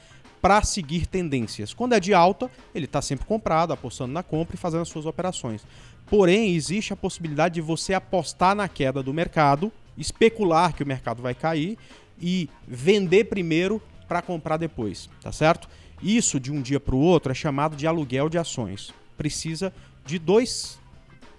para 0.46 0.62
seguir 0.62 1.06
tendências. 1.06 1.74
Quando 1.74 1.94
é 1.94 1.98
de 1.98 2.14
alta, 2.14 2.48
ele 2.72 2.84
está 2.84 3.02
sempre 3.02 3.26
comprado, 3.26 3.72
apostando 3.72 4.12
na 4.12 4.22
compra 4.22 4.54
e 4.54 4.56
fazendo 4.56 4.82
as 4.82 4.88
suas 4.88 5.04
operações. 5.04 5.66
Porém, 6.06 6.54
existe 6.54 6.92
a 6.92 6.96
possibilidade 6.96 7.56
de 7.56 7.60
você 7.60 7.94
apostar 7.94 8.54
na 8.54 8.68
queda 8.68 9.02
do 9.02 9.12
mercado, 9.12 9.72
especular 9.98 10.72
que 10.72 10.84
o 10.84 10.86
mercado 10.86 11.20
vai 11.20 11.34
cair 11.34 11.76
e 12.20 12.48
vender 12.64 13.24
primeiro 13.24 13.82
para 14.06 14.22
comprar 14.22 14.56
depois, 14.56 15.10
tá 15.20 15.32
certo? 15.32 15.68
Isso 16.00 16.38
de 16.38 16.52
um 16.52 16.62
dia 16.62 16.78
para 16.78 16.94
o 16.94 17.00
outro 17.00 17.32
é 17.32 17.34
chamado 17.34 17.74
de 17.74 17.84
aluguel 17.84 18.28
de 18.28 18.38
ações. 18.38 18.94
Precisa 19.16 19.72
de 20.04 20.16
dois 20.16 20.78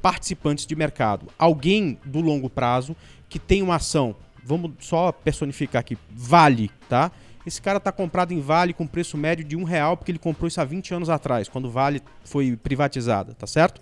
participantes 0.01 0.65
de 0.65 0.75
mercado. 0.75 1.27
Alguém 1.39 1.97
do 2.03 2.19
longo 2.19 2.49
prazo 2.49 2.93
que 3.29 3.39
tem 3.39 3.61
uma 3.61 3.75
ação, 3.75 4.17
vamos 4.43 4.71
só 4.81 5.13
personificar 5.13 5.79
aqui, 5.79 5.97
vale, 6.11 6.69
tá? 6.89 7.09
Esse 7.47 7.62
cara 7.62 7.77
está 7.77 7.93
comprado 7.93 8.33
em 8.33 8.41
Vale 8.41 8.73
com 8.73 8.86
preço 8.86 9.17
médio 9.17 9.45
de 9.45 9.55
um 9.55 9.63
real 9.63 9.95
porque 9.95 10.12
ele 10.12 10.19
comprou 10.19 10.49
isso 10.49 10.60
há 10.60 10.65
20 10.65 10.93
anos 10.93 11.10
atrás, 11.10 11.47
quando 11.47 11.71
Vale 11.71 12.01
foi 12.25 12.57
privatizada, 12.57 13.33
tá 13.33 13.47
certo? 13.47 13.79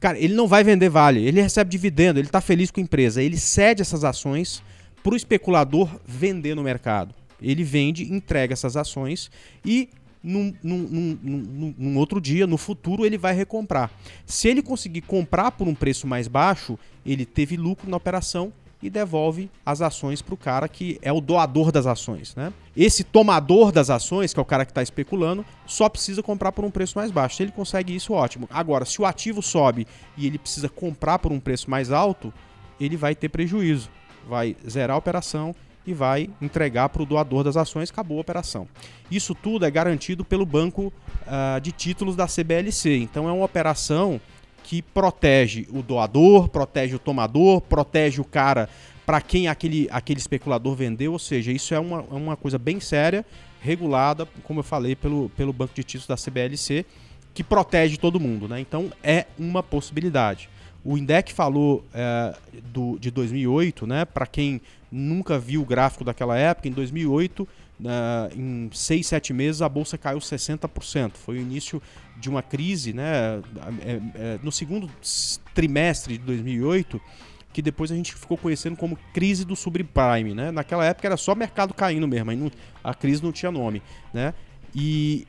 Cara, 0.00 0.18
ele 0.18 0.34
não 0.34 0.48
vai 0.48 0.64
vender 0.64 0.88
Vale, 0.88 1.24
ele 1.24 1.40
recebe 1.40 1.70
dividendo, 1.70 2.18
ele 2.18 2.26
está 2.26 2.40
feliz 2.40 2.72
com 2.72 2.80
a 2.80 2.82
empresa, 2.82 3.22
ele 3.22 3.36
cede 3.36 3.82
essas 3.82 4.02
ações 4.02 4.64
para 5.00 5.12
o 5.12 5.16
especulador 5.16 5.88
vender 6.04 6.56
no 6.56 6.62
mercado. 6.64 7.14
Ele 7.40 7.62
vende, 7.62 8.12
entrega 8.12 8.52
essas 8.52 8.76
ações 8.76 9.30
e 9.64 9.88
num, 10.20 10.52
num, 10.60 11.18
num, 11.22 11.74
num, 11.78 11.96
outro 11.98 12.20
dia, 12.20 12.48
no 12.48 12.56
futuro, 12.56 13.06
ele 13.06 13.18
vai 13.18 13.32
recomprar. 13.32 13.92
Se 14.26 14.48
ele 14.48 14.60
conseguir 14.60 15.02
comprar 15.02 15.52
por 15.52 15.68
um 15.68 15.74
preço 15.74 16.04
mais 16.04 16.26
baixo, 16.26 16.76
ele 17.06 17.24
teve 17.24 17.56
lucro 17.56 17.88
na 17.88 17.96
operação 17.96 18.52
e 18.82 18.90
devolve 18.90 19.48
as 19.64 19.80
ações 19.80 20.20
para 20.20 20.34
o 20.34 20.36
cara 20.36 20.68
que 20.68 20.98
é 21.00 21.12
o 21.12 21.20
doador 21.20 21.70
das 21.70 21.86
ações. 21.86 22.34
Né? 22.34 22.52
Esse 22.76 23.04
tomador 23.04 23.70
das 23.70 23.88
ações, 23.88 24.34
que 24.34 24.40
é 24.40 24.42
o 24.42 24.46
cara 24.46 24.64
que 24.64 24.72
está 24.72 24.82
especulando, 24.82 25.44
só 25.66 25.88
precisa 25.88 26.22
comprar 26.22 26.52
por 26.52 26.64
um 26.64 26.70
preço 26.70 26.98
mais 26.98 27.10
baixo. 27.10 27.36
Se 27.36 27.42
ele 27.44 27.52
consegue 27.52 27.94
isso, 27.94 28.12
ótimo. 28.12 28.48
Agora, 28.50 28.84
se 28.84 29.00
o 29.00 29.06
ativo 29.06 29.40
sobe 29.40 29.86
e 30.16 30.26
ele 30.26 30.38
precisa 30.38 30.68
comprar 30.68 31.18
por 31.20 31.30
um 31.30 31.38
preço 31.38 31.70
mais 31.70 31.92
alto, 31.92 32.32
ele 32.80 32.96
vai 32.96 33.14
ter 33.14 33.28
prejuízo. 33.28 33.88
Vai 34.28 34.56
zerar 34.68 34.96
a 34.96 34.98
operação 34.98 35.54
e 35.86 35.92
vai 35.92 36.30
entregar 36.40 36.88
para 36.88 37.02
o 37.02 37.06
doador 37.06 37.42
das 37.42 37.56
ações, 37.56 37.90
acabou 37.90 38.18
a 38.18 38.20
operação. 38.20 38.68
Isso 39.10 39.34
tudo 39.34 39.66
é 39.66 39.70
garantido 39.70 40.24
pelo 40.24 40.46
banco 40.46 40.92
uh, 41.22 41.60
de 41.60 41.72
títulos 41.72 42.16
da 42.16 42.26
CBLC. 42.26 42.96
Então 42.96 43.28
é 43.28 43.32
uma 43.32 43.44
operação 43.44 44.20
que 44.62 44.82
protege 44.82 45.66
o 45.70 45.82
doador, 45.82 46.48
protege 46.48 46.94
o 46.94 46.98
tomador, 46.98 47.60
protege 47.60 48.20
o 48.20 48.24
cara 48.24 48.68
para 49.04 49.20
quem 49.20 49.48
aquele, 49.48 49.88
aquele 49.90 50.18
especulador 50.18 50.74
vendeu. 50.74 51.12
Ou 51.12 51.18
seja, 51.18 51.52
isso 51.52 51.74
é 51.74 51.80
uma, 51.80 51.98
é 51.98 52.14
uma 52.14 52.36
coisa 52.36 52.58
bem 52.58 52.80
séria, 52.80 53.24
regulada, 53.60 54.26
como 54.44 54.60
eu 54.60 54.64
falei, 54.64 54.94
pelo, 54.96 55.28
pelo 55.30 55.52
Banco 55.52 55.74
de 55.74 55.84
Títulos 55.84 56.06
da 56.06 56.16
CBLC, 56.16 56.84
que 57.34 57.42
protege 57.42 57.96
todo 57.96 58.20
mundo. 58.20 58.48
Né? 58.48 58.60
Então 58.60 58.90
é 59.02 59.26
uma 59.38 59.62
possibilidade. 59.62 60.48
O 60.84 60.98
Indec 60.98 61.32
falou 61.32 61.84
é, 61.94 62.34
do, 62.72 62.98
de 62.98 63.10
2008, 63.10 63.86
né? 63.86 64.04
Para 64.04 64.26
quem 64.26 64.60
nunca 64.90 65.38
viu 65.38 65.62
o 65.62 65.64
gráfico 65.64 66.02
daquela 66.02 66.36
época, 66.36 66.68
em 66.68 66.72
2008 66.72 67.46
Uh, 67.82 68.38
em 68.38 68.70
seis, 68.72 69.08
sete 69.08 69.32
meses 69.32 69.60
a 69.60 69.68
bolsa 69.68 69.98
caiu 69.98 70.18
60%. 70.18 71.14
Foi 71.14 71.36
o 71.36 71.40
início 71.40 71.82
de 72.22 72.30
uma 72.30 72.42
crise, 72.42 72.92
né? 72.92 73.42
É, 73.84 74.00
é, 74.14 74.38
no 74.42 74.52
segundo 74.52 74.88
trimestre 75.52 76.16
de 76.16 76.24
2008, 76.24 77.00
que 77.52 77.60
depois 77.60 77.90
a 77.90 77.94
gente 77.96 78.14
ficou 78.14 78.38
conhecendo 78.38 78.76
como 78.76 78.96
crise 79.12 79.44
do 79.44 79.56
subprime, 79.56 80.34
né? 80.34 80.50
Naquela 80.52 80.86
época 80.86 81.08
era 81.08 81.16
só 81.16 81.34
mercado 81.34 81.74
caindo 81.74 82.06
mesmo, 82.06 82.32
não, 82.32 82.50
a 82.82 82.94
crise 82.94 83.22
não 83.22 83.32
tinha 83.32 83.50
nome, 83.50 83.82
né? 84.14 84.32
E 84.74 85.26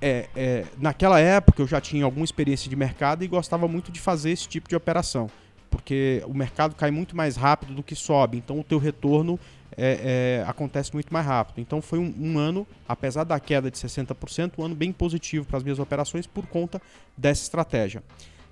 é, 0.00 0.28
é, 0.34 0.64
naquela 0.78 1.20
época 1.20 1.62
eu 1.62 1.66
já 1.66 1.80
tinha 1.80 2.04
alguma 2.04 2.24
experiência 2.24 2.68
de 2.68 2.74
mercado 2.74 3.22
e 3.22 3.28
gostava 3.28 3.68
muito 3.68 3.92
de 3.92 4.00
fazer 4.00 4.30
esse 4.30 4.48
tipo 4.48 4.68
de 4.68 4.74
operação, 4.74 5.30
porque 5.70 6.22
o 6.26 6.34
mercado 6.34 6.74
cai 6.74 6.90
muito 6.90 7.14
mais 7.14 7.36
rápido 7.36 7.74
do 7.74 7.82
que 7.82 7.94
sobe, 7.94 8.38
então 8.38 8.58
o 8.58 8.64
teu 8.64 8.78
retorno 8.78 9.38
é, 9.76 10.42
é, 10.42 10.48
acontece 10.48 10.92
muito 10.92 11.12
mais 11.12 11.26
rápido. 11.26 11.60
Então 11.60 11.80
foi 11.80 11.98
um, 11.98 12.14
um, 12.18 12.38
ano, 12.38 12.66
apesar 12.88 13.24
da 13.24 13.38
queda 13.40 13.70
de 13.70 13.78
60%, 13.78 14.52
um 14.58 14.64
ano 14.64 14.74
bem 14.74 14.92
positivo 14.92 15.46
para 15.46 15.58
as 15.58 15.62
minhas 15.62 15.78
operações 15.78 16.26
por 16.26 16.46
conta 16.46 16.80
dessa 17.16 17.42
estratégia. 17.42 18.02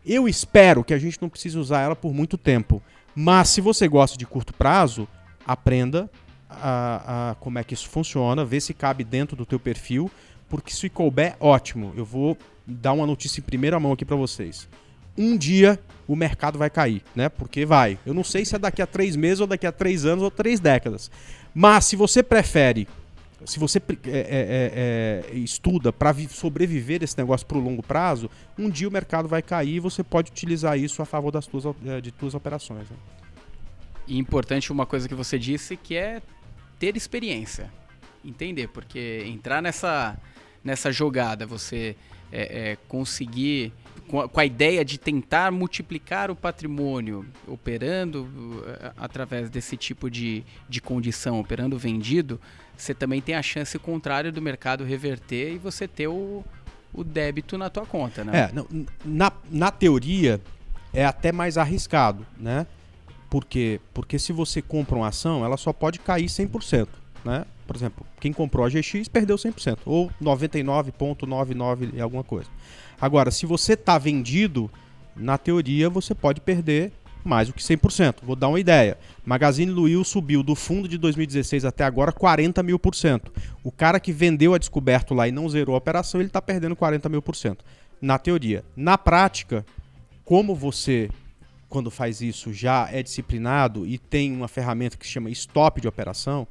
Eu 0.05 0.29
espero 0.29 0.83
que 0.83 0.95
a 0.95 0.99
gente 0.99 1.21
não 1.21 1.29
precise 1.29 1.59
usar 1.59 1.81
ela 1.83 1.97
por 1.97 2.15
muito 2.15 2.39
tempo, 2.39 2.83
mas 3.15 3.49
se 3.51 3.61
você 3.61 3.87
gosta 3.87 4.17
de 4.17 4.27
curto 4.27 4.55
prazo, 4.55 5.07
aprenda 5.47 6.11
a, 6.49 7.31
a 7.31 7.35
como 7.37 7.59
é 7.59 7.65
que 7.65 7.75
isso 7.75 7.89
funciona, 7.89 8.45
vê 8.45 8.61
se 8.61 8.73
cabe 8.73 9.05
dentro 9.05 9.37
do 9.37 9.45
teu 9.45 9.61
perfil, 9.61 10.11
porque 10.49 10.73
se 10.73 10.89
couber, 10.89 11.37
ótimo. 11.39 11.93
Eu 11.97 12.05
vou 12.05 12.37
dar 12.67 12.93
uma 12.93 13.07
notícia 13.07 13.41
em 13.41 13.45
primeira 13.45 13.79
mão 13.79 13.93
aqui 13.93 14.05
para 14.05 14.17
vocês 14.17 14.69
um 15.17 15.37
dia 15.37 15.79
o 16.07 16.17
mercado 16.17 16.59
vai 16.59 16.69
cair, 16.69 17.03
né? 17.15 17.29
Porque 17.29 17.65
vai. 17.65 17.99
Eu 18.05 18.13
não 18.13 18.25
sei 18.25 18.45
se 18.45 18.57
é 18.57 18.59
daqui 18.59 18.83
a 18.83 18.87
três 18.87 19.15
meses 19.15 19.41
ou 19.41 19.47
daqui 19.47 19.67
a 19.67 19.73
três 19.73 20.05
anos 20.05 20.25
ou 20.25 20.31
três 20.31 20.59
décadas. 20.59 21.11
Mas 21.55 21.85
se 21.85 21.95
você 21.95 22.23
prefere, 22.23 22.89
se 23.45 23.59
você 23.59 23.79
é, 23.79 24.11
é, 24.11 25.31
é, 25.31 25.33
é 25.33 25.37
estuda 25.39 25.93
para 25.93 26.13
sobreviver 26.29 27.03
esse 27.03 27.17
negócio 27.17 27.47
para 27.47 27.59
o 27.59 27.61
longo 27.61 27.83
prazo, 27.83 28.29
um 28.59 28.69
dia 28.69 28.89
o 28.89 28.91
mercado 28.91 29.29
vai 29.29 29.41
cair 29.41 29.77
e 29.77 29.81
você 29.81 30.03
pode 30.03 30.31
utilizar 30.31 30.79
isso 30.79 31.01
a 31.01 31.05
favor 31.05 31.31
das 31.31 31.47
tuas, 31.47 31.65
é, 31.87 32.01
de 32.01 32.11
tuas 32.11 32.35
operações. 32.35 32.91
Né? 32.91 32.97
E 34.09 34.19
importante 34.19 34.73
uma 34.73 34.87
coisa 34.87 35.09
que 35.09 35.15
você 35.15 35.39
disse 35.39 35.77
que 35.77 35.95
é 35.95 36.21
ter 36.79 36.97
experiência, 36.97 37.71
entender, 38.25 38.69
porque 38.69 39.25
entrar 39.27 39.63
nessa 39.63 40.19
nessa 40.63 40.93
jogada, 40.93 41.47
você 41.47 41.97
é, 42.31 42.77
conseguir 42.89 43.73
com 44.11 44.21
a, 44.21 44.29
com 44.29 44.41
a, 44.41 44.45
ideia 44.45 44.85
de 44.85 44.99
tentar 44.99 45.53
multiplicar 45.53 46.33
o 46.33 46.37
patrimônio, 46.37 47.25
operando 47.47 48.25
uh, 48.25 48.93
através 48.97 49.49
desse 49.49 49.77
tipo 49.77 50.11
de, 50.11 50.43
de 50.69 50.81
condição, 50.81 51.39
operando 51.39 51.79
vendido, 51.79 52.41
você 52.77 52.93
também 52.93 53.21
tem 53.21 53.37
a 53.37 53.43
chance 53.43 53.79
contrária 53.79 54.33
do 54.33 54.43
mercado 54.43 54.83
reverter 54.83 55.53
e 55.53 55.59
você 55.59 55.87
ter 55.87 56.09
o, 56.09 56.45
o 56.93 57.05
débito 57.05 57.57
na 57.57 57.71
tua 57.71 57.87
conta, 57.87 58.25
né? 58.25 58.51
É, 58.51 58.51
na, 59.05 59.31
na 59.49 59.71
teoria 59.71 60.41
é 60.93 61.05
até 61.05 61.31
mais 61.31 61.57
arriscado, 61.57 62.27
né? 62.37 62.67
Por 63.29 63.45
quê? 63.45 63.81
Porque 63.95 64.19
se 64.19 64.33
você 64.33 64.61
compra 64.61 64.97
uma 64.97 65.09
ação, 65.09 65.45
ela 65.45 65.57
só 65.57 65.73
pode 65.73 66.01
cair 66.01 66.27
100%, 66.27 66.89
né? 67.25 67.45
Por 67.71 67.77
exemplo, 67.77 68.05
quem 68.19 68.33
comprou 68.33 68.67
a 68.67 68.69
GX 68.69 69.07
perdeu 69.07 69.37
100%, 69.37 69.79
ou 69.87 70.11
99,99 70.21 71.95
e 71.95 72.01
alguma 72.01 72.25
coisa. 72.25 72.51
Agora, 73.01 73.31
se 73.31 73.47
você 73.47 73.75
está 73.75 73.97
vendido, 73.97 74.69
na 75.15 75.39
teoria 75.39 75.89
você 75.89 76.13
pode 76.13 76.41
perder 76.41 76.91
mais 77.23 77.47
do 77.47 77.55
que 77.55 77.63
100%. 77.63 78.25
Vou 78.25 78.35
dar 78.35 78.49
uma 78.49 78.59
ideia. 78.59 78.99
Magazine 79.25 79.71
Luiz 79.71 80.09
subiu 80.09 80.43
do 80.43 80.57
fundo 80.57 80.89
de 80.89 80.99
2016 80.99 81.65
até 81.65 81.85
agora 81.85 82.11
40 82.11 82.61
mil 82.65 82.77
por 82.77 82.97
cento. 82.97 83.33
O 83.63 83.71
cara 83.71 84.01
que 84.01 84.11
vendeu 84.11 84.53
a 84.53 84.59
descoberto 84.59 85.15
lá 85.15 85.29
e 85.29 85.31
não 85.31 85.49
zerou 85.49 85.77
a 85.77 85.79
operação, 85.79 86.21
ele 86.21 86.27
está 86.27 86.43
perdendo 86.43 86.75
40 86.75 87.09
mil 87.09 87.23
por 87.23 87.37
cento. 87.37 87.65
Na 88.03 88.19
teoria. 88.19 88.65
Na 88.75 88.99
prática, 88.99 89.65
como 90.25 90.57
você, 90.57 91.09
quando 91.69 91.89
faz 91.89 92.21
isso, 92.21 92.53
já 92.53 92.89
é 92.91 93.01
disciplinado 93.01 93.87
e 93.87 93.97
tem 93.97 94.33
uma 94.33 94.49
ferramenta 94.49 94.97
que 94.97 95.07
se 95.07 95.13
chama 95.13 95.31
stop 95.31 95.81
de 95.81 95.87
operação, 95.87 96.49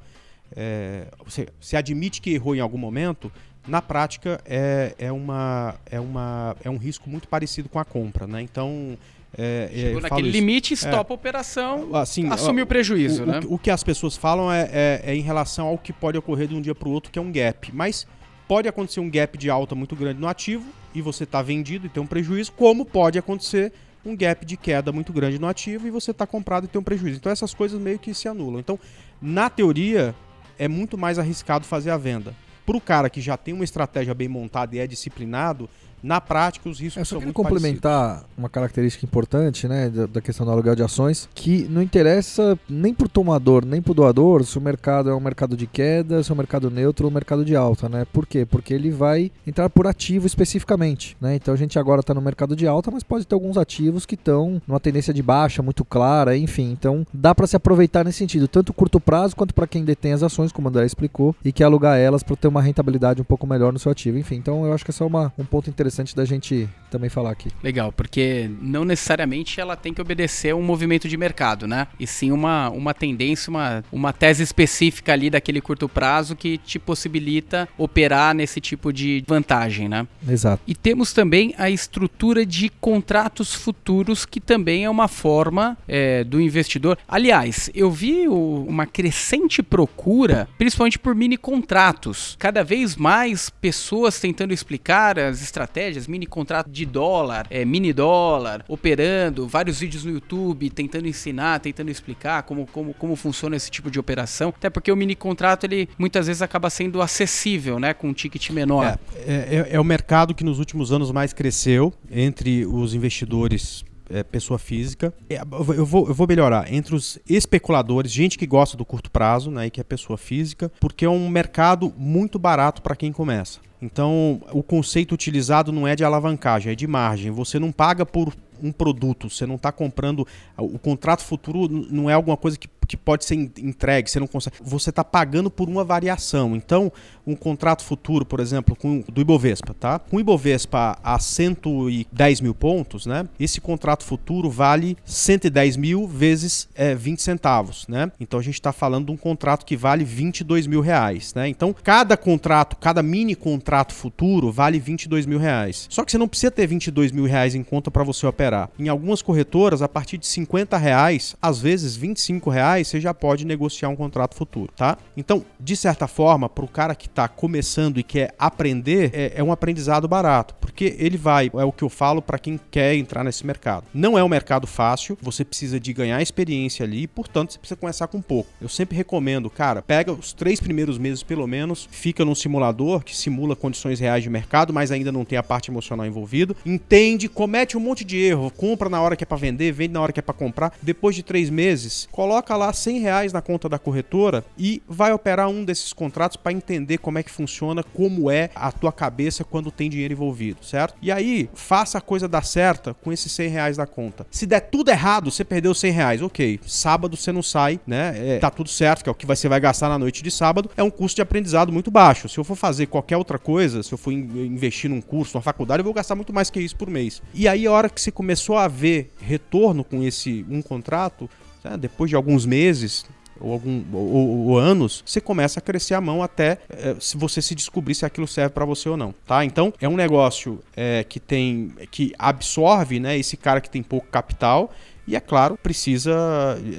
é, 0.55 1.07
você, 1.23 1.47
você 1.59 1.77
admite 1.77 2.21
que 2.21 2.31
errou 2.31 2.55
em 2.55 2.59
algum 2.59 2.77
momento, 2.77 3.31
na 3.67 3.81
prática 3.81 4.41
é, 4.45 4.93
é, 4.97 5.11
uma, 5.11 5.75
é, 5.89 5.99
uma, 5.99 6.55
é 6.63 6.69
um 6.69 6.77
risco 6.77 7.09
muito 7.09 7.27
parecido 7.27 7.69
com 7.69 7.79
a 7.79 7.85
compra. 7.85 8.27
Né? 8.27 8.41
Então. 8.41 8.97
É, 9.37 9.69
Chegou 9.71 10.01
naquele 10.01 10.31
limite, 10.31 10.73
stop 10.73 11.11
a 11.11 11.13
operação, 11.13 11.95
assim, 11.95 12.27
assume 12.29 12.63
o 12.63 12.65
prejuízo. 12.65 13.21
O, 13.21 13.25
né? 13.27 13.39
o, 13.45 13.53
o 13.53 13.59
que 13.59 13.69
as 13.69 13.83
pessoas 13.83 14.17
falam 14.17 14.51
é, 14.51 14.67
é, 14.73 15.01
é, 15.05 15.15
em 15.15 15.21
relação 15.21 15.67
ao 15.67 15.77
que 15.77 15.93
pode 15.93 16.17
ocorrer 16.17 16.47
de 16.47 16.55
um 16.55 16.61
dia 16.61 16.73
para 16.73 16.89
o 16.89 16.91
outro, 16.91 17.11
que 17.11 17.19
é 17.19 17.21
um 17.21 17.31
gap. 17.31 17.69
Mas 17.71 18.07
pode 18.47 18.67
acontecer 18.67 18.99
um 18.99 19.07
gap 19.07 19.37
de 19.37 19.47
alta 19.47 19.75
muito 19.75 19.95
grande 19.95 20.19
no 20.19 20.27
ativo 20.27 20.65
e 20.95 21.01
você 21.03 21.25
está 21.25 21.43
vendido 21.43 21.85
e 21.85 21.89
tem 21.89 22.01
um 22.01 22.07
prejuízo, 22.07 22.51
como 22.53 22.83
pode 22.83 23.19
acontecer 23.19 23.71
um 24.03 24.15
gap 24.15 24.43
de 24.45 24.57
queda 24.57 24.91
muito 24.91 25.13
grande 25.13 25.37
no 25.37 25.47
ativo 25.47 25.87
e 25.87 25.91
você 25.91 26.09
está 26.09 26.25
comprado 26.25 26.65
e 26.65 26.67
tem 26.67 26.79
um 26.79 26.83
prejuízo. 26.83 27.17
Então 27.17 27.31
essas 27.31 27.53
coisas 27.53 27.79
meio 27.79 27.99
que 27.99 28.13
se 28.15 28.27
anulam. 28.27 28.59
Então, 28.59 28.79
na 29.21 29.47
teoria, 29.47 30.15
é 30.59 30.67
muito 30.67 30.97
mais 30.97 31.17
arriscado 31.17 31.65
fazer 31.65 31.89
a 31.89 31.97
venda. 31.97 32.35
Para 32.65 32.77
o 32.77 32.81
cara 32.81 33.09
que 33.09 33.21
já 33.21 33.35
tem 33.35 33.53
uma 33.53 33.63
estratégia 33.63 34.13
bem 34.13 34.27
montada 34.27 34.75
e 34.75 34.79
é 34.79 34.85
disciplinado, 34.85 35.67
na 36.01 36.21
prática 36.21 36.69
os 36.69 36.79
riscos 36.79 37.01
é, 37.01 37.05
são 37.05 37.19
muito 37.19 37.33
complementar 37.33 38.07
parecidos. 38.07 38.37
uma 38.37 38.49
característica 38.49 39.05
importante 39.05 39.67
né, 39.67 39.89
da, 39.89 40.05
da, 40.05 40.21
questão 40.21 40.45
do 40.45 40.51
aluguel 40.51 40.75
de 40.75 40.83
ações, 40.83 41.29
que 41.33 41.67
não 41.69 41.81
interessa 41.81 42.57
nem 42.69 42.93
para 42.93 43.05
o 43.05 43.09
tomador, 43.09 43.65
nem 43.65 43.81
para 43.81 43.91
o 43.91 43.95
doador 43.95 44.43
se 44.43 44.57
o 44.57 44.61
mercado 44.61 45.09
é 45.09 45.15
um 45.15 45.19
mercado 45.19 45.55
de 45.55 45.67
queda, 45.67 46.23
se 46.23 46.31
é 46.31 46.33
um 46.33 46.37
mercado 46.37 46.69
neutro 46.69 47.05
ou 47.05 47.11
um 47.11 47.13
mercado 47.13 47.43
de 47.43 47.55
alta. 47.55 47.89
Né? 47.89 48.05
Por 48.11 48.25
quê? 48.25 48.45
Porque 48.45 48.73
ele 48.73 48.91
vai 48.91 49.31
entrar 49.45 49.69
por 49.69 49.87
ativo 49.87 50.25
especificamente. 50.25 51.17
Né? 51.19 51.35
Então 51.35 51.53
a 51.53 51.57
gente 51.57 51.77
agora 51.77 52.01
está 52.01 52.13
no 52.13 52.21
mercado 52.21 52.55
de 52.55 52.67
alta, 52.67 52.91
mas 52.91 53.03
pode 53.03 53.25
ter 53.25 53.35
alguns 53.35 53.57
ativos 53.57 54.05
que 54.05 54.15
estão 54.15 54.61
numa 54.67 54.79
tendência 54.79 55.13
de 55.13 55.21
baixa 55.21 55.61
muito 55.61 55.83
clara, 55.83 56.37
enfim. 56.37 56.71
Então 56.71 57.05
dá 57.13 57.33
para 57.35 57.47
se 57.47 57.55
aproveitar 57.55 58.03
nesse 58.03 58.19
sentido, 58.19 58.47
tanto 58.47 58.73
curto 58.73 58.99
prazo 58.99 59.35
quanto 59.35 59.53
para 59.53 59.67
quem 59.67 59.83
detém 59.83 60.13
as 60.13 60.23
ações, 60.23 60.51
como 60.51 60.67
o 60.67 60.69
André 60.69 60.85
explicou, 60.85 61.35
e 61.43 61.51
quer 61.51 61.65
alugar 61.65 61.97
elas 61.97 62.23
para 62.23 62.35
ter 62.35 62.47
uma 62.47 62.61
rentabilidade 62.61 63.21
um 63.21 63.25
pouco 63.25 63.45
melhor 63.45 63.73
no 63.73 63.79
seu 63.79 63.91
ativo. 63.91 64.17
Enfim, 64.17 64.35
então 64.35 64.65
eu 64.65 64.73
acho 64.73 64.83
que 64.83 64.91
esse 64.91 65.01
é 65.01 65.05
uma, 65.05 65.33
um 65.37 65.45
ponto 65.45 65.69
interessante 65.69 65.88
interessante 65.89 66.15
da 66.15 66.23
gente 66.23 66.69
também 66.89 67.09
falar 67.09 67.31
aqui. 67.31 67.49
Legal, 67.63 67.91
porque 67.91 68.49
não 68.61 68.83
necessariamente 68.83 69.59
ela 69.59 69.75
tem 69.75 69.93
que 69.93 70.01
obedecer 70.01 70.55
um 70.55 70.61
movimento 70.61 71.07
de 71.07 71.15
mercado, 71.17 71.67
né? 71.67 71.87
E 71.99 72.07
sim 72.07 72.31
uma, 72.31 72.69
uma 72.69 72.93
tendência, 72.93 73.49
uma, 73.49 73.83
uma 73.91 74.11
tese 74.11 74.41
específica 74.43 75.13
ali 75.13 75.29
daquele 75.29 75.61
curto 75.61 75.87
prazo 75.87 76.35
que 76.35 76.57
te 76.57 76.79
possibilita 76.79 77.67
operar 77.77 78.33
nesse 78.33 78.59
tipo 78.59 78.91
de 78.91 79.23
vantagem, 79.27 79.87
né? 79.87 80.07
Exato. 80.27 80.61
E 80.65 80.73
temos 80.73 81.13
também 81.13 81.53
a 81.57 81.69
estrutura 81.69 82.45
de 82.45 82.69
contratos 82.81 83.53
futuros, 83.53 84.25
que 84.25 84.39
também 84.39 84.85
é 84.85 84.89
uma 84.89 85.07
forma 85.07 85.77
é, 85.87 86.23
do 86.23 86.41
investidor. 86.41 86.97
Aliás, 87.07 87.69
eu 87.73 87.91
vi 87.91 88.27
o, 88.27 88.65
uma 88.67 88.85
crescente 88.85 89.61
procura, 89.61 90.47
principalmente 90.57 90.97
por 90.97 91.13
mini 91.13 91.37
contratos. 91.37 92.35
Cada 92.39 92.63
vez 92.63 92.95
mais 92.95 93.49
pessoas 93.49 94.19
tentando 94.19 94.53
explicar 94.53 95.19
as 95.19 95.41
estratégias 95.41 95.78
estratégias, 95.79 96.07
mini 96.07 96.25
contrato 96.25 96.69
de 96.69 96.85
dólar, 96.85 97.47
é, 97.49 97.63
mini 97.63 97.93
dólar, 97.93 98.65
operando, 98.67 99.47
vários 99.47 99.79
vídeos 99.79 100.03
no 100.03 100.11
YouTube 100.11 100.69
tentando 100.69 101.07
ensinar, 101.07 101.59
tentando 101.59 101.89
explicar 101.89 102.43
como, 102.43 102.67
como, 102.67 102.93
como 102.93 103.15
funciona 103.15 103.55
esse 103.55 103.71
tipo 103.71 103.89
de 103.89 103.99
operação. 103.99 104.49
Até 104.49 104.69
porque 104.69 104.91
o 104.91 104.95
mini 104.95 105.15
contrato 105.15 105.63
ele 105.63 105.87
muitas 105.97 106.27
vezes 106.27 106.41
acaba 106.41 106.69
sendo 106.69 107.01
acessível, 107.01 107.79
né, 107.79 107.93
com 107.93 108.09
um 108.09 108.13
ticket 108.13 108.49
menor. 108.51 108.99
É, 109.15 109.67
é, 109.69 109.75
é 109.75 109.79
o 109.79 109.83
mercado 109.83 110.35
que 110.35 110.43
nos 110.43 110.59
últimos 110.59 110.91
anos 110.91 111.11
mais 111.11 111.31
cresceu 111.31 111.93
entre 112.11 112.65
os 112.65 112.93
investidores 112.93 113.85
é, 114.09 114.23
pessoa 114.23 114.57
física. 114.57 115.13
É, 115.29 115.39
eu 115.39 115.85
vou, 115.85 116.07
eu 116.07 116.13
vou 116.13 116.27
melhorar 116.27 116.71
entre 116.73 116.95
os 116.95 117.19
especuladores, 117.29 118.11
gente 118.11 118.37
que 118.37 118.47
gosta 118.47 118.75
do 118.75 118.83
curto 118.83 119.09
prazo, 119.09 119.51
né, 119.51 119.67
e 119.67 119.69
que 119.69 119.79
é 119.79 119.83
pessoa 119.83 120.17
física, 120.17 120.71
porque 120.79 121.05
é 121.05 121.09
um 121.09 121.29
mercado 121.29 121.93
muito 121.95 122.37
barato 122.37 122.81
para 122.81 122.95
quem 122.95 123.11
começa. 123.11 123.59
Então, 123.81 124.41
o 124.51 124.61
conceito 124.61 125.13
utilizado 125.13 125.71
não 125.71 125.87
é 125.87 125.95
de 125.95 126.03
alavancagem, 126.03 126.73
é 126.73 126.75
de 126.75 126.85
margem. 126.85 127.31
Você 127.31 127.57
não 127.57 127.71
paga 127.71 128.05
por 128.05 128.33
um 128.61 128.71
produto, 128.71 129.29
você 129.29 129.45
não 129.45 129.55
está 129.55 129.71
comprando. 129.71 130.27
O 130.57 130.77
contrato 130.77 131.23
futuro 131.23 131.67
não 131.89 132.09
é 132.09 132.13
alguma 132.13 132.35
coisa 132.35 132.57
que, 132.57 132.67
que 132.87 132.97
pode 132.97 133.23
ser 133.23 133.35
entregue, 133.35 134.09
você 134.09 134.19
não 134.19 134.27
consegue. 134.27 134.57
Você 134.61 134.89
está 134.89 135.03
pagando 135.03 135.49
por 135.49 135.69
uma 135.69 135.83
variação. 135.83 136.55
Então, 136.55 136.91
um 137.31 137.35
contrato 137.35 137.83
futuro, 137.83 138.25
por 138.25 138.39
exemplo, 138.39 138.75
com, 138.75 139.03
do 139.07 139.21
Ibovespa, 139.21 139.73
tá? 139.73 139.99
Com 139.99 140.17
o 140.17 140.19
Ibovespa 140.19 140.97
a 141.03 141.19
110 141.19 142.41
mil 142.41 142.53
pontos, 142.53 143.05
né? 143.05 143.27
Esse 143.39 143.61
contrato 143.61 144.03
futuro 144.03 144.49
vale 144.49 144.97
110 145.05 145.77
mil 145.77 146.07
vezes 146.07 146.67
é, 146.75 146.95
20 146.95 147.21
centavos, 147.21 147.87
né? 147.87 148.11
Então 148.19 148.39
a 148.39 148.43
gente 148.43 148.55
está 148.55 148.71
falando 148.71 149.07
de 149.07 149.11
um 149.11 149.17
contrato 149.17 149.65
que 149.65 149.75
vale 149.75 150.03
22 150.03 150.67
mil 150.67 150.81
reais, 150.81 151.33
né? 151.33 151.47
Então, 151.47 151.75
cada 151.83 152.15
contrato, 152.17 152.77
cada 152.77 153.03
mini 153.03 153.35
contrato 153.35 153.93
futuro 153.93 154.51
vale 154.51 154.79
22 154.79 155.25
mil 155.25 155.39
reais. 155.39 155.87
Só 155.89 156.03
que 156.03 156.11
você 156.11 156.17
não 156.17 156.27
precisa 156.27 156.51
ter 156.51 156.67
22 156.67 157.11
mil 157.11 157.25
reais 157.25 157.55
em 157.55 157.63
conta 157.63 157.91
para 157.91 158.03
você 158.03 158.25
operar 158.25 158.69
em 158.79 158.87
algumas 158.87 159.21
corretoras, 159.21 159.81
a 159.81 159.87
partir 159.87 160.17
de 160.17 160.25
50 160.25 160.77
reais, 160.77 161.35
às 161.41 161.59
vezes 161.59 161.95
25 161.95 162.49
reais, 162.49 162.87
você 162.87 162.99
já 162.99 163.13
pode 163.13 163.45
negociar 163.45 163.89
um 163.89 163.95
contrato 163.95 164.35
futuro, 164.35 164.71
tá? 164.75 164.97
Então, 165.15 165.45
de 165.59 165.75
certa 165.75 166.07
forma, 166.07 166.47
para 166.47 166.65
o 166.65 166.67
cara 166.67 166.95
que 166.95 167.07
está 167.07 167.18
começando 167.27 167.99
e 167.99 168.03
quer 168.03 168.33
aprender, 168.37 169.11
é, 169.13 169.33
é, 169.35 169.43
um 169.43 169.51
aprendizado 169.51 170.07
barato, 170.07 170.55
porque 170.61 170.95
ele 170.97 171.17
vai, 171.17 171.51
é 171.53 171.63
o 171.63 171.71
que 171.71 171.83
eu 171.83 171.89
falo 171.89 172.21
para 172.21 172.39
quem 172.39 172.59
quer 172.71 172.95
entrar 172.95 173.23
nesse 173.23 173.45
mercado. 173.45 173.85
Não 173.93 174.17
é 174.17 174.23
um 174.23 174.29
mercado 174.29 174.65
fácil, 174.65 175.17
você 175.21 175.43
precisa 175.43 175.79
de 175.79 175.91
ganhar 175.93 176.21
experiência 176.21 176.85
ali, 176.85 177.07
portanto, 177.07 177.53
você 177.53 177.59
precisa 177.59 177.79
começar 177.79 178.07
com 178.07 178.21
pouco. 178.21 178.49
Eu 178.61 178.69
sempre 178.69 178.95
recomendo, 178.95 179.49
cara, 179.49 179.81
pega 179.81 180.11
os 180.11 180.33
três 180.33 180.59
primeiros 180.59 180.97
meses 180.97 181.23
pelo 181.23 181.47
menos, 181.47 181.87
fica 181.91 182.23
num 182.23 182.35
simulador 182.35 183.03
que 183.03 183.15
simula 183.15 183.55
condições 183.55 183.99
reais 183.99 184.23
de 184.23 184.29
mercado, 184.29 184.73
mas 184.73 184.91
ainda 184.91 185.11
não 185.11 185.25
tem 185.25 185.37
a 185.37 185.43
parte 185.43 185.71
emocional 185.71 186.05
envolvida, 186.05 186.55
entende, 186.65 187.27
comete 187.27 187.77
um 187.77 187.79
monte 187.79 188.03
de 188.03 188.17
erro, 188.17 188.51
compra 188.51 188.89
na 188.89 189.01
hora 189.01 189.15
que 189.15 189.23
é 189.23 189.27
para 189.27 189.37
vender, 189.37 189.71
vende 189.71 189.93
na 189.93 190.01
hora 190.01 190.13
que 190.13 190.19
é 190.19 190.23
para 190.23 190.33
comprar. 190.33 190.73
Depois 190.81 191.15
de 191.15 191.23
três 191.23 191.49
meses, 191.49 192.07
coloca 192.11 192.55
lá 192.55 192.71
100 192.71 192.99
reais 192.99 193.33
na 193.33 193.41
conta 193.41 193.67
da 193.67 193.79
corretora 193.79 194.43
e 194.57 194.81
vai 194.87 195.11
operar 195.11 195.49
um 195.49 195.63
desses 195.63 195.93
contratos 195.93 196.37
para 196.37 196.51
entender 196.51 196.97
como 196.97 197.08
é 197.17 197.23
que 197.23 197.31
funciona, 197.31 197.83
como 197.83 198.29
é 198.29 198.49
a 198.53 198.71
tua 198.71 198.91
cabeça 198.91 199.43
quando 199.43 199.71
tem 199.71 199.89
dinheiro 199.89 200.13
envolvido, 200.13 200.63
certo? 200.63 200.95
E 201.01 201.11
aí, 201.11 201.49
faça 201.53 201.97
a 201.97 202.01
coisa 202.01 202.27
dar 202.27 202.43
certa 202.43 202.93
com 202.93 203.11
esses 203.11 203.31
100 203.31 203.49
reais 203.49 203.77
da 203.77 203.87
conta. 203.87 204.27
Se 204.29 204.45
der 204.45 204.59
tudo 204.59 204.91
errado, 204.91 205.31
você 205.31 205.43
perdeu 205.43 205.73
100 205.73 205.91
reais, 205.91 206.21
ok. 206.21 206.59
Sábado 206.65 207.15
você 207.15 207.31
não 207.31 207.41
sai, 207.41 207.79
né? 207.87 208.35
É, 208.35 208.39
tá 208.39 208.49
tudo 208.49 208.69
certo, 208.69 209.03
que 209.03 209.09
é 209.09 209.11
o 209.11 209.15
que 209.15 209.25
você 209.25 209.47
vai 209.47 209.59
gastar 209.59 209.89
na 209.89 209.97
noite 209.97 210.21
de 210.21 210.31
sábado. 210.31 210.69
É 210.75 210.83
um 210.83 210.89
custo 210.89 211.15
de 211.15 211.21
aprendizado 211.21 211.71
muito 211.71 211.89
baixo. 211.89 212.29
Se 212.29 212.37
eu 212.37 212.43
for 212.43 212.55
fazer 212.55 212.87
qualquer 212.87 213.17
outra 213.17 213.39
coisa, 213.39 213.81
se 213.81 213.93
eu 213.93 213.97
for 213.97 214.11
investir 214.11 214.89
num 214.89 215.01
curso, 215.01 215.35
numa 215.35 215.41
faculdade, 215.41 215.79
eu 215.79 215.85
vou 215.85 215.93
gastar 215.93 216.15
muito 216.15 216.33
mais 216.33 216.49
que 216.49 216.59
isso 216.59 216.75
por 216.75 216.89
mês. 216.89 217.21
E 217.33 217.47
aí, 217.47 217.65
a 217.65 217.71
hora 217.71 217.89
que 217.89 218.01
você 218.01 218.11
começou 218.11 218.57
a 218.57 218.65
haver 218.65 219.11
retorno 219.19 219.83
com 219.83 220.03
esse 220.03 220.45
um 220.49 220.61
contrato, 220.61 221.29
né, 221.63 221.77
depois 221.77 222.09
de 222.09 222.15
alguns 222.15 222.45
meses, 222.45 223.05
ou, 223.39 223.53
algum, 223.53 223.83
ou, 223.93 224.47
ou, 224.47 224.57
anos, 224.57 225.03
você 225.05 225.21
começa 225.21 225.59
a 225.59 225.61
crescer 225.61 225.93
a 225.93 226.01
mão 226.01 226.21
até 226.21 226.59
é, 226.69 226.95
se 226.99 227.17
você 227.17 227.41
se 227.41 227.55
descobrir 227.55 227.95
se 227.95 228.05
aquilo 228.05 228.27
serve 228.27 228.51
para 228.51 228.65
você 228.65 228.89
ou 228.89 228.97
não, 228.97 229.13
tá? 229.25 229.43
Então 229.45 229.73
é 229.79 229.87
um 229.87 229.95
negócio 229.95 230.59
é, 230.75 231.03
que 231.03 231.19
tem 231.19 231.71
que 231.91 232.13
absorve, 232.17 232.99
né, 232.99 233.17
esse 233.17 233.37
cara 233.37 233.61
que 233.61 233.69
tem 233.69 233.81
pouco 233.81 234.07
capital 234.07 234.71
e 235.09 235.15
é 235.15 235.19
claro 235.19 235.57
precisa 235.57 236.15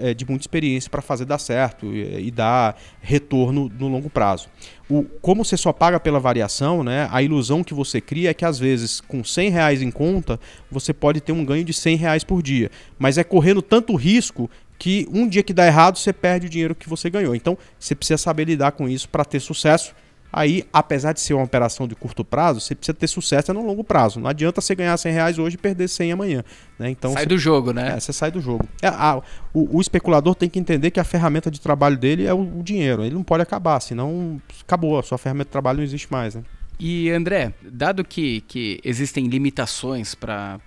é, 0.00 0.14
de 0.14 0.24
muita 0.24 0.44
experiência 0.44 0.88
para 0.88 1.02
fazer 1.02 1.24
dar 1.24 1.38
certo 1.38 1.86
e, 1.86 2.28
e, 2.28 2.30
dar 2.30 2.80
retorno 3.00 3.68
no 3.76 3.88
longo 3.88 4.08
prazo. 4.08 4.48
O, 4.88 5.02
como 5.20 5.44
você 5.44 5.56
só 5.56 5.72
paga 5.72 5.98
pela 5.98 6.20
variação, 6.20 6.84
né, 6.84 7.08
a 7.10 7.20
ilusão 7.22 7.64
que 7.64 7.74
você 7.74 8.00
cria 8.00 8.30
é 8.30 8.34
que 8.34 8.44
às 8.44 8.56
vezes 8.56 9.00
com 9.00 9.24
100 9.24 9.50
reais 9.50 9.82
em 9.82 9.90
conta 9.90 10.38
você 10.70 10.92
pode 10.92 11.20
ter 11.20 11.32
um 11.32 11.44
ganho 11.44 11.64
de 11.64 11.72
100 11.72 11.96
reais 11.96 12.22
por 12.22 12.40
dia, 12.40 12.70
mas 12.96 13.18
é 13.18 13.24
correndo 13.24 13.60
tanto 13.60 13.96
risco 13.96 14.48
que 14.80 15.06
um 15.12 15.28
dia 15.28 15.42
que 15.42 15.52
dá 15.52 15.66
errado 15.66 15.98
você 15.98 16.10
perde 16.10 16.46
o 16.46 16.50
dinheiro 16.50 16.74
que 16.74 16.88
você 16.88 17.10
ganhou. 17.10 17.34
Então 17.34 17.56
você 17.78 17.94
precisa 17.94 18.16
saber 18.16 18.46
lidar 18.46 18.72
com 18.72 18.88
isso 18.88 19.08
para 19.08 19.24
ter 19.26 19.38
sucesso. 19.38 19.94
Aí, 20.32 20.64
apesar 20.72 21.12
de 21.12 21.20
ser 21.20 21.34
uma 21.34 21.42
operação 21.42 21.88
de 21.88 21.94
curto 21.94 22.24
prazo, 22.24 22.60
você 22.60 22.74
precisa 22.74 22.94
ter 22.94 23.08
sucesso 23.08 23.52
no 23.52 23.66
longo 23.66 23.82
prazo. 23.82 24.20
Não 24.20 24.30
adianta 24.30 24.60
você 24.60 24.76
ganhar 24.76 24.96
100 24.96 25.12
reais 25.12 25.38
hoje 25.40 25.56
e 25.56 25.58
perder 25.58 25.88
100 25.88 26.12
amanhã. 26.12 26.44
Né? 26.78 26.88
Então, 26.88 27.12
sai 27.12 27.24
você, 27.24 27.28
do 27.28 27.36
jogo, 27.36 27.72
né? 27.72 27.94
É, 27.96 28.00
você 28.00 28.12
sai 28.12 28.30
do 28.30 28.40
jogo. 28.40 28.66
É, 28.80 28.86
a, 28.86 29.20
o, 29.52 29.76
o, 29.76 29.80
especulador 29.80 30.36
tem 30.36 30.48
que 30.48 30.58
entender 30.58 30.92
que 30.92 31.00
a 31.00 31.04
ferramenta 31.04 31.50
de 31.50 31.60
trabalho 31.60 31.98
dele 31.98 32.26
é 32.26 32.32
o, 32.32 32.40
o, 32.40 32.62
dinheiro. 32.62 33.04
Ele 33.04 33.16
não 33.16 33.24
pode 33.24 33.42
acabar, 33.42 33.80
senão 33.80 34.40
acabou. 34.62 35.00
A 35.00 35.02
sua 35.02 35.18
ferramenta 35.18 35.46
de 35.46 35.52
trabalho 35.52 35.78
não 35.78 35.84
existe 35.84 36.10
mais. 36.10 36.36
Né? 36.36 36.42
E 36.80 37.10
André, 37.10 37.52
dado 37.62 38.02
que, 38.02 38.40
que 38.40 38.80
existem 38.82 39.26
limitações 39.26 40.14
para 40.14 40.58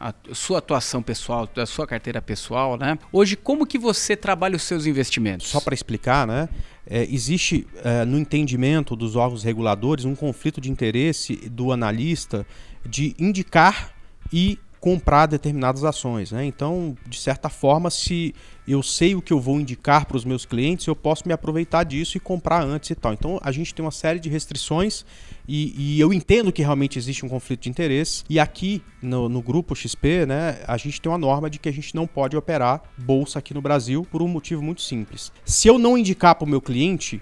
a 0.00 0.14
sua 0.32 0.56
atuação 0.56 1.02
pessoal, 1.02 1.46
da 1.54 1.66
sua 1.66 1.86
carteira 1.86 2.22
pessoal, 2.22 2.78
né? 2.78 2.98
Hoje, 3.12 3.36
como 3.36 3.66
que 3.66 3.78
você 3.78 4.16
trabalha 4.16 4.56
os 4.56 4.62
seus 4.62 4.86
investimentos? 4.86 5.48
Só 5.48 5.60
para 5.60 5.74
explicar, 5.74 6.26
né? 6.26 6.48
É, 6.86 7.02
existe 7.04 7.66
é, 7.84 8.06
no 8.06 8.18
entendimento 8.18 8.96
dos 8.96 9.16
órgãos 9.16 9.44
reguladores 9.44 10.06
um 10.06 10.14
conflito 10.14 10.62
de 10.62 10.70
interesse 10.70 11.36
do 11.50 11.72
analista 11.72 12.46
de 12.88 13.14
indicar 13.18 13.94
e 14.32 14.58
comprar 14.80 15.26
determinadas 15.26 15.84
ações. 15.84 16.32
Né? 16.32 16.46
Então, 16.46 16.96
de 17.06 17.18
certa 17.18 17.48
forma, 17.48 17.90
se 17.90 18.34
eu 18.66 18.82
sei 18.82 19.14
o 19.14 19.20
que 19.20 19.32
eu 19.32 19.38
vou 19.38 19.60
indicar 19.60 20.06
para 20.06 20.16
os 20.16 20.24
meus 20.24 20.46
clientes, 20.46 20.86
eu 20.86 20.96
posso 20.96 21.24
me 21.26 21.34
aproveitar 21.34 21.84
disso 21.84 22.16
e 22.16 22.20
comprar 22.20 22.62
antes 22.62 22.88
e 22.90 22.94
tal. 22.94 23.12
Então, 23.12 23.38
a 23.42 23.52
gente 23.52 23.74
tem 23.74 23.84
uma 23.84 23.90
série 23.90 24.18
de 24.18 24.28
restrições 24.28 25.04
e, 25.46 25.74
e 25.96 26.00
eu 26.00 26.12
entendo 26.12 26.50
que 26.50 26.62
realmente 26.62 26.98
existe 26.98 27.26
um 27.26 27.28
conflito 27.28 27.62
de 27.62 27.68
interesse. 27.68 28.24
E 28.28 28.38
aqui 28.38 28.82
no, 29.02 29.28
no, 29.28 29.42
grupo 29.42 29.74
XP, 29.74 30.24
né, 30.24 30.60
a 30.66 30.76
gente 30.76 31.00
tem 31.00 31.10
uma 31.12 31.18
norma 31.18 31.50
de 31.50 31.58
que 31.58 31.68
a 31.68 31.72
gente 31.72 31.94
não 31.94 32.06
pode 32.06 32.36
operar 32.36 32.82
bolsa 32.96 33.38
aqui 33.38 33.52
no 33.52 33.60
Brasil 33.60 34.06
por 34.10 34.22
um 34.22 34.28
motivo 34.28 34.62
muito 34.62 34.80
simples. 34.80 35.30
Se 35.44 35.68
eu 35.68 35.78
não 35.78 35.98
indicar 35.98 36.34
para 36.36 36.46
o 36.46 36.48
meu 36.48 36.60
cliente, 36.60 37.20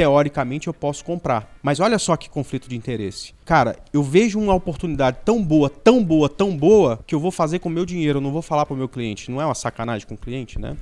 teoricamente 0.00 0.66
eu 0.66 0.72
posso 0.72 1.04
comprar. 1.04 1.54
Mas 1.62 1.78
olha 1.78 1.98
só 1.98 2.16
que 2.16 2.30
conflito 2.30 2.66
de 2.70 2.74
interesse. 2.74 3.34
Cara, 3.44 3.76
eu 3.92 4.02
vejo 4.02 4.40
uma 4.40 4.54
oportunidade 4.54 5.18
tão 5.26 5.44
boa, 5.44 5.68
tão 5.68 6.02
boa, 6.02 6.26
tão 6.26 6.56
boa, 6.56 6.98
que 7.06 7.14
eu 7.14 7.20
vou 7.20 7.30
fazer 7.30 7.58
com 7.58 7.68
o 7.68 7.72
meu 7.72 7.84
dinheiro, 7.84 8.18
não 8.18 8.32
vou 8.32 8.40
falar 8.40 8.64
para 8.64 8.72
o 8.72 8.76
meu 8.78 8.88
cliente. 8.88 9.30
Não 9.30 9.42
é 9.42 9.44
uma 9.44 9.54
sacanagem 9.54 10.08
com 10.08 10.14
o 10.14 10.18
cliente, 10.18 10.58
né? 10.58 10.74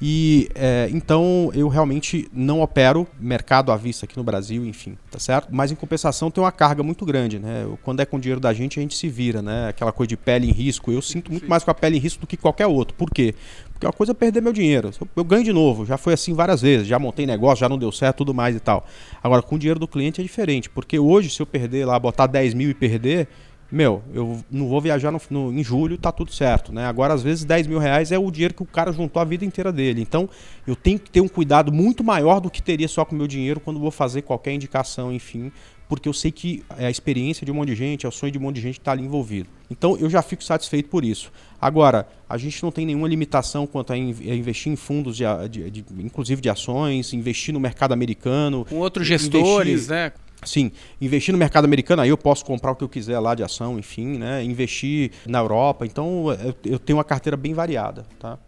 E 0.00 0.48
é, 0.54 0.88
então 0.92 1.50
eu 1.54 1.68
realmente 1.68 2.28
não 2.32 2.60
opero 2.60 3.06
mercado 3.18 3.70
à 3.72 3.76
vista 3.76 4.04
aqui 4.04 4.16
no 4.16 4.24
Brasil, 4.24 4.64
enfim, 4.66 4.98
tá 5.10 5.18
certo? 5.18 5.48
Mas 5.50 5.70
em 5.70 5.74
compensação 5.74 6.30
tem 6.30 6.42
uma 6.42 6.52
carga 6.52 6.82
muito 6.82 7.04
grande, 7.04 7.38
né? 7.38 7.66
Quando 7.82 8.00
é 8.00 8.04
com 8.04 8.16
o 8.16 8.20
dinheiro 8.20 8.40
da 8.40 8.52
gente, 8.52 8.78
a 8.78 8.82
gente 8.82 8.96
se 8.96 9.08
vira, 9.08 9.40
né? 9.40 9.68
Aquela 9.68 9.92
coisa 9.92 10.08
de 10.08 10.16
pele 10.16 10.48
em 10.48 10.52
risco. 10.52 10.90
Eu 10.90 11.00
sinto 11.00 11.30
muito 11.30 11.48
mais 11.48 11.64
com 11.64 11.70
a 11.70 11.74
pele 11.74 11.96
em 11.96 12.00
risco 12.00 12.20
do 12.20 12.26
que 12.26 12.36
qualquer 12.36 12.66
outro. 12.66 12.94
Por 12.96 13.10
quê? 13.10 13.34
Porque 13.72 13.86
é 13.86 13.88
uma 13.88 13.92
coisa 13.92 14.12
é 14.12 14.14
perder 14.14 14.40
meu 14.40 14.52
dinheiro. 14.52 14.90
Eu 15.16 15.24
ganho 15.24 15.44
de 15.44 15.52
novo, 15.52 15.84
já 15.86 15.96
foi 15.96 16.12
assim 16.12 16.32
várias 16.32 16.60
vezes, 16.62 16.86
já 16.86 16.98
montei 16.98 17.26
negócio, 17.26 17.60
já 17.60 17.68
não 17.68 17.78
deu 17.78 17.90
certo, 17.90 18.18
tudo 18.18 18.34
mais 18.34 18.54
e 18.54 18.60
tal. 18.60 18.86
Agora, 19.22 19.42
com 19.42 19.56
o 19.56 19.58
dinheiro 19.58 19.80
do 19.80 19.88
cliente 19.88 20.20
é 20.20 20.24
diferente, 20.24 20.70
porque 20.70 20.98
hoje, 20.98 21.30
se 21.30 21.40
eu 21.40 21.46
perder 21.46 21.84
lá, 21.84 21.98
botar 21.98 22.26
10 22.26 22.54
mil 22.54 22.70
e 22.70 22.74
perder, 22.74 23.28
meu, 23.74 24.04
eu 24.14 24.38
não 24.48 24.68
vou 24.68 24.80
viajar 24.80 25.10
no, 25.10 25.20
no, 25.28 25.52
em 25.52 25.64
julho, 25.64 25.98
tá 25.98 26.12
tudo 26.12 26.32
certo, 26.32 26.72
né? 26.72 26.86
Agora, 26.86 27.12
às 27.12 27.24
vezes, 27.24 27.44
10 27.44 27.66
mil 27.66 27.80
reais 27.80 28.12
é 28.12 28.18
o 28.18 28.30
dinheiro 28.30 28.54
que 28.54 28.62
o 28.62 28.66
cara 28.66 28.92
juntou 28.92 29.20
a 29.20 29.24
vida 29.24 29.44
inteira 29.44 29.72
dele. 29.72 30.00
Então, 30.00 30.28
eu 30.64 30.76
tenho 30.76 30.96
que 30.96 31.10
ter 31.10 31.20
um 31.20 31.26
cuidado 31.26 31.72
muito 31.72 32.04
maior 32.04 32.40
do 32.40 32.48
que 32.48 32.62
teria 32.62 32.86
só 32.86 33.04
com 33.04 33.16
o 33.16 33.18
meu 33.18 33.26
dinheiro 33.26 33.58
quando 33.58 33.80
vou 33.80 33.90
fazer 33.90 34.22
qualquer 34.22 34.52
indicação, 34.52 35.12
enfim, 35.12 35.50
porque 35.88 36.08
eu 36.08 36.12
sei 36.12 36.30
que 36.30 36.62
é 36.78 36.86
a 36.86 36.90
experiência 36.90 37.44
de 37.44 37.50
um 37.50 37.54
monte 37.56 37.68
de 37.68 37.74
gente, 37.74 38.06
é 38.06 38.08
o 38.08 38.12
sonho 38.12 38.32
de 38.32 38.38
um 38.38 38.42
monte 38.42 38.56
de 38.56 38.62
gente 38.62 38.74
que 38.74 38.80
está 38.80 38.92
ali 38.92 39.02
envolvido. 39.02 39.48
Então 39.70 39.96
eu 39.98 40.08
já 40.08 40.22
fico 40.22 40.42
satisfeito 40.42 40.88
por 40.88 41.04
isso. 41.04 41.30
Agora, 41.60 42.06
a 42.28 42.36
gente 42.38 42.62
não 42.62 42.70
tem 42.70 42.86
nenhuma 42.86 43.08
limitação 43.08 43.66
quanto 43.66 43.92
a, 43.92 43.96
investir 43.96 44.72
em 44.72 44.76
fundos, 44.76 45.16
de, 45.16 45.24
de, 45.50 45.70
de, 45.70 45.84
inclusive 45.98 46.40
de 46.40 46.48
ações, 46.48 47.12
investir 47.12 47.52
no 47.52 47.60
mercado 47.60 47.92
americano. 47.92 48.64
Com 48.68 48.76
outros 48.76 49.06
gestores, 49.06 49.72
investir, 49.72 49.90
né? 49.90 50.12
Sim, 50.44 50.70
investir 51.00 51.32
no 51.32 51.38
mercado 51.38 51.64
americano, 51.64 52.02
aí 52.02 52.08
eu 52.08 52.18
posso 52.18 52.44
comprar 52.44 52.72
o 52.72 52.76
que 52.76 52.84
eu 52.84 52.88
quiser 52.88 53.18
lá 53.18 53.34
de 53.34 53.42
ação, 53.42 53.78
enfim, 53.78 54.18
né? 54.18 54.42
Investir 54.42 55.12
na 55.26 55.38
Europa. 55.38 55.86
Então 55.86 56.26
eu, 56.64 56.78
tenho 56.78 56.98
uma 56.98 57.04
carteira 57.04 57.36
bem 57.36 57.54
variada, 57.54 58.04
tá? 58.18 58.38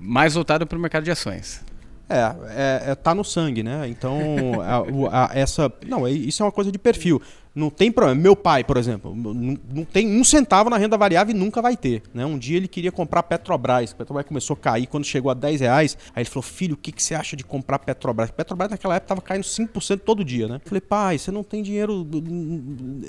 Mais 0.00 0.34
voltada 0.34 0.64
para 0.64 0.78
o 0.78 0.80
mercado 0.80 1.04
de 1.04 1.10
ações. 1.10 1.64
É, 2.08 2.20
é, 2.48 2.90
é, 2.90 2.94
tá 2.94 3.14
no 3.14 3.22
sangue, 3.22 3.62
né? 3.62 3.86
Então, 3.88 4.18
a, 5.10 5.26
a, 5.26 5.38
essa. 5.38 5.70
Não, 5.86 6.06
é, 6.06 6.10
isso 6.10 6.42
é 6.42 6.46
uma 6.46 6.52
coisa 6.52 6.72
de 6.72 6.78
perfil. 6.78 7.20
Não 7.54 7.70
tem 7.70 7.90
problema. 7.90 8.20
Meu 8.20 8.36
pai, 8.36 8.64
por 8.64 8.76
exemplo, 8.76 9.14
não, 9.14 9.84
tem 9.84 10.06
um 10.08 10.24
centavo 10.24 10.70
na 10.70 10.76
renda 10.76 10.96
variável 10.96 11.34
e 11.34 11.38
nunca 11.38 11.60
vai 11.60 11.76
ter. 11.76 12.02
Né? 12.12 12.24
Um 12.24 12.38
dia 12.38 12.56
ele 12.56 12.68
queria 12.68 12.92
comprar 12.92 13.22
Petrobras. 13.22 13.92
Petrobras 13.92 14.26
começou 14.26 14.54
a 14.54 14.56
cair. 14.56 14.86
Quando 14.86 15.04
chegou 15.04 15.30
a 15.30 15.34
10 15.34 15.60
reais, 15.60 15.98
aí 16.14 16.22
ele 16.22 16.30
falou: 16.30 16.42
Filho, 16.42 16.74
o 16.74 16.76
que, 16.76 16.92
que 16.92 17.02
você 17.02 17.14
acha 17.14 17.36
de 17.36 17.44
comprar 17.44 17.78
Petrobras? 17.78 18.30
Petrobras 18.30 18.70
naquela 18.70 18.96
época 18.96 19.14
estava 19.14 19.20
caindo 19.20 19.44
5% 19.44 20.00
todo 20.00 20.24
dia. 20.24 20.46
Né? 20.46 20.56
Eu 20.56 20.68
falei: 20.68 20.80
Pai, 20.80 21.18
você 21.18 21.30
não 21.30 21.42
tem 21.42 21.62
dinheiro 21.62 22.06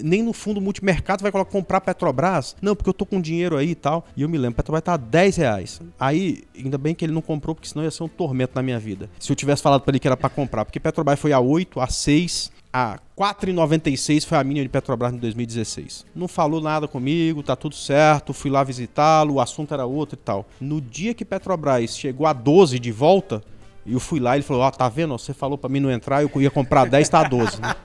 nem 0.04 0.24
no 0.24 0.34
fundo 0.34 0.60
multimercado 0.60 1.22
vai 1.22 1.32
comprar 1.46 1.82
Petrobras? 1.82 2.56
Não, 2.62 2.76
porque 2.76 2.90
eu 2.90 2.94
tô 2.94 3.06
com 3.06 3.22
dinheiro 3.22 3.58
aí 3.58 3.72
e 3.72 3.76
tal. 3.76 4.06
E 4.16 4.22
eu 4.22 4.30
me 4.30 4.38
lembro: 4.38 4.58
Petrobras 4.58 4.82
estava 4.82 4.98
10 4.98 5.36
reais. 5.38 5.82
Aí, 6.00 6.44
ainda 6.56 6.78
bem 6.78 6.96
que 6.96 7.06
ele 7.06 7.14
não 7.14 7.22
comprou, 7.22 7.56
porque 7.56 7.68
senão 7.68 7.84
ia 7.84 7.92
ser 7.92 8.04
um 8.04 8.08
tormento 8.08 8.54
na 8.56 8.64
minha 8.64 8.80
vida. 8.80 9.10
Se 9.20 9.32
eu 9.32 9.36
tivesse 9.36 9.62
falado 9.62 9.82
para 9.82 9.92
ele 9.92 10.00
que 10.00 10.08
era 10.08 10.18
para 10.18 10.30
comprar, 10.30 10.66
porque 10.66 10.80
Petrobras 10.80 11.20
foi 11.20 11.34
a 11.34 11.40
8, 11.40 11.80
a 11.80 11.88
6 11.88 12.52
a 12.72 13.00
4,96 13.18 14.26
foi 14.26 14.38
a 14.38 14.44
mínima 14.44 14.64
de 14.64 14.70
Petrobras 14.70 15.14
em 15.14 15.18
2016. 15.18 16.06
Não 16.16 16.28
falou 16.28 16.62
nada 16.62 16.88
comigo, 16.88 17.42
tá 17.42 17.56
tudo 17.56 17.76
certo, 17.76 18.34
fui 18.34 18.52
lá 18.52 18.64
visitá-lo, 18.64 19.36
o 19.36 19.42
assunto 19.42 19.74
era 19.74 19.86
outro 19.86 20.16
e 20.16 20.24
tal. 20.24 20.46
No 20.62 20.80
dia 20.80 21.14
que 21.14 21.26
Petrobras 21.26 21.98
chegou 21.98 22.28
a 22.28 22.34
12 22.34 22.78
de 22.80 22.92
volta, 22.92 23.44
eu 23.86 24.00
fui 24.00 24.20
lá 24.20 24.36
e 24.36 24.38
ele 24.38 24.44
falou: 24.44 24.62
Ó, 24.62 24.72
tá 24.72 24.88
vendo? 24.88 25.18
Você 25.18 25.34
falou 25.34 25.58
para 25.58 25.70
mim 25.70 25.80
não 25.80 25.92
entrar, 25.92 26.22
eu 26.22 26.42
ia 26.42 26.52
comprar 26.52 26.88
10, 26.88 27.10
tá 27.10 27.24
12. 27.24 27.60
Né? 27.60 27.76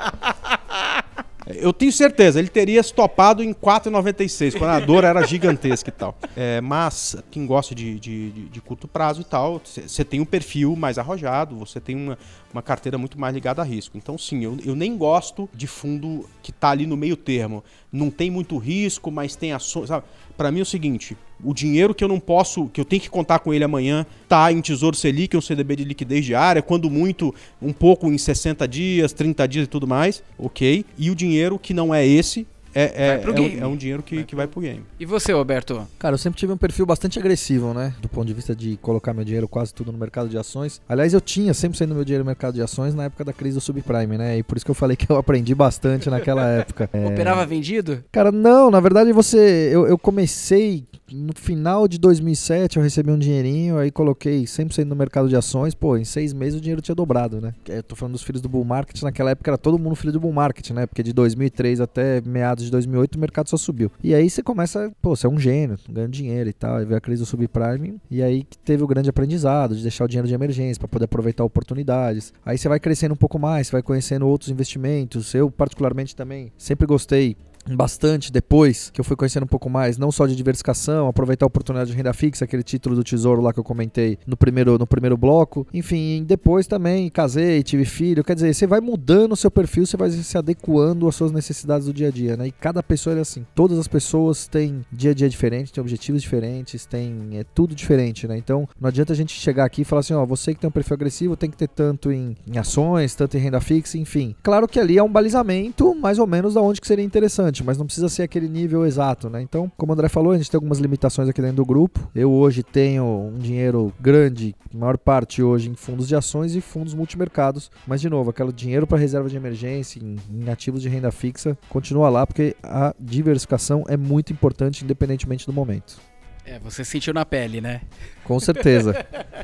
Eu 1.46 1.74
tenho 1.74 1.92
certeza, 1.92 2.38
ele 2.38 2.48
teria 2.48 2.80
estopado 2.80 3.42
em 3.42 3.52
4,96, 3.52 4.56
quando 4.56 4.70
a 4.70 4.80
dor 4.80 5.04
era 5.04 5.26
gigantesca 5.26 5.90
e 5.90 5.92
tal. 5.92 6.16
É, 6.34 6.58
mas 6.60 7.16
quem 7.30 7.44
gosta 7.46 7.74
de, 7.74 8.00
de, 8.00 8.30
de, 8.30 8.60
curto 8.62 8.88
prazo 8.88 9.20
e 9.20 9.24
tal, 9.24 9.60
você 9.62 10.04
tem 10.04 10.20
um 10.20 10.24
perfil 10.24 10.74
mais 10.74 10.96
arrojado, 10.96 11.56
você 11.56 11.80
tem 11.80 11.96
uma, 11.96 12.18
uma 12.54 12.62
carteira 12.62 12.96
muito 12.96 13.18
mais 13.18 13.34
ligada 13.34 13.60
a 13.60 13.64
risco. 13.64 13.98
Então, 13.98 14.16
sim, 14.16 14.44
eu, 14.44 14.56
eu 14.64 14.76
nem 14.76 14.96
gosto 14.96 15.50
de 15.52 15.66
fundo 15.66 16.28
que 16.40 16.52
está 16.52 16.70
ali 16.70 16.86
no 16.86 16.96
meio 16.96 17.16
termo. 17.16 17.64
Não 17.92 18.10
tem 18.10 18.30
muito 18.30 18.56
risco, 18.56 19.10
mas 19.10 19.34
tem 19.34 19.52
ações. 19.52 19.90
Para 20.36 20.52
mim 20.52 20.60
é 20.60 20.62
o 20.62 20.66
seguinte: 20.66 21.16
o 21.42 21.52
dinheiro 21.52 21.92
que 21.92 22.04
eu 22.04 22.08
não 22.08 22.20
posso, 22.20 22.68
que 22.68 22.80
eu 22.80 22.84
tenho 22.84 23.02
que 23.02 23.10
contar 23.10 23.40
com 23.40 23.52
ele 23.52 23.64
amanhã, 23.64 24.06
tá 24.28 24.52
em 24.52 24.60
Tesouro 24.60 24.96
Selic, 24.96 25.36
um 25.36 25.40
CDB 25.40 25.76
de 25.76 25.84
liquidez 25.84 26.24
diária, 26.24 26.62
quando 26.62 26.88
muito, 26.88 27.34
um 27.60 27.72
pouco 27.72 28.06
em 28.06 28.16
60 28.16 28.68
dias, 28.68 29.12
30 29.12 29.48
dias 29.48 29.64
e 29.64 29.68
tudo 29.68 29.86
mais, 29.86 30.22
ok? 30.38 30.86
E 30.96 31.10
o 31.10 31.14
dinheiro 31.14 31.58
que 31.58 31.74
não 31.74 31.92
é 31.92 32.06
esse, 32.06 32.46
é, 32.74 32.82
é, 32.82 33.22
é, 33.22 33.30
um, 33.30 33.62
é, 33.62 33.66
um, 33.66 33.76
dinheiro 33.76 34.02
que 34.02 34.16
vai, 34.16 34.24
que 34.24 34.36
vai 34.36 34.46
pro 34.46 34.60
game. 34.60 34.84
E 34.98 35.06
você, 35.06 35.32
Roberto? 35.32 35.86
Cara, 35.98 36.14
eu 36.14 36.18
sempre 36.18 36.38
tive 36.38 36.52
um 36.52 36.56
perfil 36.56 36.84
bastante 36.84 37.18
agressivo, 37.18 37.72
né? 37.72 37.94
Do 38.00 38.08
ponto 38.08 38.26
de 38.26 38.34
vista 38.34 38.54
de 38.54 38.76
colocar 38.78 39.14
meu 39.14 39.24
dinheiro 39.24 39.46
quase 39.46 39.72
tudo 39.72 39.92
no 39.92 39.98
mercado 39.98 40.28
de 40.28 40.36
ações. 40.36 40.80
Aliás, 40.88 41.14
eu 41.14 41.20
tinha 41.20 41.54
sempre 41.54 41.78
sendo 41.78 41.94
meu 41.94 42.04
dinheiro 42.04 42.24
no 42.24 42.28
mercado 42.28 42.54
de 42.54 42.62
ações 42.62 42.94
na 42.94 43.04
época 43.04 43.24
da 43.24 43.32
crise 43.32 43.56
do 43.56 43.60
subprime, 43.60 44.18
né? 44.18 44.38
E 44.38 44.42
por 44.42 44.56
isso 44.56 44.64
que 44.64 44.70
eu 44.70 44.74
falei 44.74 44.96
que 44.96 45.10
eu 45.10 45.16
aprendi 45.16 45.54
bastante 45.54 46.10
naquela 46.10 46.46
época. 46.50 46.90
É... 46.92 47.06
Operava 47.06 47.46
vendido? 47.46 48.04
Cara, 48.10 48.32
não, 48.32 48.70
na 48.70 48.80
verdade 48.80 49.12
você. 49.12 49.70
Eu, 49.72 49.86
eu 49.86 49.96
comecei 49.96 50.84
no 51.12 51.32
final 51.34 51.86
de 51.86 51.98
2007 51.98 52.76
eu 52.76 52.82
recebi 52.82 53.10
um 53.10 53.18
dinheirinho, 53.18 53.78
aí 53.78 53.90
coloquei 53.90 54.44
100% 54.44 54.84
no 54.84 54.96
mercado 54.96 55.28
de 55.28 55.36
ações, 55.36 55.74
pô, 55.74 55.96
em 55.96 56.04
seis 56.04 56.32
meses 56.32 56.58
o 56.58 56.60
dinheiro 56.60 56.80
tinha 56.80 56.94
dobrado, 56.94 57.40
né? 57.40 57.54
Eu 57.68 57.82
tô 57.82 57.94
falando 57.94 58.14
dos 58.14 58.22
filhos 58.22 58.40
do 58.40 58.48
bull 58.48 58.64
market, 58.64 59.00
naquela 59.02 59.30
época 59.30 59.50
era 59.50 59.58
todo 59.58 59.78
mundo 59.78 59.94
filho 59.94 60.12
do 60.12 60.20
bull 60.20 60.32
market, 60.32 60.70
né? 60.70 60.86
Porque 60.86 61.02
de 61.02 61.12
2003 61.12 61.80
até 61.80 62.20
meados 62.22 62.63
de 62.64 62.70
2008 62.70 63.16
o 63.16 63.18
mercado 63.18 63.48
só 63.48 63.56
subiu. 63.56 63.90
E 64.02 64.14
aí 64.14 64.28
você 64.28 64.42
começa, 64.42 64.92
pô, 65.00 65.14
você 65.14 65.26
é 65.26 65.30
um 65.30 65.38
gênio, 65.38 65.76
ganhando 65.88 66.12
dinheiro 66.12 66.48
e 66.48 66.52
tal, 66.52 66.76
aí 66.76 66.84
veio 66.84 66.98
a 66.98 67.00
crise 67.00 67.22
do 67.22 67.26
subprime, 67.26 68.00
e 68.10 68.22
aí 68.22 68.44
teve 68.64 68.82
o 68.82 68.86
grande 68.86 69.10
aprendizado 69.10 69.74
de 69.74 69.82
deixar 69.82 70.04
o 70.04 70.08
dinheiro 70.08 70.28
de 70.28 70.34
emergência 70.34 70.78
para 70.80 70.88
poder 70.88 71.04
aproveitar 71.04 71.44
oportunidades. 71.44 72.32
Aí 72.44 72.58
você 72.58 72.68
vai 72.68 72.80
crescendo 72.80 73.14
um 73.14 73.16
pouco 73.16 73.38
mais, 73.38 73.66
você 73.66 73.72
vai 73.72 73.82
conhecendo 73.82 74.26
outros 74.26 74.50
investimentos. 74.50 75.34
Eu 75.34 75.50
particularmente 75.50 76.14
também 76.14 76.52
sempre 76.56 76.86
gostei 76.86 77.36
bastante 77.66 78.32
depois 78.32 78.90
que 78.90 79.00
eu 79.00 79.04
fui 79.04 79.16
conhecendo 79.16 79.44
um 79.44 79.48
pouco 79.48 79.70
mais, 79.70 79.96
não 79.96 80.10
só 80.10 80.26
de 80.26 80.36
diversificação, 80.36 81.08
aproveitar 81.08 81.46
a 81.46 81.48
oportunidade 81.48 81.90
de 81.90 81.96
renda 81.96 82.12
fixa, 82.12 82.44
aquele 82.44 82.62
título 82.62 82.96
do 82.96 83.04
tesouro 83.04 83.40
lá 83.40 83.52
que 83.52 83.60
eu 83.60 83.64
comentei 83.64 84.18
no 84.26 84.36
primeiro, 84.36 84.78
no 84.78 84.86
primeiro 84.86 85.16
bloco. 85.16 85.66
Enfim, 85.72 86.24
depois 86.26 86.66
também 86.66 87.08
casei, 87.08 87.62
tive 87.62 87.84
filho. 87.84 88.24
Quer 88.24 88.34
dizer, 88.34 88.54
você 88.54 88.66
vai 88.66 88.80
mudando 88.80 89.32
o 89.32 89.36
seu 89.36 89.50
perfil, 89.50 89.86
você 89.86 89.96
vai 89.96 90.10
se 90.10 90.36
adequando 90.38 91.08
às 91.08 91.14
suas 91.14 91.32
necessidades 91.32 91.86
do 91.86 91.92
dia 91.92 92.08
a 92.08 92.10
dia, 92.10 92.36
né? 92.36 92.48
E 92.48 92.52
cada 92.52 92.82
pessoa 92.82 93.16
é 93.16 93.20
assim. 93.20 93.46
Todas 93.54 93.78
as 93.78 93.88
pessoas 93.88 94.46
têm 94.46 94.84
dia 94.92 95.12
a 95.12 95.14
dia 95.14 95.28
diferente, 95.28 95.72
têm 95.72 95.80
objetivos 95.80 96.22
diferentes, 96.22 96.86
têm 96.86 97.38
é 97.38 97.44
tudo 97.54 97.74
diferente, 97.74 98.26
né? 98.26 98.36
Então, 98.36 98.68
não 98.80 98.88
adianta 98.88 99.12
a 99.12 99.16
gente 99.16 99.32
chegar 99.32 99.64
aqui 99.64 99.82
e 99.82 99.84
falar 99.84 100.00
assim, 100.00 100.14
ó, 100.14 100.24
você 100.24 100.54
que 100.54 100.60
tem 100.60 100.68
um 100.68 100.72
perfil 100.72 100.94
agressivo 100.94 101.36
tem 101.36 101.50
que 101.50 101.56
ter 101.56 101.68
tanto 101.68 102.12
em, 102.12 102.36
em 102.46 102.58
ações, 102.58 103.14
tanto 103.14 103.36
em 103.36 103.40
renda 103.40 103.60
fixa, 103.60 103.98
enfim. 103.98 104.34
Claro 104.42 104.68
que 104.68 104.78
ali 104.78 104.98
é 104.98 105.02
um 105.02 105.10
balizamento 105.10 105.94
mais 105.94 106.18
ou 106.18 106.26
menos 106.26 106.54
da 106.54 106.60
onde 106.60 106.80
que 106.80 106.86
seria 106.86 107.04
interessante 107.04 107.53
mas 107.62 107.78
não 107.78 107.86
precisa 107.86 108.08
ser 108.08 108.22
aquele 108.22 108.48
nível 108.48 108.86
exato, 108.86 109.28
né? 109.28 109.42
Então, 109.42 109.70
como 109.76 109.92
o 109.92 109.94
André 109.94 110.08
falou, 110.08 110.32
a 110.32 110.36
gente 110.36 110.50
tem 110.50 110.58
algumas 110.58 110.78
limitações 110.78 111.28
aqui 111.28 111.40
dentro 111.40 111.56
do 111.56 111.64
grupo. 111.64 112.08
Eu 112.14 112.32
hoje 112.32 112.62
tenho 112.62 113.04
um 113.34 113.38
dinheiro 113.38 113.92
grande, 114.00 114.54
maior 114.72 114.96
parte 114.96 115.42
hoje 115.42 115.70
em 115.70 115.74
fundos 115.74 116.08
de 116.08 116.16
ações 116.16 116.54
e 116.54 116.60
fundos 116.60 116.94
multimercados, 116.94 117.70
mas 117.86 118.00
de 118.00 118.08
novo, 118.08 118.30
aquele 118.30 118.52
dinheiro 118.52 118.86
para 118.86 118.98
reserva 118.98 119.28
de 119.28 119.36
emergência, 119.36 120.00
em, 120.00 120.16
em 120.32 120.48
ativos 120.48 120.82
de 120.82 120.88
renda 120.88 121.12
fixa, 121.12 121.56
continua 121.68 122.08
lá 122.08 122.26
porque 122.26 122.56
a 122.62 122.94
diversificação 122.98 123.84
é 123.88 123.96
muito 123.96 124.32
importante 124.32 124.84
independentemente 124.84 125.46
do 125.46 125.52
momento. 125.52 125.98
É, 126.46 126.58
você 126.58 126.84
sentiu 126.84 127.14
na 127.14 127.24
pele, 127.24 127.60
né? 127.60 127.80
Com 128.22 128.38
certeza. 128.38 128.94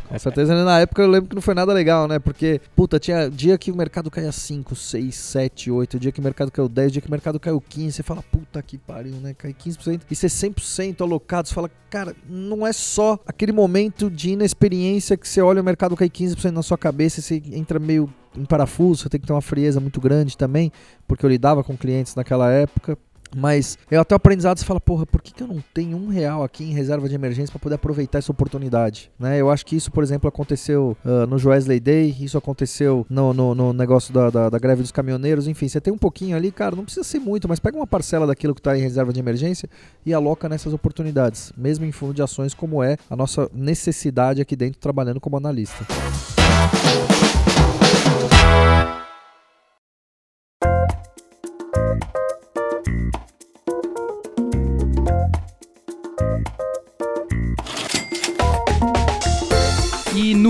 Com 0.07 0.19
certeza. 0.19 0.65
Na 0.65 0.81
época 0.81 1.03
eu 1.03 1.09
lembro 1.09 1.31
que 1.31 1.35
não 1.35 1.41
foi 1.41 1.55
nada 1.55 1.73
legal, 1.73 2.07
né? 2.07 2.19
Porque, 2.19 2.61
puta, 2.77 2.99
tinha 2.99 3.31
dia 3.31 3.57
que 3.57 3.73
o 3.73 3.77
mercado 3.77 4.11
caía 4.11 4.31
5, 4.31 4.75
6, 4.75 5.15
7, 5.15 5.71
8, 5.71 5.99
dia 5.99 6.13
que 6.13 6.21
o 6.21 6.23
mercado 6.23 6.51
caiu 6.51 6.69
10, 6.69 6.93
dia 6.93 7.01
que 7.01 7.09
o 7.09 7.11
mercado 7.11 7.41
caiu 7.41 7.61
15. 7.61 7.93
Você 7.93 8.03
fala, 8.03 8.23
puta 8.23 8.63
que 8.63 8.77
pariu, 8.77 9.15
né? 9.15 9.33
Cai 9.33 9.55
15%. 9.55 10.03
E 10.11 10.15
ser 10.15 10.27
100% 10.27 11.01
alocado, 11.01 11.49
você 11.49 11.55
fala, 11.55 11.71
cara, 11.89 12.15
não 12.29 12.67
é 12.67 12.73
só 12.73 13.19
aquele 13.27 13.53
momento 13.53 14.11
de 14.11 14.31
inexperiência 14.31 15.17
que 15.17 15.27
você 15.27 15.41
olha 15.41 15.63
o 15.63 15.65
mercado 15.65 15.97
cair 15.97 16.11
15% 16.11 16.51
na 16.51 16.63
sua 16.63 16.77
cabeça 16.77 17.21
e 17.21 17.23
você 17.23 17.43
entra 17.53 17.79
meio 17.79 18.13
em 18.37 18.45
parafuso, 18.45 19.03
você 19.03 19.09
tem 19.09 19.21
que 19.21 19.27
ter 19.27 19.33
uma 19.33 19.43
frieza 19.43 19.81
muito 19.81 20.01
grande 20.01 20.37
também, 20.37 20.71
porque 21.09 21.25
eu 21.25 21.31
lidava 21.31 21.65
com 21.65 21.77
clientes 21.77 22.15
naquela 22.15 22.51
época. 22.51 22.97
Mas 23.37 23.79
é 23.91 23.97
até 23.97 24.15
o 24.15 24.17
aprendizado 24.17 24.59
você 24.59 24.65
fala, 24.65 24.81
porra, 24.81 25.07
por 25.07 25.23
que, 25.23 25.33
que 25.33 25.43
eu 25.43 25.47
não 25.47 25.63
tenho 25.73 25.97
um 25.97 26.09
real 26.09 26.43
aqui 26.43 26.65
em 26.65 26.73
reserva 26.73 27.09
de 27.09 27.15
emergência 27.15 27.53
para 27.53 27.61
poder 27.61 27.75
aproveitar 27.77 28.19
essa 28.19 28.33
oportunidade? 28.33 29.11
Né? 29.19 29.41
Eu 29.41 29.51
acho 29.51 29.65
que 29.65 29.77
isso, 29.77 29.91
por 29.91 30.03
exemplo, 30.03 30.29
aconteceu 30.29 30.97
uh, 31.05 31.27
no 31.27 31.37
Wesley 31.49 31.81
Day, 31.81 32.17
isso 32.21 32.37
aconteceu 32.37 33.07
no, 33.09 33.33
no, 33.33 33.55
no 33.55 33.73
negócio 33.73 34.13
da, 34.13 34.31
da, 34.31 34.51
da, 34.51 34.59
greve 34.59 34.83
dos 34.83 34.93
caminhoneiros, 34.93 35.47
enfim, 35.47 35.69
você 35.69 35.81
tem 35.81 35.93
um 35.93 35.99
pouquinho 35.99 36.37
ali, 36.37 36.51
cara, 36.51 36.77
não 36.77 36.85
precisa 36.85 37.05
ser 37.05 37.19
muito, 37.19 37.49
mas 37.49 37.61
pega 37.61 37.77
uma 37.77 37.87
parcela 37.87 38.27
daquilo 38.27 38.55
que 38.55 38.61
está 38.61 38.77
em 38.77 38.81
reserva 38.81 39.13
de 39.13 39.21
emergência 39.21 39.69
e 40.05 40.13
aloca 40.13 40.49
nessas 40.49 40.73
oportunidades, 40.73 41.53
mesmo 41.57 41.85
em 41.85 41.93
fundo 41.93 42.15
de 42.15 42.23
ações, 42.23 42.55
como 42.55 42.83
é 42.83 42.97
a 43.09 43.17
nossa 43.17 43.49
necessidade 43.53 44.41
aqui 44.41 44.57
dentro 44.57 44.81
trabalhando 44.81 45.21
como 45.21 45.37
analista. 45.37 45.87
E 47.47 47.50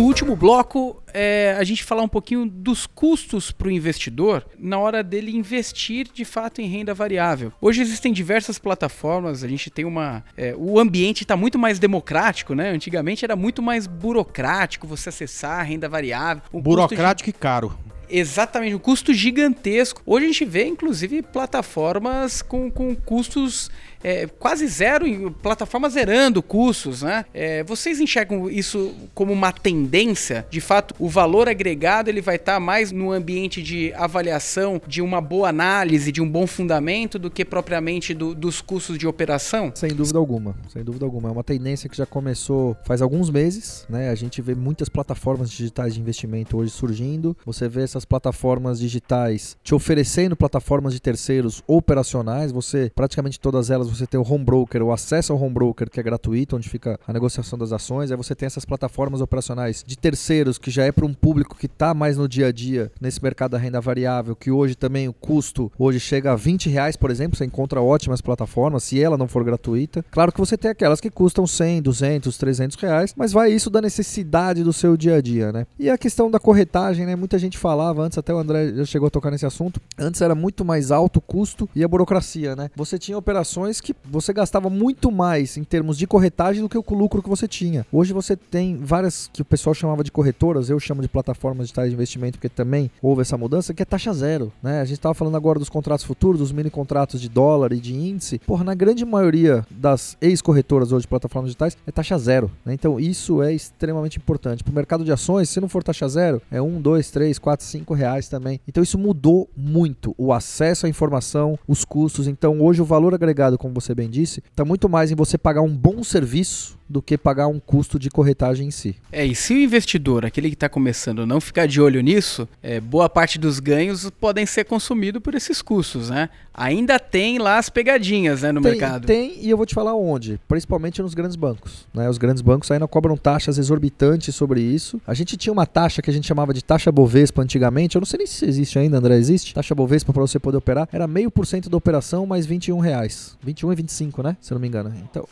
no 0.00 0.06
último 0.06 0.34
bloco, 0.34 1.02
é, 1.12 1.54
a 1.58 1.62
gente 1.62 1.84
falar 1.84 2.02
um 2.02 2.08
pouquinho 2.08 2.46
dos 2.46 2.86
custos 2.86 3.52
para 3.52 3.68
o 3.68 3.70
investidor 3.70 4.46
na 4.58 4.78
hora 4.78 5.02
dele 5.02 5.30
investir 5.30 6.08
de 6.10 6.24
fato 6.24 6.62
em 6.62 6.66
renda 6.66 6.94
variável. 6.94 7.52
Hoje 7.60 7.82
existem 7.82 8.10
diversas 8.10 8.58
plataformas, 8.58 9.44
a 9.44 9.48
gente 9.48 9.68
tem 9.68 9.84
uma. 9.84 10.24
É, 10.38 10.54
o 10.56 10.78
ambiente 10.78 11.22
está 11.22 11.36
muito 11.36 11.58
mais 11.58 11.78
democrático, 11.78 12.54
né? 12.54 12.70
Antigamente 12.70 13.26
era 13.26 13.36
muito 13.36 13.60
mais 13.60 13.86
burocrático 13.86 14.86
você 14.86 15.10
acessar 15.10 15.60
a 15.60 15.62
renda 15.62 15.86
variável. 15.86 16.42
Burocrático 16.50 17.30
de... 17.30 17.36
e 17.36 17.38
caro. 17.38 17.78
Exatamente, 18.08 18.74
um 18.74 18.78
custo 18.78 19.12
gigantesco. 19.12 20.02
Hoje 20.04 20.24
a 20.24 20.28
gente 20.28 20.44
vê, 20.44 20.64
inclusive, 20.64 21.22
plataformas 21.22 22.42
com, 22.42 22.70
com 22.70 22.96
custos 22.96 23.70
é, 24.02 24.26
quase 24.26 24.66
zero, 24.66 25.30
plataforma 25.42 25.88
zerando 25.88 26.42
custos, 26.42 27.02
né? 27.02 27.24
É, 27.32 27.62
vocês 27.64 28.00
enxergam 28.00 28.50
isso 28.50 28.94
como 29.14 29.32
uma 29.32 29.52
tendência? 29.52 30.46
De 30.50 30.60
fato, 30.60 30.94
o 30.98 31.08
valor 31.08 31.48
agregado 31.48 32.08
ele 32.08 32.20
vai 32.20 32.36
estar 32.36 32.54
tá 32.54 32.60
mais 32.60 32.90
no 32.90 33.12
ambiente 33.12 33.62
de 33.62 33.92
avaliação 33.94 34.80
de 34.86 35.02
uma 35.02 35.20
boa 35.20 35.48
análise, 35.48 36.12
de 36.12 36.20
um 36.20 36.28
bom 36.28 36.46
fundamento, 36.46 37.18
do 37.18 37.30
que 37.30 37.44
propriamente 37.44 38.14
do, 38.14 38.34
dos 38.34 38.60
custos 38.60 38.98
de 38.98 39.06
operação? 39.06 39.72
Sem 39.74 39.90
dúvida 39.90 40.18
alguma, 40.18 40.56
sem 40.72 40.82
dúvida 40.82 41.04
alguma. 41.04 41.28
É 41.28 41.32
uma 41.32 41.44
tendência 41.44 41.88
que 41.88 41.96
já 41.96 42.06
começou 42.06 42.76
faz 42.84 43.02
alguns 43.02 43.30
meses, 43.30 43.84
né? 43.88 44.10
A 44.10 44.14
gente 44.14 44.40
vê 44.40 44.54
muitas 44.54 44.88
plataformas 44.88 45.50
digitais 45.50 45.94
de 45.94 46.00
investimento 46.00 46.56
hoje 46.56 46.70
surgindo. 46.70 47.36
Você 47.44 47.68
vê 47.68 47.82
essas 47.82 48.04
plataformas 48.04 48.78
digitais 48.78 49.56
te 49.62 49.74
oferecendo 49.74 50.36
plataformas 50.36 50.92
de 50.94 51.00
terceiros 51.00 51.62
operacionais. 51.66 52.52
Você 52.52 52.90
praticamente 52.94 53.38
todas 53.38 53.70
elas 53.70 53.89
você 53.90 54.06
tem 54.06 54.18
o 54.18 54.26
home 54.26 54.44
broker, 54.44 54.82
o 54.82 54.92
acesso 54.92 55.32
ao 55.32 55.40
home 55.40 55.52
broker 55.52 55.90
que 55.90 56.00
é 56.00 56.02
gratuito, 56.02 56.56
onde 56.56 56.68
fica 56.68 56.98
a 57.06 57.12
negociação 57.12 57.58
das 57.58 57.72
ações. 57.72 58.10
Aí 58.10 58.16
você 58.16 58.34
tem 58.34 58.46
essas 58.46 58.64
plataformas 58.64 59.20
operacionais 59.20 59.84
de 59.86 59.96
terceiros 59.96 60.58
que 60.58 60.70
já 60.70 60.84
é 60.84 60.92
para 60.92 61.06
um 61.06 61.14
público 61.14 61.56
que 61.56 61.66
está 61.66 61.92
mais 61.94 62.16
no 62.16 62.28
dia 62.28 62.48
a 62.48 62.52
dia 62.52 62.90
nesse 63.00 63.22
mercado 63.22 63.52
da 63.52 63.58
renda 63.58 63.80
variável, 63.80 64.36
que 64.36 64.50
hoje 64.50 64.74
também 64.74 65.08
o 65.08 65.12
custo 65.12 65.70
hoje 65.78 66.00
chega 66.00 66.32
a 66.32 66.36
20 66.36 66.68
reais, 66.68 66.96
por 66.96 67.10
exemplo. 67.10 67.36
Você 67.36 67.44
encontra 67.44 67.80
ótimas 67.80 68.20
plataformas 68.20 68.84
se 68.84 69.02
ela 69.02 69.16
não 69.16 69.28
for 69.28 69.44
gratuita. 69.44 70.04
Claro 70.10 70.32
que 70.32 70.40
você 70.40 70.56
tem 70.56 70.70
aquelas 70.70 71.00
que 71.00 71.10
custam 71.10 71.46
100, 71.46 71.82
200, 71.82 72.36
300 72.36 72.76
reais, 72.76 73.14
mas 73.16 73.32
vai 73.32 73.50
isso 73.50 73.70
da 73.70 73.80
necessidade 73.80 74.62
do 74.62 74.72
seu 74.72 74.96
dia 74.96 75.16
a 75.16 75.20
dia, 75.20 75.52
né? 75.52 75.66
E 75.78 75.90
a 75.90 75.98
questão 75.98 76.30
da 76.30 76.38
corretagem, 76.38 77.06
né? 77.06 77.16
Muita 77.16 77.38
gente 77.38 77.58
falava 77.58 78.02
antes, 78.02 78.18
até 78.18 78.32
o 78.32 78.38
André 78.38 78.74
já 78.74 78.84
chegou 78.84 79.06
a 79.08 79.10
tocar 79.10 79.30
nesse 79.30 79.46
assunto. 79.46 79.80
Antes 79.98 80.20
era 80.20 80.34
muito 80.34 80.64
mais 80.64 80.90
alto 80.90 81.18
o 81.18 81.20
custo 81.20 81.68
e 81.74 81.84
a 81.84 81.88
burocracia, 81.88 82.56
né? 82.56 82.70
Você 82.76 82.98
tinha 82.98 83.16
operações 83.16 83.79
que 83.80 83.94
você 84.04 84.32
gastava 84.32 84.68
muito 84.70 85.10
mais 85.10 85.56
em 85.56 85.64
termos 85.64 85.96
de 85.96 86.06
corretagem 86.06 86.62
do 86.62 86.68
que 86.68 86.78
o 86.78 86.84
lucro 86.94 87.22
que 87.22 87.28
você 87.28 87.46
tinha. 87.46 87.86
Hoje 87.92 88.12
você 88.12 88.36
tem 88.36 88.76
várias 88.76 89.28
que 89.32 89.42
o 89.42 89.44
pessoal 89.44 89.74
chamava 89.74 90.04
de 90.04 90.10
corretoras, 90.10 90.70
eu 90.70 90.78
chamo 90.78 91.02
de 91.02 91.08
plataformas 91.08 91.66
digitais 91.66 91.88
de 91.88 91.94
investimento, 91.94 92.38
porque 92.38 92.48
também 92.48 92.90
houve 93.02 93.22
essa 93.22 93.36
mudança, 93.36 93.72
que 93.72 93.82
é 93.82 93.84
taxa 93.84 94.12
zero. 94.12 94.52
Né? 94.62 94.80
A 94.80 94.84
gente 94.84 94.98
estava 94.98 95.14
falando 95.14 95.36
agora 95.36 95.58
dos 95.58 95.68
contratos 95.68 96.04
futuros, 96.04 96.40
dos 96.40 96.52
mini 96.52 96.70
contratos 96.70 97.20
de 97.20 97.28
dólar 97.28 97.72
e 97.72 97.80
de 97.80 97.94
índice. 97.94 98.38
Porra, 98.40 98.64
na 98.64 98.74
grande 98.74 99.04
maioria 99.04 99.64
das 99.70 100.16
ex-corretoras 100.20 100.92
hoje 100.92 101.02
de 101.02 101.08
plataformas 101.08 101.48
digitais 101.48 101.76
é 101.86 101.90
taxa 101.90 102.18
zero. 102.18 102.50
Né? 102.64 102.74
Então 102.74 102.98
isso 102.98 103.42
é 103.42 103.52
extremamente 103.52 104.18
importante. 104.18 104.62
Para 104.62 104.72
o 104.72 104.74
mercado 104.74 105.04
de 105.04 105.12
ações, 105.12 105.48
se 105.48 105.60
não 105.60 105.68
for 105.68 105.82
taxa 105.82 106.08
zero, 106.08 106.42
é 106.50 106.60
um, 106.60 106.80
dois, 106.80 107.10
três, 107.10 107.38
quatro, 107.38 107.64
cinco 107.64 107.94
reais 107.94 108.28
também. 108.28 108.60
Então 108.66 108.82
isso 108.82 108.98
mudou 108.98 109.48
muito 109.56 110.14
o 110.18 110.32
acesso 110.32 110.86
à 110.86 110.88
informação, 110.88 111.58
os 111.66 111.84
custos. 111.84 112.26
Então 112.26 112.60
hoje 112.60 112.82
o 112.82 112.84
valor 112.84 113.14
agregado, 113.14 113.58
como 113.58 113.69
você 113.70 113.94
bem 113.94 114.08
disse, 114.08 114.42
está 114.50 114.64
muito 114.64 114.88
mais 114.88 115.10
em 115.10 115.14
você 115.14 115.38
pagar 115.38 115.62
um 115.62 115.76
bom 115.76 116.02
serviço 116.02 116.79
do 116.90 117.00
que 117.00 117.16
pagar 117.16 117.46
um 117.46 117.60
custo 117.60 118.00
de 118.00 118.10
corretagem 118.10 118.66
em 118.66 118.70
si. 118.72 118.96
É, 119.12 119.24
e 119.24 119.32
se 119.32 119.54
o 119.54 119.58
investidor, 119.58 120.26
aquele 120.26 120.48
que 120.48 120.54
está 120.54 120.68
começando, 120.68 121.24
não 121.24 121.40
ficar 121.40 121.66
de 121.66 121.80
olho 121.80 122.00
nisso, 122.00 122.48
é, 122.60 122.80
boa 122.80 123.08
parte 123.08 123.38
dos 123.38 123.60
ganhos 123.60 124.10
podem 124.20 124.44
ser 124.44 124.64
consumidos 124.64 125.22
por 125.22 125.36
esses 125.36 125.62
custos, 125.62 126.10
né? 126.10 126.28
Ainda 126.52 126.98
tem 126.98 127.38
lá 127.38 127.58
as 127.58 127.70
pegadinhas 127.70 128.42
né, 128.42 128.50
no 128.50 128.60
tem, 128.60 128.72
mercado. 128.72 129.06
Tem, 129.06 129.38
e 129.40 129.48
eu 129.48 129.56
vou 129.56 129.64
te 129.64 129.74
falar 129.74 129.94
onde. 129.94 130.40
Principalmente 130.48 131.00
nos 131.00 131.14
grandes 131.14 131.36
bancos. 131.36 131.86
Né? 131.94 132.08
Os 132.10 132.18
grandes 132.18 132.42
bancos 132.42 132.70
ainda 132.72 132.88
cobram 132.88 133.16
taxas 133.16 133.56
exorbitantes 133.56 134.34
sobre 134.34 134.60
isso. 134.60 135.00
A 135.06 135.14
gente 135.14 135.36
tinha 135.36 135.52
uma 135.52 135.64
taxa 135.64 136.02
que 136.02 136.10
a 136.10 136.12
gente 136.12 136.26
chamava 136.26 136.52
de 136.52 136.62
taxa 136.62 136.90
Bovespa 136.90 137.40
antigamente. 137.40 137.94
Eu 137.94 138.00
não 138.00 138.06
sei 138.06 138.18
nem 138.18 138.26
se 138.26 138.44
existe 138.44 138.78
ainda, 138.78 138.98
André. 138.98 139.16
Existe? 139.16 139.54
Taxa 139.54 139.74
Bovespa 139.74 140.12
para 140.12 140.22
você 140.22 140.38
poder 140.40 140.58
operar. 140.58 140.88
Era 140.92 141.06
meio 141.06 141.30
por 141.30 141.46
cento 141.46 141.70
da 141.70 141.76
operação 141.76 142.26
mais 142.26 142.46
21 142.46 142.80
reais. 142.80 143.38
21 143.42 143.72
e 143.72 143.76
25, 143.76 144.22
né? 144.22 144.36
Se 144.40 144.52
eu 144.52 144.56
não 144.56 144.60
me 144.60 144.68
engano. 144.68 144.92
Então, 145.08 145.26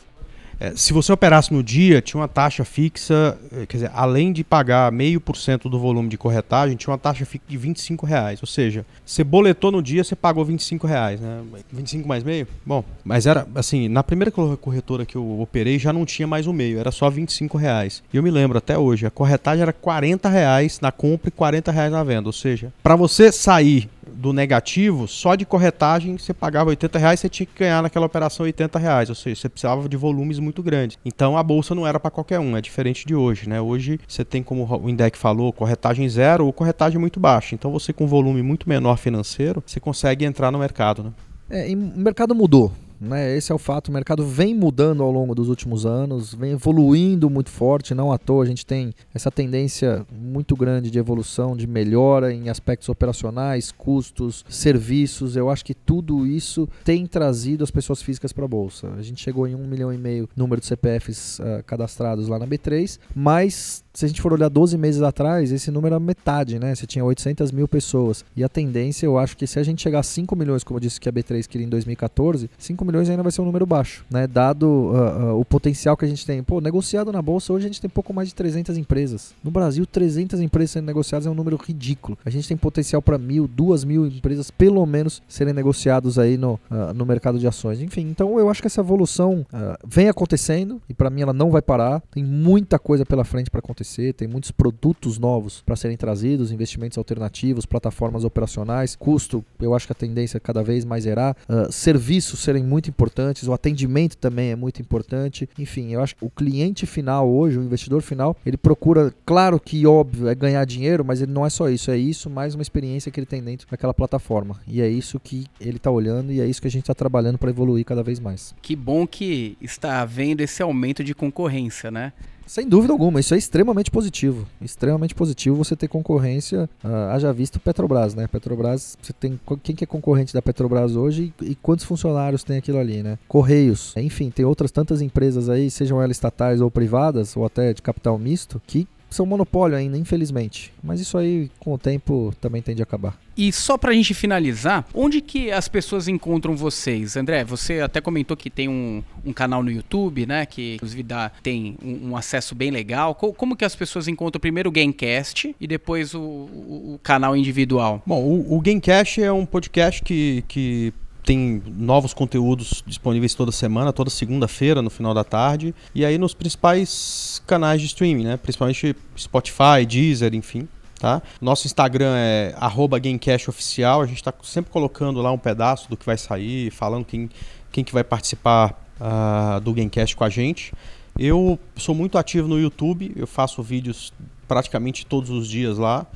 é, 0.59 0.73
se 0.75 0.91
você 0.91 1.11
operasse 1.11 1.53
no 1.53 1.63
dia, 1.63 2.01
tinha 2.01 2.19
uma 2.19 2.27
taxa 2.27 2.65
fixa, 2.65 3.37
é, 3.51 3.65
quer 3.65 3.77
dizer, 3.77 3.91
além 3.93 4.33
de 4.33 4.43
pagar 4.43 4.91
meio 4.91 5.21
por 5.21 5.37
cento 5.37 5.69
do 5.69 5.79
volume 5.79 6.09
de 6.09 6.17
corretagem, 6.17 6.75
tinha 6.75 6.91
uma 6.91 6.97
taxa 6.97 7.25
fixa 7.25 7.45
de 7.47 7.57
25 7.57 8.05
reais. 8.05 8.39
Ou 8.41 8.47
seja, 8.47 8.85
você 9.05 9.23
boletou 9.23 9.71
no 9.71 9.81
dia, 9.81 10.03
você 10.03 10.15
pagou 10.15 10.43
25 10.43 10.85
reais, 10.85 11.21
né? 11.21 11.41
25 11.71 12.07
mais 12.07 12.23
meio? 12.23 12.47
Bom, 12.65 12.83
mas 13.05 13.25
era 13.25 13.47
assim, 13.55 13.87
na 13.87 14.03
primeira 14.03 14.31
corretora 14.31 15.05
que 15.05 15.15
eu 15.15 15.39
operei 15.39 15.79
já 15.79 15.93
não 15.93 16.05
tinha 16.05 16.27
mais 16.27 16.45
o 16.45 16.53
meio, 16.53 16.79
era 16.79 16.91
só 16.91 17.09
25 17.09 17.57
reais. 17.57 18.03
E 18.13 18.17
eu 18.17 18.23
me 18.23 18.29
lembro 18.29 18.57
até 18.57 18.77
hoje, 18.77 19.05
a 19.05 19.11
corretagem 19.11 19.61
era 19.61 19.71
40 19.71 20.27
reais 20.27 20.79
na 20.81 20.91
compra 20.91 21.29
e 21.29 21.31
40 21.31 21.71
reais 21.71 21.91
na 21.91 22.03
venda. 22.03 22.27
Ou 22.27 22.33
seja, 22.33 22.73
para 22.83 22.95
você 22.95 23.31
sair 23.31 23.89
do 24.13 24.33
negativo, 24.33 25.07
só 25.07 25.35
de 25.35 25.45
corretagem 25.45 26.17
você 26.17 26.33
pagava 26.33 26.69
80 26.69 26.99
reais, 26.99 27.19
você 27.19 27.29
tinha 27.29 27.45
que 27.45 27.57
ganhar 27.57 27.81
naquela 27.81 28.05
operação 28.05 28.45
80 28.45 28.77
reais, 28.79 29.09
ou 29.09 29.15
seja, 29.15 29.41
você 29.41 29.49
precisava 29.49 29.87
de 29.87 29.97
volumes 29.97 30.39
muito 30.39 30.61
grandes. 30.61 30.97
Então 31.05 31.37
a 31.37 31.43
bolsa 31.43 31.73
não 31.73 31.87
era 31.87 31.99
para 31.99 32.11
qualquer 32.11 32.39
um, 32.39 32.57
é 32.57 32.61
diferente 32.61 33.05
de 33.05 33.15
hoje, 33.15 33.47
né? 33.47 33.61
Hoje 33.61 33.99
você 34.07 34.25
tem, 34.25 34.43
como 34.43 34.65
o 34.65 34.89
Indec 34.89 35.17
falou, 35.17 35.53
corretagem 35.53 36.07
zero 36.09 36.45
ou 36.45 36.53
corretagem 36.53 36.99
muito 36.99 37.19
baixa. 37.19 37.55
Então 37.55 37.71
você 37.71 37.93
com 37.93 38.07
volume 38.07 38.41
muito 38.41 38.67
menor 38.67 38.97
financeiro, 38.97 39.63
você 39.65 39.79
consegue 39.79 40.25
entrar 40.25 40.51
no 40.51 40.59
mercado, 40.59 41.03
né? 41.03 41.11
É, 41.49 41.73
o 41.73 41.77
mercado 41.77 42.35
mudou. 42.35 42.71
Né? 42.99 43.35
Esse 43.35 43.51
é 43.51 43.55
o 43.55 43.57
fato. 43.57 43.89
O 43.89 43.91
mercado 43.91 44.25
vem 44.25 44.53
mudando 44.53 45.03
ao 45.03 45.11
longo 45.11 45.33
dos 45.33 45.49
últimos 45.49 45.85
anos, 45.85 46.33
vem 46.33 46.51
evoluindo 46.51 47.29
muito 47.29 47.49
forte. 47.49 47.93
Não 47.93 48.11
à 48.11 48.17
toa 48.17 48.43
a 48.43 48.47
gente 48.47 48.65
tem 48.65 48.93
essa 49.13 49.31
tendência 49.31 50.05
muito 50.11 50.55
grande 50.55 50.91
de 50.91 50.99
evolução, 50.99 51.55
de 51.55 51.67
melhora 51.67 52.33
em 52.33 52.49
aspectos 52.49 52.89
operacionais, 52.89 53.71
custos, 53.71 54.43
serviços. 54.49 55.35
Eu 55.35 55.49
acho 55.49 55.63
que 55.63 55.73
tudo 55.73 56.27
isso 56.27 56.67
tem 56.83 57.05
trazido 57.05 57.63
as 57.63 57.71
pessoas 57.71 58.01
físicas 58.01 58.33
para 58.33 58.45
a 58.45 58.47
bolsa. 58.47 58.91
A 58.97 59.01
gente 59.01 59.21
chegou 59.21 59.47
em 59.47 59.55
um 59.55 59.67
milhão 59.67 59.93
e 59.93 59.97
meio 59.97 60.27
número 60.35 60.59
de 60.59 60.67
CPFs 60.67 61.39
uh, 61.39 61.63
cadastrados 61.65 62.27
lá 62.27 62.37
na 62.37 62.47
B3, 62.47 62.99
mas 63.15 63.83
se 63.93 64.05
a 64.05 64.07
gente 64.07 64.21
for 64.21 64.31
olhar 64.31 64.49
12 64.49 64.77
meses 64.77 65.01
atrás, 65.01 65.51
esse 65.51 65.69
número 65.69 65.95
era 65.95 65.99
metade, 65.99 66.57
né? 66.57 66.73
Você 66.73 66.87
tinha 66.87 67.03
800 67.03 67.51
mil 67.51 67.67
pessoas. 67.67 68.23
E 68.33 68.43
a 68.43 68.49
tendência, 68.49 69.05
eu 69.05 69.17
acho 69.17 69.35
que 69.35 69.45
se 69.45 69.59
a 69.59 69.63
gente 69.63 69.81
chegar 69.81 69.99
a 69.99 70.03
5 70.03 70.35
milhões, 70.35 70.63
como 70.63 70.77
eu 70.77 70.81
disse 70.81 71.01
que 71.01 71.09
a 71.09 71.11
B3 71.11 71.45
queria 71.45 71.67
em 71.67 71.69
2014, 71.69 72.49
5 72.57 72.85
milhões 72.89 73.09
ainda 73.09 73.23
vai 73.23 73.31
ser 73.31 73.41
um 73.41 73.45
número 73.45 73.65
baixo, 73.65 74.05
né? 74.09 74.27
Dado 74.27 74.65
uh, 74.65 75.33
uh, 75.33 75.39
o 75.39 75.45
potencial 75.45 75.97
que 75.97 76.05
a 76.05 76.07
gente 76.07 76.25
tem. 76.25 76.43
Pô, 76.43 76.61
negociado 76.61 77.11
na 77.11 77.21
bolsa, 77.21 77.51
hoje 77.51 77.65
a 77.65 77.69
gente 77.69 77.81
tem 77.81 77.89
pouco 77.89 78.13
mais 78.13 78.29
de 78.29 78.35
300 78.35 78.77
empresas. 78.77 79.33
No 79.43 79.51
Brasil, 79.51 79.85
300 79.85 80.39
empresas 80.39 80.71
sendo 80.71 80.85
negociadas 80.85 81.25
é 81.25 81.29
um 81.29 81.33
número 81.33 81.57
ridículo. 81.57 82.17
A 82.25 82.29
gente 82.29 82.47
tem 82.47 82.55
potencial 82.55 83.01
para 83.01 83.17
mil, 83.17 83.47
duas 83.47 83.83
mil 83.83 84.07
empresas, 84.07 84.51
pelo 84.51 84.85
menos, 84.85 85.21
serem 85.27 85.53
negociados 85.53 86.19
aí 86.19 86.37
no, 86.37 86.53
uh, 86.69 86.93
no 86.93 87.05
mercado 87.05 87.39
de 87.39 87.47
ações. 87.47 87.81
Enfim, 87.81 88.07
então 88.09 88.39
eu 88.39 88.49
acho 88.49 88.61
que 88.61 88.67
essa 88.67 88.81
evolução 88.81 89.45
vem 89.85 90.09
acontecendo 90.09 90.81
e 90.87 90.93
para 90.93 91.09
mim 91.09 91.21
ela 91.21 91.33
não 91.33 91.49
vai 91.49 91.61
parar. 91.61 92.01
Tem 92.11 92.23
muita 92.23 92.77
coisa 92.77 93.05
pela 93.05 93.23
frente 93.23 93.49
para 93.49 93.59
acontecer, 93.59 94.13
tem 94.13 94.27
muitos 94.27 94.51
produtos 94.51 95.17
novos 95.17 95.61
para 95.65 95.75
serem 95.75 95.97
trazidos, 95.97 96.51
investimentos 96.51 96.97
alternativos, 96.97 97.65
plataformas 97.65 98.23
operacionais, 98.23 98.95
custo, 98.95 99.43
eu 99.59 99.73
acho 99.73 99.85
que 99.85 99.91
a 99.91 99.95
tendência 99.95 100.37
é 100.37 100.39
cada 100.39 100.61
vez 100.63 100.85
mais. 100.85 100.99
Uh, 100.99 101.71
serviços 101.71 102.39
serem 102.39 102.63
muito 102.63 102.78
importantes, 102.87 103.47
o 103.47 103.53
atendimento 103.53 104.15
também 104.15 104.51
é 104.51 104.55
muito 104.55 104.79
importante. 104.79 105.49
Enfim, 105.57 105.91
eu 105.91 106.03
acho 106.03 106.15
que 106.15 106.23
o 106.23 106.29
cliente 106.29 106.85
final 106.85 107.27
hoje, 107.27 107.57
o 107.57 107.63
investidor 107.63 108.03
final, 108.03 108.37
ele 108.45 108.57
procura, 108.57 109.11
claro 109.25 109.59
que 109.59 109.87
óbvio, 109.87 110.27
é 110.27 110.35
ganhar 110.35 110.63
dinheiro, 110.65 111.03
mas 111.03 111.21
ele 111.21 111.31
não 111.31 111.45
é 111.45 111.49
só 111.49 111.67
isso, 111.69 111.89
é 111.89 111.97
isso 111.97 112.29
mais 112.29 112.53
uma 112.53 112.61
experiência 112.61 113.11
que 113.11 113.19
ele 113.19 113.25
tem 113.25 113.41
dentro 113.41 113.67
daquela 113.69 113.93
plataforma. 113.93 114.59
E 114.67 114.81
é 114.81 114.87
isso 114.87 115.19
que 115.19 115.47
ele 115.59 115.77
está 115.77 115.89
olhando 115.89 116.31
e 116.31 116.39
é 116.39 116.45
isso 116.45 116.61
que 116.61 116.67
a 116.67 116.71
gente 116.71 116.83
está 116.83 116.93
trabalhando 116.93 117.37
para 117.37 117.49
evoluir 117.49 117.83
cada 117.83 118.03
vez 118.03 118.19
mais. 118.19 118.53
Que 118.61 118.75
bom 118.75 119.07
que 119.07 119.57
está 119.59 120.01
havendo 120.01 120.41
esse 120.41 120.61
aumento 120.61 121.03
de 121.03 121.15
concorrência, 121.15 121.89
né? 121.89 122.13
Sem 122.49 122.67
dúvida 122.67 122.91
alguma, 122.91 123.19
isso 123.19 123.35
é 123.35 123.37
extremamente 123.37 123.91
positivo. 123.91 124.47
Extremamente 124.59 125.13
positivo 125.13 125.55
você 125.55 125.75
ter 125.75 125.87
concorrência. 125.87 126.67
Uh, 126.83 127.11
haja 127.11 127.31
visto 127.31 127.59
Petrobras, 127.59 128.15
né? 128.15 128.25
Petrobras, 128.25 128.97
você 128.99 129.13
tem. 129.13 129.39
Quem 129.61 129.75
que 129.75 129.83
é 129.83 129.87
concorrente 129.87 130.33
da 130.33 130.41
Petrobras 130.41 130.95
hoje 130.95 131.31
e, 131.43 131.51
e 131.51 131.53
quantos 131.53 131.85
funcionários 131.85 132.43
tem 132.43 132.57
aquilo 132.57 132.79
ali, 132.79 133.03
né? 133.03 133.19
Correios, 133.27 133.93
enfim, 133.95 134.31
tem 134.31 134.45
outras 134.45 134.71
tantas 134.71 134.99
empresas 134.99 135.47
aí, 135.47 135.69
sejam 135.69 136.01
elas 136.01 136.17
estatais 136.17 136.59
ou 136.59 136.71
privadas, 136.71 137.37
ou 137.37 137.45
até 137.45 137.71
de 137.71 137.83
capital 137.83 138.17
misto, 138.17 138.59
que 138.65 138.87
são 139.09 139.25
monopólio 139.25 139.77
ainda, 139.77 139.97
infelizmente. 139.97 140.71
Mas 140.83 140.99
isso 140.99 141.17
aí, 141.17 141.49
com 141.59 141.73
o 141.73 141.77
tempo, 141.77 142.33
também 142.39 142.61
tende 142.61 142.81
a 142.81 142.83
acabar. 142.83 143.17
E 143.35 143.51
só 143.53 143.77
pra 143.77 143.93
gente 143.93 144.13
finalizar, 144.13 144.85
onde 144.93 145.21
que 145.21 145.49
as 145.51 145.67
pessoas 145.67 146.07
encontram 146.07 146.55
vocês? 146.55 147.15
André, 147.15 147.43
você 147.43 147.79
até 147.79 148.01
comentou 148.01 148.35
que 148.35 148.49
tem 148.49 148.67
um, 148.67 149.01
um 149.25 149.31
canal 149.31 149.63
no 149.63 149.71
YouTube, 149.71 150.25
né? 150.25 150.45
Que 150.45 150.75
inclusive 150.75 151.03
dá, 151.03 151.31
tem 151.41 151.77
um, 151.81 152.09
um 152.09 152.17
acesso 152.17 152.53
bem 152.53 152.69
legal. 152.69 153.15
Co 153.15 153.33
como 153.33 153.55
que 153.55 153.63
as 153.63 153.75
pessoas 153.75 154.07
encontram 154.07 154.41
primeiro 154.41 154.69
o 154.69 154.71
Gamecast 154.71 155.55
e 155.59 155.67
depois 155.67 156.13
o, 156.13 156.19
o, 156.19 156.93
o 156.95 156.99
canal 157.01 157.35
individual? 157.35 158.03
Bom, 158.05 158.21
o, 158.21 158.57
o 158.57 158.59
Gamecast 158.59 159.21
é 159.23 159.31
um 159.31 159.45
podcast 159.45 160.03
que, 160.03 160.43
que 160.47 160.93
tem 161.29 161.61
novos 161.77 162.11
conteúdos 162.11 162.83
disponíveis 162.87 163.35
toda 163.35 163.51
semana, 163.51 163.93
toda 163.93 164.09
segunda-feira, 164.09 164.81
no 164.81 164.89
final 164.89 165.13
da 165.13 165.23
tarde. 165.23 165.75
E 165.93 166.03
aí 166.03 166.17
nos 166.17 166.33
principais 166.33 167.39
canais 167.45 167.79
de 167.79 167.85
streaming, 167.85 168.23
né? 168.23 168.37
Principalmente 168.37 168.95
Spotify, 169.15 169.85
Deezer, 169.87 170.33
enfim. 170.33 170.67
Tá? 170.99 171.21
Nosso 171.39 171.67
Instagram 171.67 172.15
é 172.15 172.55
GameCashOficial. 172.99 174.01
A 174.01 174.07
gente 174.07 174.15
está 174.15 174.33
sempre 174.41 174.71
colocando 174.71 175.21
lá 175.21 175.31
um 175.31 175.37
pedaço 175.37 175.87
do 175.87 175.95
que 175.95 176.03
vai 176.03 176.17
sair, 176.17 176.71
falando 176.71 177.05
quem, 177.05 177.29
quem 177.71 177.83
que 177.83 177.93
vai 177.93 178.03
participar 178.03 178.83
uh, 178.99 179.59
do 179.61 179.71
Gamecast 179.71 180.15
com 180.15 180.23
a 180.23 180.29
gente. 180.29 180.73
Eu 181.15 181.59
sou 181.75 181.93
muito 181.93 182.17
ativo 182.17 182.47
no 182.47 182.59
YouTube, 182.59 183.13
eu 183.15 183.27
faço 183.27 183.61
vídeos 183.61 184.11
praticamente 184.47 185.05
todos 185.05 185.29
os 185.29 185.47
dias 185.47 185.77
lá. 185.77 186.07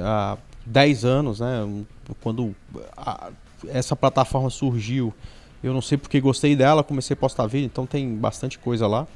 Há 0.00 0.38
10 0.64 1.04
anos, 1.04 1.40
né? 1.40 1.84
Quando 2.20 2.54
essa 3.72 3.94
plataforma 3.94 4.50
surgiu, 4.50 5.12
eu 5.62 5.72
não 5.72 5.80
sei 5.80 5.96
porque 5.96 6.20
gostei 6.20 6.54
dela, 6.54 6.84
comecei 6.84 7.14
a 7.14 7.16
postar 7.16 7.46
vídeo, 7.46 7.66
então 7.66 7.86
tem 7.86 8.14
bastante 8.14 8.58
coisa 8.58 8.86
lá. 8.86 9.06